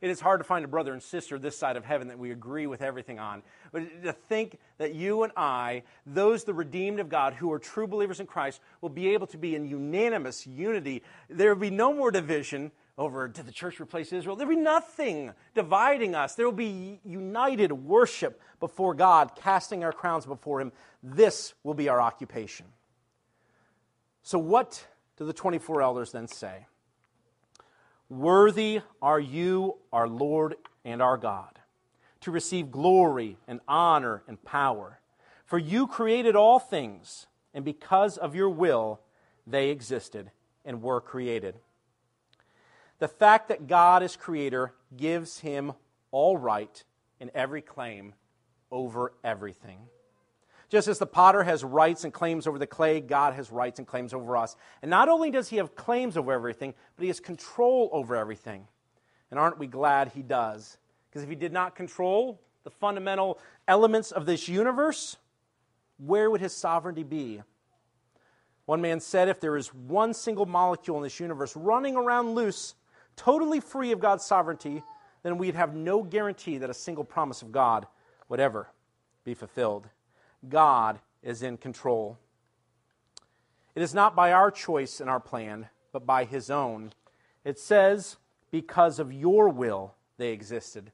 It 0.00 0.10
is 0.10 0.20
hard 0.20 0.40
to 0.40 0.44
find 0.44 0.64
a 0.64 0.68
brother 0.68 0.92
and 0.92 1.02
sister 1.02 1.38
this 1.38 1.56
side 1.56 1.78
of 1.78 1.84
heaven 1.86 2.08
that 2.08 2.18
we 2.18 2.30
agree 2.30 2.66
with 2.66 2.82
everything 2.82 3.18
on. 3.18 3.42
But 3.72 4.02
to 4.02 4.12
think 4.12 4.58
that 4.76 4.94
you 4.94 5.22
and 5.22 5.32
I, 5.34 5.84
those 6.04 6.44
the 6.44 6.52
redeemed 6.52 7.00
of 7.00 7.08
God 7.08 7.32
who 7.32 7.50
are 7.50 7.58
true 7.58 7.86
believers 7.86 8.20
in 8.20 8.26
Christ, 8.26 8.60
will 8.82 8.90
be 8.90 9.14
able 9.14 9.26
to 9.28 9.38
be 9.38 9.54
in 9.54 9.64
unanimous 9.64 10.46
unity, 10.46 11.02
there 11.30 11.54
will 11.54 11.60
be 11.60 11.70
no 11.70 11.94
more 11.94 12.10
division 12.10 12.70
over 12.96 13.26
did 13.26 13.46
the 13.46 13.52
church 13.52 13.80
replace 13.80 14.12
Israel? 14.12 14.36
There 14.36 14.46
will 14.46 14.56
be 14.56 14.62
nothing 14.62 15.32
dividing 15.54 16.14
us. 16.14 16.34
There 16.34 16.46
will 16.46 16.52
be 16.52 17.00
united 17.04 17.72
worship 17.72 18.40
before 18.60 18.94
God, 18.94 19.32
casting 19.36 19.82
our 19.82 19.92
crowns 19.92 20.26
before 20.26 20.60
Him. 20.60 20.72
This 21.02 21.54
will 21.64 21.74
be 21.74 21.88
our 21.88 22.00
occupation. 22.00 22.66
So, 24.22 24.38
what 24.38 24.86
do 25.16 25.26
the 25.26 25.32
24 25.32 25.82
elders 25.82 26.12
then 26.12 26.28
say? 26.28 26.66
Worthy 28.08 28.80
are 29.02 29.20
you, 29.20 29.76
our 29.92 30.08
Lord 30.08 30.54
and 30.84 31.02
our 31.02 31.16
God, 31.16 31.58
to 32.20 32.30
receive 32.30 32.70
glory 32.70 33.38
and 33.48 33.60
honor 33.66 34.22
and 34.28 34.42
power. 34.44 35.00
For 35.46 35.58
you 35.58 35.86
created 35.86 36.36
all 36.36 36.58
things, 36.58 37.26
and 37.52 37.64
because 37.64 38.16
of 38.16 38.34
your 38.34 38.48
will, 38.48 39.00
they 39.46 39.70
existed 39.70 40.30
and 40.64 40.80
were 40.80 41.00
created. 41.00 41.56
The 42.98 43.08
fact 43.08 43.48
that 43.48 43.66
God 43.66 44.02
is 44.02 44.16
creator 44.16 44.72
gives 44.96 45.40
him 45.40 45.72
all 46.10 46.36
right 46.36 46.82
and 47.20 47.30
every 47.34 47.62
claim 47.62 48.14
over 48.70 49.12
everything. 49.22 49.78
Just 50.68 50.88
as 50.88 50.98
the 50.98 51.06
potter 51.06 51.42
has 51.44 51.62
rights 51.62 52.04
and 52.04 52.12
claims 52.12 52.46
over 52.46 52.58
the 52.58 52.66
clay, 52.66 53.00
God 53.00 53.34
has 53.34 53.50
rights 53.52 53.78
and 53.78 53.86
claims 53.86 54.12
over 54.12 54.36
us. 54.36 54.56
And 54.82 54.90
not 54.90 55.08
only 55.08 55.30
does 55.30 55.48
he 55.48 55.56
have 55.58 55.76
claims 55.76 56.16
over 56.16 56.32
everything, 56.32 56.74
but 56.96 57.02
he 57.02 57.08
has 57.08 57.20
control 57.20 57.90
over 57.92 58.16
everything. 58.16 58.66
And 59.30 59.38
aren't 59.38 59.58
we 59.58 59.66
glad 59.66 60.08
he 60.08 60.22
does? 60.22 60.78
Because 61.08 61.22
if 61.22 61.28
he 61.28 61.36
did 61.36 61.52
not 61.52 61.76
control 61.76 62.40
the 62.64 62.70
fundamental 62.70 63.38
elements 63.68 64.10
of 64.10 64.26
this 64.26 64.48
universe, 64.48 65.16
where 65.98 66.30
would 66.30 66.40
his 66.40 66.56
sovereignty 66.56 67.04
be? 67.04 67.42
One 68.66 68.80
man 68.80 69.00
said 69.00 69.28
if 69.28 69.40
there 69.40 69.56
is 69.56 69.72
one 69.74 70.14
single 70.14 70.46
molecule 70.46 70.96
in 70.96 71.02
this 71.02 71.20
universe 71.20 71.54
running 71.54 71.96
around 71.96 72.34
loose, 72.34 72.74
totally 73.16 73.60
free 73.60 73.92
of 73.92 74.00
God's 74.00 74.24
sovereignty, 74.24 74.82
then 75.22 75.38
we'd 75.38 75.54
have 75.54 75.74
no 75.74 76.02
guarantee 76.02 76.58
that 76.58 76.70
a 76.70 76.74
single 76.74 77.04
promise 77.04 77.42
of 77.42 77.52
God 77.52 77.86
would 78.28 78.40
ever 78.40 78.68
be 79.24 79.34
fulfilled. 79.34 79.88
God 80.48 81.00
is 81.22 81.42
in 81.42 81.56
control. 81.56 82.18
It 83.74 83.82
is 83.82 83.94
not 83.94 84.14
by 84.14 84.32
our 84.32 84.50
choice 84.50 85.00
and 85.00 85.10
our 85.10 85.20
plan, 85.20 85.68
but 85.92 86.06
by 86.06 86.24
His 86.24 86.50
own. 86.50 86.92
It 87.44 87.58
says, 87.58 88.16
because 88.50 88.98
of 88.98 89.12
your 89.12 89.48
will 89.48 89.94
they 90.16 90.30
existed. 90.30 90.92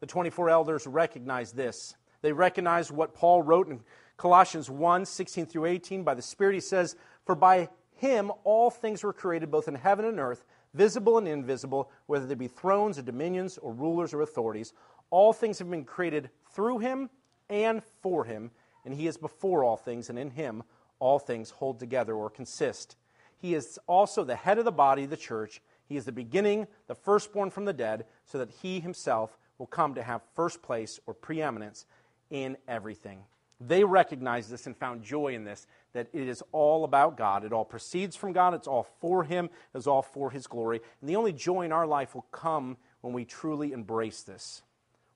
The 0.00 0.06
24 0.06 0.50
elders 0.50 0.86
recognize 0.86 1.52
this. 1.52 1.94
They 2.20 2.32
recognize 2.32 2.92
what 2.92 3.14
Paul 3.14 3.42
wrote 3.42 3.68
in 3.68 3.80
Colossians 4.16 4.68
1 4.68 5.06
16 5.06 5.46
through 5.46 5.66
18. 5.66 6.02
By 6.04 6.14
the 6.14 6.22
Spirit, 6.22 6.54
he 6.54 6.60
says, 6.60 6.96
For 7.24 7.34
by 7.34 7.68
him 8.02 8.30
all 8.44 8.70
things 8.70 9.02
were 9.02 9.12
created, 9.12 9.50
both 9.50 9.68
in 9.68 9.74
heaven 9.74 10.04
and 10.04 10.20
earth, 10.20 10.44
visible 10.74 11.18
and 11.18 11.26
invisible, 11.26 11.90
whether 12.06 12.26
they 12.26 12.34
be 12.34 12.48
thrones 12.48 12.98
or 12.98 13.02
dominions 13.02 13.58
or 13.58 13.72
rulers 13.72 14.12
or 14.12 14.20
authorities. 14.20 14.74
All 15.10 15.32
things 15.32 15.58
have 15.58 15.70
been 15.70 15.84
created 15.84 16.28
through 16.50 16.78
him 16.78 17.08
and 17.48 17.82
for 18.02 18.24
him 18.24 18.50
and 18.84 18.94
he 18.94 19.06
is 19.06 19.16
before 19.16 19.64
all 19.64 19.76
things, 19.76 20.10
and 20.10 20.18
in 20.18 20.30
him 20.30 20.62
all 20.98 21.18
things 21.18 21.50
hold 21.50 21.78
together 21.78 22.14
or 22.14 22.30
consist. 22.30 22.96
He 23.38 23.54
is 23.54 23.78
also 23.86 24.24
the 24.24 24.36
head 24.36 24.58
of 24.58 24.64
the 24.64 24.72
body, 24.72 25.06
the 25.06 25.16
church. 25.16 25.60
He 25.88 25.96
is 25.96 26.04
the 26.04 26.12
beginning, 26.12 26.66
the 26.86 26.94
firstborn 26.94 27.50
from 27.50 27.64
the 27.64 27.72
dead, 27.72 28.06
so 28.24 28.38
that 28.38 28.50
he 28.50 28.80
himself 28.80 29.36
will 29.58 29.66
come 29.66 29.94
to 29.94 30.02
have 30.02 30.22
first 30.34 30.62
place 30.62 31.00
or 31.06 31.14
preeminence 31.14 31.86
in 32.30 32.56
everything. 32.68 33.24
They 33.66 33.84
recognized 33.84 34.50
this 34.50 34.66
and 34.66 34.76
found 34.76 35.02
joy 35.02 35.34
in 35.34 35.44
this, 35.44 35.66
that 35.92 36.08
it 36.12 36.28
is 36.28 36.42
all 36.52 36.84
about 36.84 37.16
God. 37.16 37.44
It 37.44 37.52
all 37.52 37.64
proceeds 37.64 38.16
from 38.16 38.32
God. 38.32 38.54
It's 38.54 38.66
all 38.66 38.86
for 39.00 39.24
Him. 39.24 39.50
It's 39.74 39.86
all 39.86 40.02
for 40.02 40.30
His 40.30 40.46
glory. 40.46 40.80
And 41.00 41.08
the 41.08 41.16
only 41.16 41.32
joy 41.32 41.62
in 41.62 41.72
our 41.72 41.86
life 41.86 42.14
will 42.14 42.26
come 42.32 42.76
when 43.02 43.12
we 43.12 43.24
truly 43.24 43.72
embrace 43.72 44.22
this. 44.22 44.62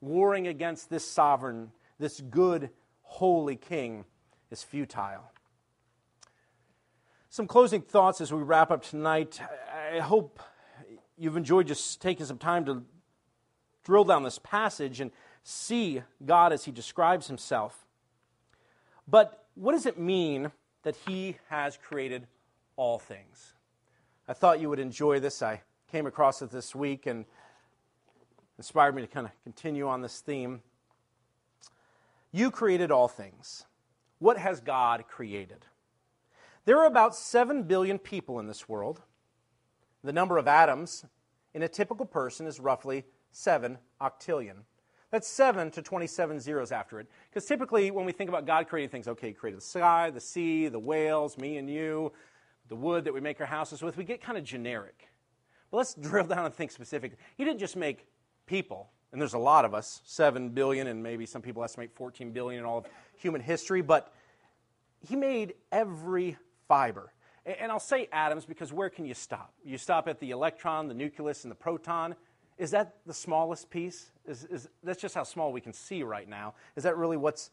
Warring 0.01 0.47
against 0.47 0.91
this 0.91 1.09
sovereign, 1.09 1.73
this 1.99 2.21
good 2.21 2.71
holy 3.03 3.57
king 3.57 4.05
is 4.51 4.63
futile. 4.63 5.31
Some 7.31 7.47
closing 7.47 7.83
thoughts 7.83 8.21
as 8.21 8.33
we 8.33 8.43
wrap 8.43 8.71
up 8.71 8.85
tonight. 8.85 9.41
I 9.93 10.01
hope 10.01 10.41
you've 11.17 11.37
enjoyed 11.37 11.67
just 11.67 12.01
taking 12.01 12.27
some 12.27 12.39
time 12.39 12.65
to 12.67 12.83
drill 13.85 14.05
down 14.05 14.23
this 14.23 14.39
passage 14.39 15.01
and 15.01 15.11
see 15.43 16.03
God 16.25 16.53
as 16.53 16.65
he 16.65 16.73
describes 16.73 17.29
himself. 17.29 17.86
But 19.09 19.47
what 19.55 19.73
does 19.73 19.87
it 19.87 19.99
mean 19.99 20.51
that 20.83 20.97
he 21.07 21.37
has 21.49 21.77
created 21.77 22.27
all 22.77 22.99
things? 22.99 23.55
I 24.29 24.33
thought 24.33 24.61
you 24.61 24.69
would 24.69 24.81
enjoy 24.81 25.21
this. 25.21 25.43
I 25.43 25.63
came 25.91 26.07
across 26.07 26.43
it 26.43 26.51
this 26.51 26.75
week 26.75 27.07
and 27.07 27.25
inspired 28.59 28.95
me 28.95 29.03
to 29.03 29.09
kind 29.09 29.27
of 29.27 29.33
continue 29.45 29.87
on 29.87 30.03
this 30.03 30.21
theme. 30.21 30.63
You 32.33 32.51
created 32.51 32.91
all 32.91 33.09
things. 33.09 33.65
What 34.19 34.39
has 34.39 34.61
God 34.61 35.05
created? 35.09 35.65
There 36.65 36.79
are 36.81 36.87
about 36.87 37.15
7 37.15 37.63
billion 37.63 37.99
people 37.99 38.41
in 38.41 38.49
this 38.49 38.69
world. 38.69 39.03
The 40.03 40.13
number 40.13 40.37
of 40.37 40.49
atoms 40.49 41.05
in 41.55 41.63
a 41.63 41.69
typical 41.69 42.07
person 42.07 42.47
is 42.47 42.59
roughly 42.59 43.05
7 43.31 43.79
octillion. 44.01 44.65
That's 45.17 45.29
7 45.29 45.71
to 45.71 45.81
27 45.81 46.41
zeros 46.41 46.73
after 46.73 47.01
it. 47.01 47.07
Because 47.31 47.47
typically, 47.47 47.91
when 47.91 48.05
we 48.05 48.13
think 48.13 48.29
about 48.29 48.45
God 48.45 48.69
creating 48.69 48.91
things, 48.91 49.09
okay, 49.09 49.29
He 49.29 49.33
created 49.33 49.63
the 49.63 49.65
sky, 49.65 50.11
the 50.11 50.21
sea, 50.21 50.69
the 50.69 50.79
whales, 50.79 51.39
me 51.39 51.57
and 51.57 51.71
you, 51.71 52.13
the 52.69 52.77
wood 52.77 53.05
that 53.05 53.15
we 53.15 53.21
make 53.21 53.41
our 53.41 53.47
houses 53.47 53.81
with, 53.81 53.97
we 53.97 54.05
get 54.05 54.21
kind 54.21 54.37
of 54.37 54.45
generic. 54.45 55.09
But 55.71 55.79
let's 55.79 55.95
drill 55.95 56.27
down 56.27 56.45
and 56.45 56.55
think 56.55 56.71
specifically. 56.71 57.17
He 57.39 57.47
didn't 57.47 57.61
just 57.61 57.77
make 57.77 58.07
people, 58.45 58.91
and 59.11 59.19
there's 59.19 59.33
a 59.33 59.39
lot 59.39 59.65
of 59.65 59.73
us 59.73 60.03
7 60.05 60.51
billion, 60.51 60.87
and 60.87 61.03
maybe 61.03 61.25
some 61.25 61.41
people 61.41 61.65
estimate 61.65 61.93
14 61.95 62.33
billion 62.33 62.61
in 62.61 62.67
all 62.67 62.77
of 62.77 62.87
human 63.17 63.41
history, 63.41 63.81
but 63.81 64.13
he 65.01 65.17
made 65.17 65.55
every 65.73 66.37
fiber. 66.69 67.11
And 67.47 67.73
I'll 67.73 67.81
say 67.81 68.11
atoms 68.13 68.45
because 68.45 68.71
where 68.71 68.91
can 68.91 69.07
you 69.07 69.15
stop? 69.15 69.55
You 69.65 69.79
stop 69.79 70.09
at 70.09 70.21
the 70.21 70.33
electron, 70.33 70.89
the 70.89 70.95
nucleus, 70.95 71.45
and 71.45 71.51
the 71.51 71.57
proton. 71.57 72.17
Is 72.59 72.71
that 72.71 72.95
the 73.07 73.15
smallest 73.15 73.71
piece? 73.71 74.11
Is, 74.27 74.45
is, 74.45 74.69
that's 74.83 75.01
just 75.01 75.15
how 75.15 75.25
small 75.25 75.53
we 75.53 75.61
can 75.61 75.73
see 75.73 76.03
right 76.03 76.29
now. 76.29 76.55
Is 76.75 76.85
that 76.85 76.97
really 76.97 77.17
what's 77.17 77.51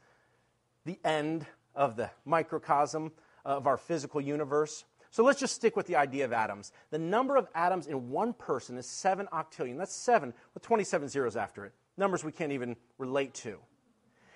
the 0.85 0.99
end 1.03 1.45
of 1.75 1.95
the 1.95 2.09
microcosm 2.25 3.11
of 3.45 3.67
our 3.67 3.77
physical 3.77 4.21
universe? 4.21 4.85
So 5.11 5.23
let's 5.23 5.39
just 5.39 5.53
stick 5.53 5.75
with 5.75 5.85
the 5.85 5.95
idea 5.97 6.25
of 6.25 6.33
atoms. 6.33 6.71
The 6.89 6.97
number 6.97 7.35
of 7.35 7.47
atoms 7.53 7.87
in 7.87 8.09
one 8.09 8.33
person 8.33 8.77
is 8.77 8.87
7 8.87 9.27
octillion. 9.31 9.77
That's 9.77 9.93
7 9.93 10.33
with 10.53 10.63
27 10.63 11.07
zeros 11.07 11.35
after 11.35 11.65
it. 11.65 11.73
Numbers 11.97 12.23
we 12.23 12.31
can't 12.31 12.51
even 12.51 12.75
relate 12.97 13.33
to. 13.35 13.59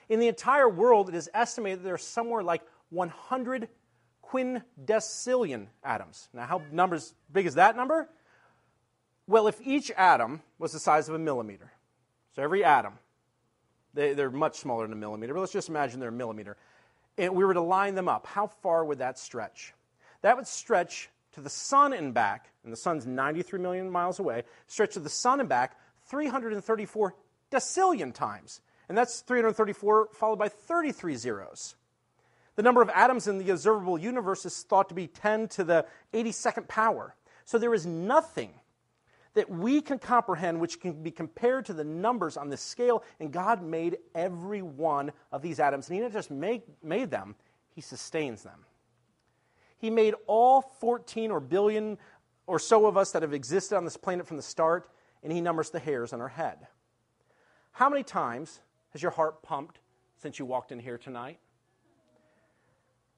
In 0.10 0.20
the 0.20 0.28
entire 0.28 0.70
world, 0.70 1.10
it 1.10 1.16
is 1.16 1.30
estimated 1.34 1.84
there 1.84 1.96
are 1.96 1.98
somewhere 1.98 2.44
like 2.44 2.62
100 2.92 3.70
quindecillion 4.24 5.68
atoms. 5.84 6.30
Now, 6.34 6.46
how 6.46 6.62
numbers 6.72 7.14
big 7.32 7.46
is 7.46 7.56
that 7.56 7.76
number? 7.76 8.10
Well, 9.28 9.48
if 9.48 9.60
each 9.62 9.92
atom 9.92 10.42
was 10.58 10.72
the 10.72 10.80
size 10.80 11.10
of 11.10 11.16
a 11.16 11.20
millimeter, 11.20 11.72
so 12.36 12.42
every 12.42 12.64
atom, 12.64 12.94
they, 13.94 14.12
are 14.12 14.32
much 14.32 14.58
smaller 14.58 14.86
than 14.86 14.94
a 14.94 14.98
millimeter, 14.98 15.34
but 15.34 15.42
let's 15.42 15.52
just 15.52 15.70
imagine 15.70 16.00
they're 16.00 16.10
a 16.10 16.14
millimeter, 16.14 16.56
and 17.18 17.36
we 17.36 17.44
were 17.44 17.54
to 17.54 17.62
line 17.62 17.96
them 17.96 18.08
up, 18.08 18.26
how 18.26 18.48
far 18.48 18.86
would 18.86 19.00
that 19.00 19.20
stretch? 19.20 19.74
That 20.22 20.38
would 20.38 20.48
stretch 20.48 21.10
to 21.34 21.42
the 21.42 21.50
sun 21.50 21.94
and 21.94 22.14
back, 22.14 22.52
and 22.64 22.72
the 22.72 22.78
sun's 22.78 23.06
93 23.06 23.60
million 23.60 23.90
miles 23.90 24.20
away, 24.20 24.44
stretch 24.68 24.94
to 24.94 25.00
the 25.00 25.10
sun 25.10 25.40
and 25.40 25.50
back 25.50 25.78
334 26.08 27.16
decillion 27.52 28.14
times. 28.14 28.62
And 28.88 28.98
that's 28.98 29.20
334 29.22 30.10
followed 30.14 30.40
by 30.40 30.48
33 30.48 31.16
zeros. 31.16 31.76
The 32.56 32.64
number 32.64 32.82
of 32.82 32.90
atoms 32.90 33.28
in 33.28 33.38
the 33.38 33.50
observable 33.52 33.98
universe 33.98 34.46
is 34.46 34.64
thought 34.64 34.90
to 34.90 34.96
be 34.96 35.08
10 35.08 35.50
to 35.50 35.64
the 35.64 35.86
82nd 36.14 36.68
power. 36.68 37.16
So 37.46 37.58
there 37.58 37.74
is 37.74 37.86
nothing 37.86 38.54
that 39.38 39.52
we 39.52 39.82
can 39.82 40.00
comprehend 40.00 40.60
which 40.60 40.82
can 40.82 41.04
be 41.04 41.12
compared 41.12 41.64
to 41.64 41.74
the 41.74 41.84
numbers 41.84 42.38
on 42.38 42.50
this 42.50 42.60
scale. 42.60 43.04
And 43.20 43.32
God 43.32 43.62
made 43.62 44.00
every 44.16 44.64
one 44.64 45.12
of 45.32 45.44
these 45.44 45.60
atoms. 45.60 45.88
And 45.88 45.96
He 45.96 46.02
not 46.02 46.12
just 46.12 46.32
make, 46.32 46.64
made 46.84 47.12
them, 47.12 47.36
He 47.76 47.82
sustains 47.82 48.42
them. 48.42 48.66
He 49.78 49.92
made 49.92 50.16
all 50.26 50.62
14 50.80 51.30
or 51.30 51.40
billion 51.40 52.00
or 52.48 52.58
so 52.58 52.88
of 52.88 52.98
us 52.98 53.12
that 53.12 53.22
have 53.22 53.32
existed 53.32 53.78
on 53.78 53.86
this 53.86 53.96
planet 53.96 54.26
from 54.26 54.38
the 54.38 54.44
start, 54.44 54.90
and 55.22 55.32
He 55.32 55.40
numbers 55.40 55.70
the 55.70 55.78
hairs 55.78 56.14
on 56.14 56.22
our 56.22 56.30
head. 56.30 56.66
How 57.74 57.90
many 57.90 58.02
times 58.02 58.60
has 58.94 59.04
your 59.04 59.12
heart 59.12 59.44
pumped 59.44 59.78
since 60.18 60.40
you 60.40 60.46
walked 60.46 60.72
in 60.72 60.80
here 60.80 60.98
tonight? 60.98 61.38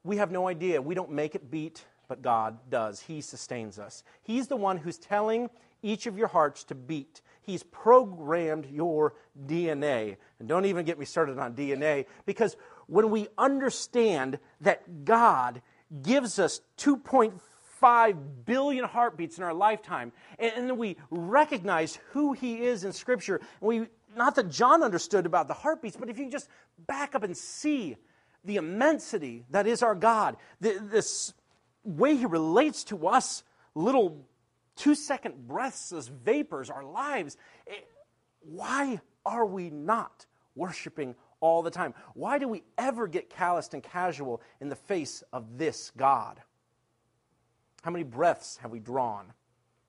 We 0.03 0.17
have 0.17 0.31
no 0.31 0.49
idea. 0.49 0.81
We 0.81 0.95
don't 0.95 1.11
make 1.11 1.33
it 1.33 1.49
beat, 1.49 1.85
but 2.09 2.21
God 2.21 2.57
does. 2.69 2.99
He 2.99 3.21
sustains 3.21 3.79
us. 3.79 4.03
He's 4.21 4.47
the 4.47 4.57
one 4.57 4.75
who's 4.75 4.97
telling 4.97 5.49
each 5.81 6.05
of 6.05 6.17
your 6.17 6.27
hearts 6.27 6.63
to 6.65 6.75
beat. 6.75 7.21
He's 7.41 7.63
programmed 7.63 8.67
your 8.67 9.15
DNA. 9.45 10.17
And 10.39 10.47
don't 10.47 10.65
even 10.65 10.85
get 10.85 10.99
me 10.99 11.05
started 11.05 11.39
on 11.39 11.55
DNA, 11.55 12.05
because 12.25 12.55
when 12.87 13.09
we 13.09 13.27
understand 13.37 14.39
that 14.61 15.05
God 15.05 15.61
gives 16.01 16.39
us 16.39 16.61
2.5 16.77 18.17
billion 18.45 18.85
heartbeats 18.85 19.37
in 19.37 19.43
our 19.43 19.53
lifetime, 19.53 20.11
and 20.37 20.69
then 20.69 20.77
we 20.77 20.97
recognize 21.09 21.97
who 22.11 22.33
He 22.33 22.63
is 22.63 22.83
in 22.83 22.93
Scripture, 22.93 23.41
we 23.61 23.87
not 24.15 24.35
that 24.35 24.49
John 24.49 24.83
understood 24.83 25.25
about 25.25 25.47
the 25.47 25.53
heartbeats, 25.53 25.95
but 25.95 26.09
if 26.09 26.17
you 26.17 26.29
just 26.29 26.49
back 26.87 27.15
up 27.15 27.23
and 27.23 27.37
see 27.37 27.95
the 28.43 28.55
immensity 28.55 29.45
that 29.51 29.67
is 29.67 29.83
our 29.83 29.95
God, 29.95 30.37
the, 30.61 30.79
this 30.81 31.33
way 31.83 32.15
He 32.15 32.25
relates 32.25 32.83
to 32.85 33.07
us, 33.07 33.43
little 33.75 34.25
two 34.79 34.95
second 34.95 35.47
breaths 35.47 35.91
as 35.91 36.07
vapors, 36.07 36.69
our 36.69 36.83
lives, 36.83 37.37
it, 37.67 37.73
eh, 37.73 37.81
why 38.41 39.01
are 39.25 39.45
we 39.45 39.69
not 39.69 40.25
worshiping 40.55 41.13
all 41.41 41.61
the 41.61 41.69
time? 41.69 41.93
Why 42.15 42.39
do 42.39 42.47
we 42.47 42.63
ever 42.77 43.07
get 43.07 43.29
calloused 43.29 43.73
and 43.73 43.83
casual 43.83 44.41
in 44.59 44.69
the 44.69 44.75
face 44.75 45.23
of 45.31 45.57
this 45.57 45.91
God? 45.95 46.41
How 47.83 47.91
many 47.91 48.03
breaths 48.03 48.57
have 48.57 48.71
we 48.71 48.79
drawn 48.79 49.33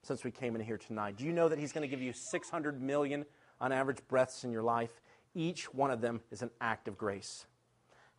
since 0.03 0.25
we 0.25 0.31
came 0.31 0.55
in 0.55 0.61
here 0.61 0.79
tonight? 0.79 1.17
Do 1.17 1.25
you 1.25 1.33
know 1.33 1.49
that 1.49 1.59
He's 1.59 1.73
going 1.73 1.83
to 1.83 1.89
give 1.89 2.03
you 2.03 2.13
600 2.13 2.83
million 2.83 3.25
on 3.61 3.73
average 3.73 3.99
breaths 4.09 4.45
in 4.45 4.53
your 4.53 4.63
life? 4.63 5.01
Each 5.35 5.73
one 5.73 5.91
of 5.91 6.01
them 6.01 6.21
is 6.31 6.43
an 6.43 6.51
act 6.61 6.89
of 6.89 6.99
grace. 6.99 7.47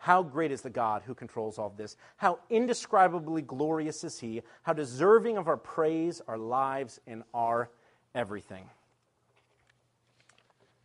How 0.01 0.23
great 0.23 0.51
is 0.51 0.63
the 0.63 0.69
God 0.71 1.03
who 1.05 1.13
controls 1.13 1.59
all 1.59 1.71
this? 1.77 1.95
How 2.17 2.39
indescribably 2.49 3.43
glorious 3.43 4.03
is 4.03 4.19
He? 4.19 4.41
How 4.63 4.73
deserving 4.73 5.37
of 5.37 5.47
our 5.47 5.57
praise, 5.57 6.23
our 6.27 6.39
lives, 6.39 6.99
and 7.05 7.21
our 7.35 7.69
everything. 8.15 8.67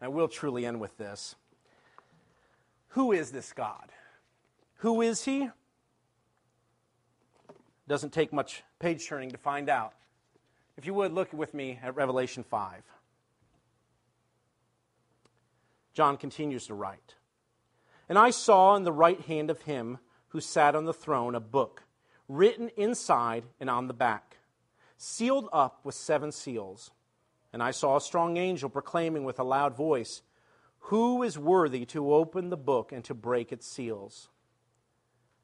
I 0.02 0.08
will 0.08 0.28
truly 0.28 0.66
end 0.66 0.80
with 0.80 0.98
this. 0.98 1.34
Who 2.88 3.12
is 3.12 3.30
this 3.30 3.54
God? 3.54 3.90
Who 4.80 5.00
is 5.00 5.24
He? 5.24 5.48
Doesn't 7.88 8.12
take 8.12 8.34
much 8.34 8.64
page 8.80 9.08
turning 9.08 9.30
to 9.30 9.38
find 9.38 9.70
out. 9.70 9.94
If 10.76 10.84
you 10.84 10.92
would, 10.92 11.14
look 11.14 11.32
with 11.32 11.54
me 11.54 11.78
at 11.82 11.96
Revelation 11.96 12.44
5. 12.44 12.82
John 15.94 16.18
continues 16.18 16.66
to 16.66 16.74
write. 16.74 17.14
And 18.08 18.18
I 18.18 18.30
saw 18.30 18.76
in 18.76 18.84
the 18.84 18.92
right 18.92 19.20
hand 19.22 19.50
of 19.50 19.62
him 19.62 19.98
who 20.28 20.40
sat 20.40 20.74
on 20.74 20.84
the 20.84 20.92
throne 20.92 21.34
a 21.34 21.40
book, 21.40 21.84
written 22.28 22.70
inside 22.76 23.44
and 23.60 23.68
on 23.68 23.88
the 23.88 23.94
back, 23.94 24.38
sealed 24.96 25.48
up 25.52 25.80
with 25.84 25.94
seven 25.94 26.32
seals. 26.32 26.90
And 27.52 27.62
I 27.62 27.70
saw 27.70 27.96
a 27.96 28.00
strong 28.00 28.36
angel 28.36 28.68
proclaiming 28.68 29.24
with 29.24 29.38
a 29.38 29.44
loud 29.44 29.76
voice, 29.76 30.22
Who 30.78 31.22
is 31.22 31.38
worthy 31.38 31.84
to 31.86 32.12
open 32.12 32.50
the 32.50 32.56
book 32.56 32.92
and 32.92 33.04
to 33.04 33.14
break 33.14 33.50
its 33.50 33.66
seals? 33.66 34.28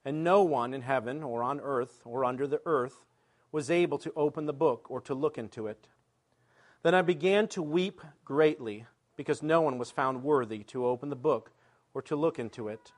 And 0.05 0.25
no 0.25 0.43
one 0.43 0.75
in 0.75 0.83
heaven 0.83 1.23
or 1.23 1.43
on 1.43 1.61
earth 1.61 2.03
or 2.05 2.25
under 2.25 2.47
the 2.47 2.61
earth 2.67 3.05
was 3.53 3.71
able 3.71 3.99
to 3.99 4.13
open 4.17 4.47
the 4.47 4.53
book 4.53 4.91
or 4.91 5.01
to 5.03 5.15
look 5.15 5.39
into 5.39 5.67
it. 5.67 5.89
Then 6.83 6.95
I 6.95 7.03
began 7.03 7.47
to 7.49 7.63
weep 7.63 8.01
greatly, 8.25 8.87
because 9.17 9.43
no 9.43 9.61
one 9.61 9.79
was 9.79 9.91
found 9.91 10.25
worthy 10.25 10.65
to 10.65 10.87
open 10.87 11.11
the 11.11 11.17
book 11.17 11.53
or 11.95 12.03
to 12.03 12.16
look 12.16 12.38
into 12.38 12.68
it. 12.68 12.93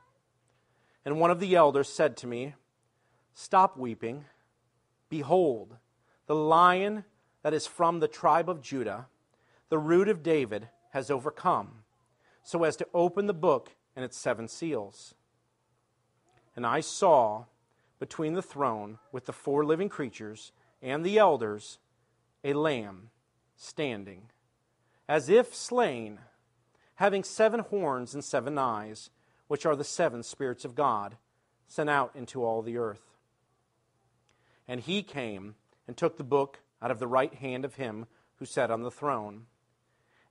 And 1.03 1.19
one 1.19 1.31
of 1.31 1.39
the 1.39 1.55
elders 1.55 1.89
said 1.89 2.17
to 2.17 2.27
me, 2.27 2.55
Stop 3.33 3.77
weeping. 3.77 4.25
Behold, 5.09 5.75
the 6.25 6.35
lion 6.35 7.03
that 7.43 7.53
is 7.53 7.67
from 7.67 7.99
the 7.99 8.07
tribe 8.07 8.49
of 8.49 8.61
Judah, 8.61 9.07
the 9.69 9.77
root 9.77 10.07
of 10.07 10.23
David, 10.23 10.69
has 10.91 11.11
overcome, 11.11 11.83
so 12.43 12.63
as 12.63 12.75
to 12.77 12.87
open 12.93 13.27
the 13.27 13.33
book 13.33 13.75
and 13.95 14.03
its 14.03 14.17
seven 14.17 14.47
seals. 14.47 15.13
And 16.55 16.65
I 16.65 16.79
saw 16.79 17.45
between 17.99 18.33
the 18.33 18.41
throne 18.41 18.99
with 19.11 19.25
the 19.25 19.33
four 19.33 19.65
living 19.65 19.89
creatures 19.89 20.51
and 20.81 21.05
the 21.05 21.17
elders 21.17 21.79
a 22.43 22.53
lamb 22.53 23.09
standing, 23.55 24.29
as 25.07 25.29
if 25.29 25.53
slain 25.53 26.19
having 26.95 27.23
seven 27.23 27.59
horns 27.59 28.13
and 28.13 28.23
seven 28.23 28.57
eyes, 28.57 29.09
which 29.47 29.65
are 29.65 29.75
the 29.75 29.83
seven 29.83 30.23
spirits 30.23 30.65
of 30.65 30.75
God, 30.75 31.17
sent 31.67 31.89
out 31.89 32.11
into 32.15 32.43
all 32.43 32.61
the 32.61 32.77
earth. 32.77 33.17
And 34.67 34.81
he 34.81 35.03
came 35.03 35.55
and 35.87 35.95
took 35.95 36.17
the 36.17 36.23
book 36.23 36.59
out 36.81 36.91
of 36.91 36.99
the 36.99 37.07
right 37.07 37.33
hand 37.33 37.65
of 37.65 37.75
him 37.75 38.05
who 38.37 38.45
sat 38.45 38.71
on 38.71 38.81
the 38.81 38.91
throne. 38.91 39.43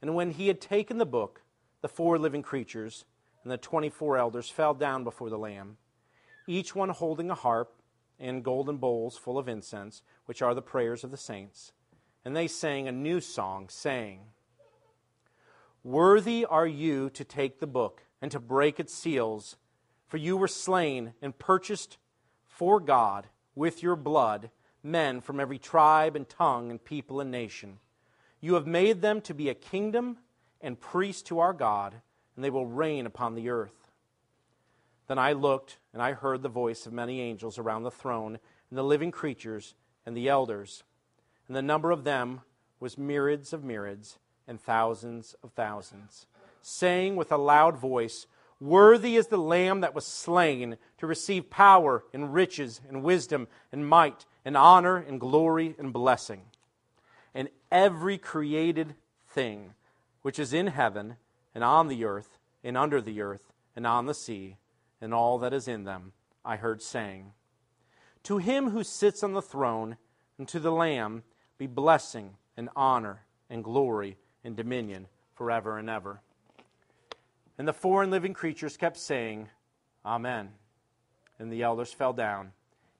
And 0.02 0.14
when 0.14 0.32
he 0.32 0.48
had 0.48 0.60
taken 0.60 0.98
the 0.98 1.06
book, 1.06 1.42
the 1.80 1.88
four 1.88 2.18
living 2.18 2.42
creatures 2.42 3.04
and 3.42 3.52
the 3.52 3.58
twenty 3.58 3.90
four 3.90 4.16
elders 4.16 4.48
fell 4.48 4.74
down 4.74 5.04
before 5.04 5.30
the 5.30 5.38
Lamb, 5.38 5.76
each 6.46 6.74
one 6.74 6.90
holding 6.90 7.30
a 7.30 7.34
harp 7.34 7.74
and 8.18 8.44
golden 8.44 8.76
bowls 8.76 9.16
full 9.16 9.38
of 9.38 9.48
incense, 9.48 10.02
which 10.26 10.42
are 10.42 10.54
the 10.54 10.62
prayers 10.62 11.04
of 11.04 11.10
the 11.10 11.16
saints. 11.16 11.72
And 12.24 12.34
they 12.34 12.48
sang 12.48 12.88
a 12.88 12.92
new 12.92 13.20
song, 13.20 13.68
saying, 13.68 14.20
Worthy 15.84 16.46
are 16.46 16.66
you 16.66 17.10
to 17.10 17.24
take 17.24 17.60
the 17.60 17.66
book 17.66 18.02
and 18.22 18.30
to 18.32 18.40
break 18.40 18.80
its 18.80 18.94
seals, 18.94 19.56
for 20.06 20.16
you 20.16 20.34
were 20.34 20.48
slain 20.48 21.12
and 21.20 21.38
purchased 21.38 21.98
for 22.46 22.80
God 22.80 23.26
with 23.54 23.82
your 23.82 23.94
blood 23.94 24.50
men 24.82 25.20
from 25.20 25.40
every 25.40 25.58
tribe 25.58 26.16
and 26.16 26.26
tongue 26.26 26.70
and 26.70 26.82
people 26.82 27.20
and 27.20 27.30
nation. 27.30 27.78
You 28.40 28.54
have 28.54 28.66
made 28.66 29.02
them 29.02 29.20
to 29.22 29.34
be 29.34 29.50
a 29.50 29.54
kingdom 29.54 30.16
and 30.62 30.80
priests 30.80 31.22
to 31.24 31.38
our 31.40 31.52
God, 31.52 31.94
and 32.34 32.44
they 32.44 32.50
will 32.50 32.66
reign 32.66 33.04
upon 33.04 33.34
the 33.34 33.50
earth. 33.50 33.90
Then 35.06 35.18
I 35.18 35.32
looked, 35.32 35.78
and 35.92 36.02
I 36.02 36.12
heard 36.12 36.42
the 36.42 36.48
voice 36.48 36.86
of 36.86 36.94
many 36.94 37.20
angels 37.20 37.58
around 37.58 37.82
the 37.82 37.90
throne, 37.90 38.38
and 38.70 38.78
the 38.78 38.82
living 38.82 39.10
creatures, 39.10 39.74
and 40.06 40.16
the 40.16 40.28
elders. 40.28 40.82
And 41.46 41.54
the 41.54 41.62
number 41.62 41.90
of 41.90 42.04
them 42.04 42.40
was 42.80 42.96
myriads 42.96 43.52
of 43.52 43.64
myriads 43.64 44.18
and 44.46 44.60
thousands 44.60 45.34
of 45.42 45.52
thousands, 45.52 46.26
saying 46.62 47.16
with 47.16 47.32
a 47.32 47.36
loud 47.36 47.76
voice, 47.76 48.26
Worthy 48.60 49.16
is 49.16 49.26
the 49.26 49.36
Lamb 49.36 49.80
that 49.80 49.94
was 49.94 50.06
slain 50.06 50.76
to 50.98 51.06
receive 51.06 51.50
power 51.50 52.04
and 52.12 52.32
riches 52.32 52.80
and 52.88 53.02
wisdom 53.02 53.48
and 53.72 53.88
might 53.88 54.24
and 54.44 54.56
honor 54.56 54.96
and 54.96 55.20
glory 55.20 55.74
and 55.78 55.92
blessing. 55.92 56.42
And 57.34 57.48
every 57.70 58.16
created 58.16 58.94
thing 59.28 59.74
which 60.22 60.38
is 60.38 60.52
in 60.52 60.68
heaven 60.68 61.16
and 61.54 61.64
on 61.64 61.88
the 61.88 62.04
earth 62.04 62.38
and 62.62 62.76
under 62.76 63.00
the 63.00 63.20
earth 63.20 63.52
and 63.76 63.86
on 63.86 64.06
the 64.06 64.14
sea 64.14 64.56
and 65.00 65.12
all 65.12 65.38
that 65.40 65.52
is 65.52 65.68
in 65.68 65.84
them, 65.84 66.12
I 66.44 66.56
heard 66.56 66.80
saying, 66.80 67.32
To 68.24 68.38
him 68.38 68.70
who 68.70 68.84
sits 68.84 69.22
on 69.22 69.32
the 69.32 69.42
throne 69.42 69.96
and 70.38 70.48
to 70.48 70.60
the 70.60 70.72
Lamb 70.72 71.24
be 71.58 71.66
blessing 71.66 72.36
and 72.56 72.68
honor 72.76 73.22
and 73.50 73.62
glory 73.62 74.16
and 74.44 74.56
dominion 74.56 75.06
forever 75.34 75.78
and 75.78 75.90
ever. 75.90 76.20
And 77.58 77.66
the 77.66 77.72
four 77.72 78.02
and 78.02 78.10
living 78.10 78.34
creatures 78.34 78.76
kept 78.76 78.96
saying, 78.96 79.48
Amen. 80.04 80.50
And 81.38 81.52
the 81.52 81.62
elders 81.62 81.92
fell 81.92 82.12
down 82.12 82.52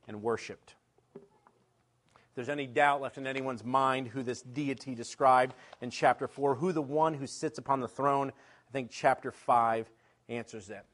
and 0.09 0.23
worshiped. 0.23 0.75
If 1.15 2.37
there's 2.37 2.49
any 2.49 2.67
doubt 2.67 3.01
left 3.01 3.19
in 3.19 3.27
anyone's 3.27 3.65
mind 3.65 4.09
who 4.09 4.23
this 4.23 4.43
deity 4.43 4.95
described 4.95 5.55
in 5.81 5.91
chapter 5.91 6.27
4, 6.27 6.57
who 6.57 6.73
the 6.73 6.83
one 6.83 7.15
who 7.15 7.27
sits 7.27 7.59
upon 7.59 7.81
the 7.81 7.87
throne, 7.87 8.33
I 8.69 8.73
think 8.73 8.91
chapter 8.91 9.31
5 9.31 9.89
answers 10.29 10.71
it. 10.71 10.85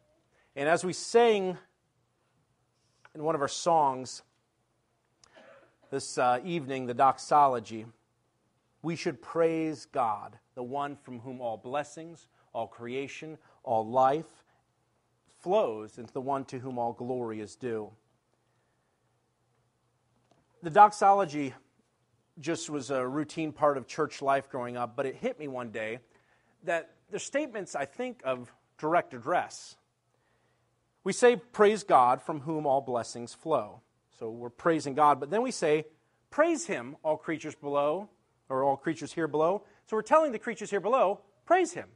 And 0.55 0.68
as 0.68 0.84
we 0.84 0.92
sang 0.92 1.57
in 3.14 3.22
one 3.22 3.34
of 3.34 3.40
our 3.40 3.48
songs 3.48 4.22
this 5.90 6.18
uh, 6.18 6.40
evening, 6.44 6.86
the 6.86 6.94
doxology, 6.94 7.86
we 8.83 8.97
should 8.97 9.20
praise 9.22 9.87
God, 9.87 10.39
the 10.55 10.62
one 10.62 10.97
from 10.97 11.20
whom 11.20 11.41
all 11.41 11.57
blessings, 11.57 12.26
all 12.53 12.66
creation, 12.66 13.39
all 13.62 13.87
life 13.87 14.45
flows, 15.41 15.99
into 15.99 16.12
the 16.12 16.20
one 16.20 16.45
to 16.47 16.59
whom 16.59 16.78
all 16.78 16.93
glory 16.93 17.41
is 17.41 17.57
due 17.57 17.91
the 20.62 20.70
doxology 20.70 21.55
just 22.39 22.70
was 22.70 22.91
a 22.91 23.07
routine 23.07 23.53
part 23.53 23.76
of 23.76 23.87
church 23.87 24.22
life 24.22 24.49
growing 24.51 24.76
up, 24.76 24.97
but 24.97 25.07
it 25.07 25.16
hit 25.16 25.39
me 25.39 25.49
one 25.49 25.70
day 25.70 25.99
that 26.64 26.91
the 27.11 27.18
statements, 27.18 27.74
I 27.74 27.85
think, 27.85 28.20
of 28.24 28.53
direct 28.78 29.14
address. 29.14 29.76
We 31.05 31.12
say, 31.12 31.37
Praise 31.37 31.83
God 31.83 32.22
from 32.22 32.41
whom 32.41 32.66
all 32.66 32.81
blessings 32.81 33.35
flow. 33.35 33.81
So 34.18 34.31
we're 34.31 34.51
praising 34.51 34.95
God, 34.95 35.18
but 35.18 35.31
then 35.31 35.43
we 35.43 35.51
say, 35.51 35.87
Praise 36.31 36.66
Him, 36.66 36.97
all 37.03 37.16
creatures 37.16 37.55
below, 37.55 38.09
or 38.51 38.64
all 38.64 38.76
creatures 38.76 39.12
here 39.12 39.28
below. 39.28 39.62
So 39.86 39.96
we're 39.96 40.03
telling 40.03 40.32
the 40.32 40.38
creatures 40.38 40.70
here 40.70 40.80
below, 40.80 41.20
Praise 41.46 41.72
Him. 41.72 41.88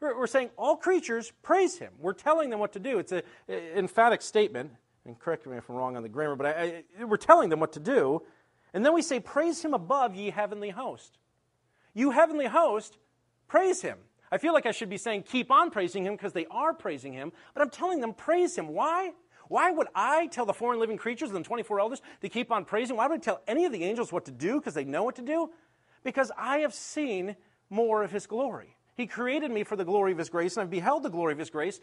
We're, 0.00 0.18
we're 0.18 0.26
saying, 0.26 0.50
All 0.56 0.76
creatures, 0.76 1.32
praise 1.42 1.78
Him. 1.78 1.92
We're 1.98 2.12
telling 2.12 2.50
them 2.50 2.58
what 2.58 2.72
to 2.72 2.80
do. 2.80 2.98
It's 2.98 3.12
an 3.12 3.22
emphatic 3.48 4.22
statement 4.22 4.72
and 5.04 5.18
correct 5.18 5.46
me 5.46 5.56
if 5.56 5.68
I'm 5.68 5.76
wrong 5.76 5.96
on 5.96 6.02
the 6.02 6.08
grammar, 6.08 6.36
but 6.36 6.46
I, 6.46 6.84
I, 7.00 7.04
we're 7.04 7.16
telling 7.16 7.48
them 7.48 7.60
what 7.60 7.72
to 7.72 7.80
do. 7.80 8.22
And 8.74 8.84
then 8.84 8.94
we 8.94 9.02
say, 9.02 9.20
Praise 9.20 9.62
him 9.62 9.74
above, 9.74 10.14
ye 10.14 10.30
heavenly 10.30 10.70
host. 10.70 11.18
You 11.94 12.10
heavenly 12.10 12.46
host, 12.46 12.98
praise 13.48 13.82
him. 13.82 13.98
I 14.30 14.38
feel 14.38 14.54
like 14.54 14.64
I 14.64 14.70
should 14.70 14.88
be 14.88 14.96
saying, 14.96 15.24
Keep 15.24 15.50
on 15.50 15.70
praising 15.70 16.04
him 16.04 16.14
because 16.14 16.32
they 16.32 16.46
are 16.46 16.72
praising 16.72 17.12
him, 17.12 17.32
but 17.54 17.62
I'm 17.62 17.70
telling 17.70 18.00
them, 18.00 18.14
Praise 18.14 18.56
him. 18.56 18.68
Why? 18.68 19.12
Why 19.48 19.70
would 19.70 19.88
I 19.94 20.28
tell 20.28 20.46
the 20.46 20.54
four 20.54 20.76
living 20.76 20.96
creatures 20.96 21.28
and 21.30 21.44
the 21.44 21.46
24 21.46 21.80
elders 21.80 22.00
to 22.22 22.28
keep 22.30 22.50
on 22.50 22.64
praising? 22.64 22.96
Why 22.96 23.06
would 23.06 23.18
I 23.18 23.22
tell 23.22 23.42
any 23.46 23.66
of 23.66 23.72
the 23.72 23.84
angels 23.84 24.10
what 24.10 24.24
to 24.24 24.30
do 24.30 24.58
because 24.58 24.72
they 24.72 24.84
know 24.84 25.02
what 25.02 25.16
to 25.16 25.22
do? 25.22 25.50
Because 26.04 26.30
I 26.36 26.58
have 26.58 26.74
seen 26.74 27.36
more 27.70 28.02
of 28.02 28.10
his 28.10 28.26
glory. 28.26 28.76
He 28.94 29.06
created 29.06 29.50
me 29.50 29.64
for 29.64 29.76
the 29.76 29.84
glory 29.84 30.12
of 30.12 30.18
his 30.18 30.28
grace, 30.28 30.56
and 30.56 30.62
I've 30.62 30.70
beheld 30.70 31.02
the 31.02 31.10
glory 31.10 31.32
of 31.32 31.38
his 31.38 31.50
grace, 31.50 31.80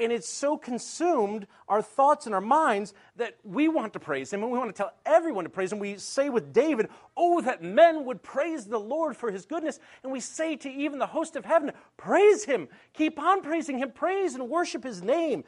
and 0.00 0.12
it's 0.12 0.28
so 0.28 0.56
consumed 0.56 1.46
our 1.68 1.82
thoughts 1.82 2.24
and 2.24 2.34
our 2.34 2.40
minds 2.40 2.94
that 3.16 3.36
we 3.44 3.68
want 3.68 3.92
to 3.92 4.00
praise 4.00 4.32
him 4.32 4.42
and 4.42 4.50
we 4.50 4.58
want 4.58 4.74
to 4.74 4.76
tell 4.76 4.94
everyone 5.04 5.44
to 5.44 5.50
praise 5.50 5.72
him. 5.72 5.78
We 5.78 5.98
say 5.98 6.30
with 6.30 6.52
David, 6.52 6.88
Oh, 7.16 7.42
that 7.42 7.62
men 7.62 8.06
would 8.06 8.22
praise 8.22 8.64
the 8.64 8.80
Lord 8.80 9.16
for 9.16 9.30
his 9.30 9.44
goodness. 9.44 9.78
And 10.02 10.10
we 10.10 10.20
say 10.20 10.56
to 10.56 10.70
even 10.70 10.98
the 10.98 11.06
host 11.06 11.36
of 11.36 11.44
heaven, 11.44 11.72
Praise 11.98 12.44
him. 12.44 12.68
Keep 12.94 13.18
on 13.18 13.42
praising 13.42 13.78
him. 13.78 13.92
Praise 13.92 14.34
and 14.34 14.48
worship 14.48 14.84
his 14.84 15.02
name. 15.02 15.44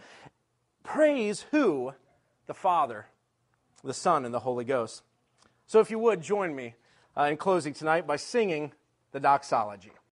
Praise 0.82 1.46
who? 1.50 1.94
The 2.46 2.54
Father, 2.54 3.06
the 3.82 3.94
Son, 3.94 4.26
and 4.26 4.34
the 4.34 4.40
Holy 4.40 4.64
Ghost. 4.64 5.02
So 5.66 5.80
if 5.80 5.90
you 5.90 5.98
would, 5.98 6.20
join 6.20 6.54
me 6.54 6.74
uh, 7.16 7.24
in 7.24 7.36
closing 7.36 7.72
tonight 7.72 8.06
by 8.06 8.16
singing 8.16 8.72
the 9.12 9.20
doxology. 9.20 9.92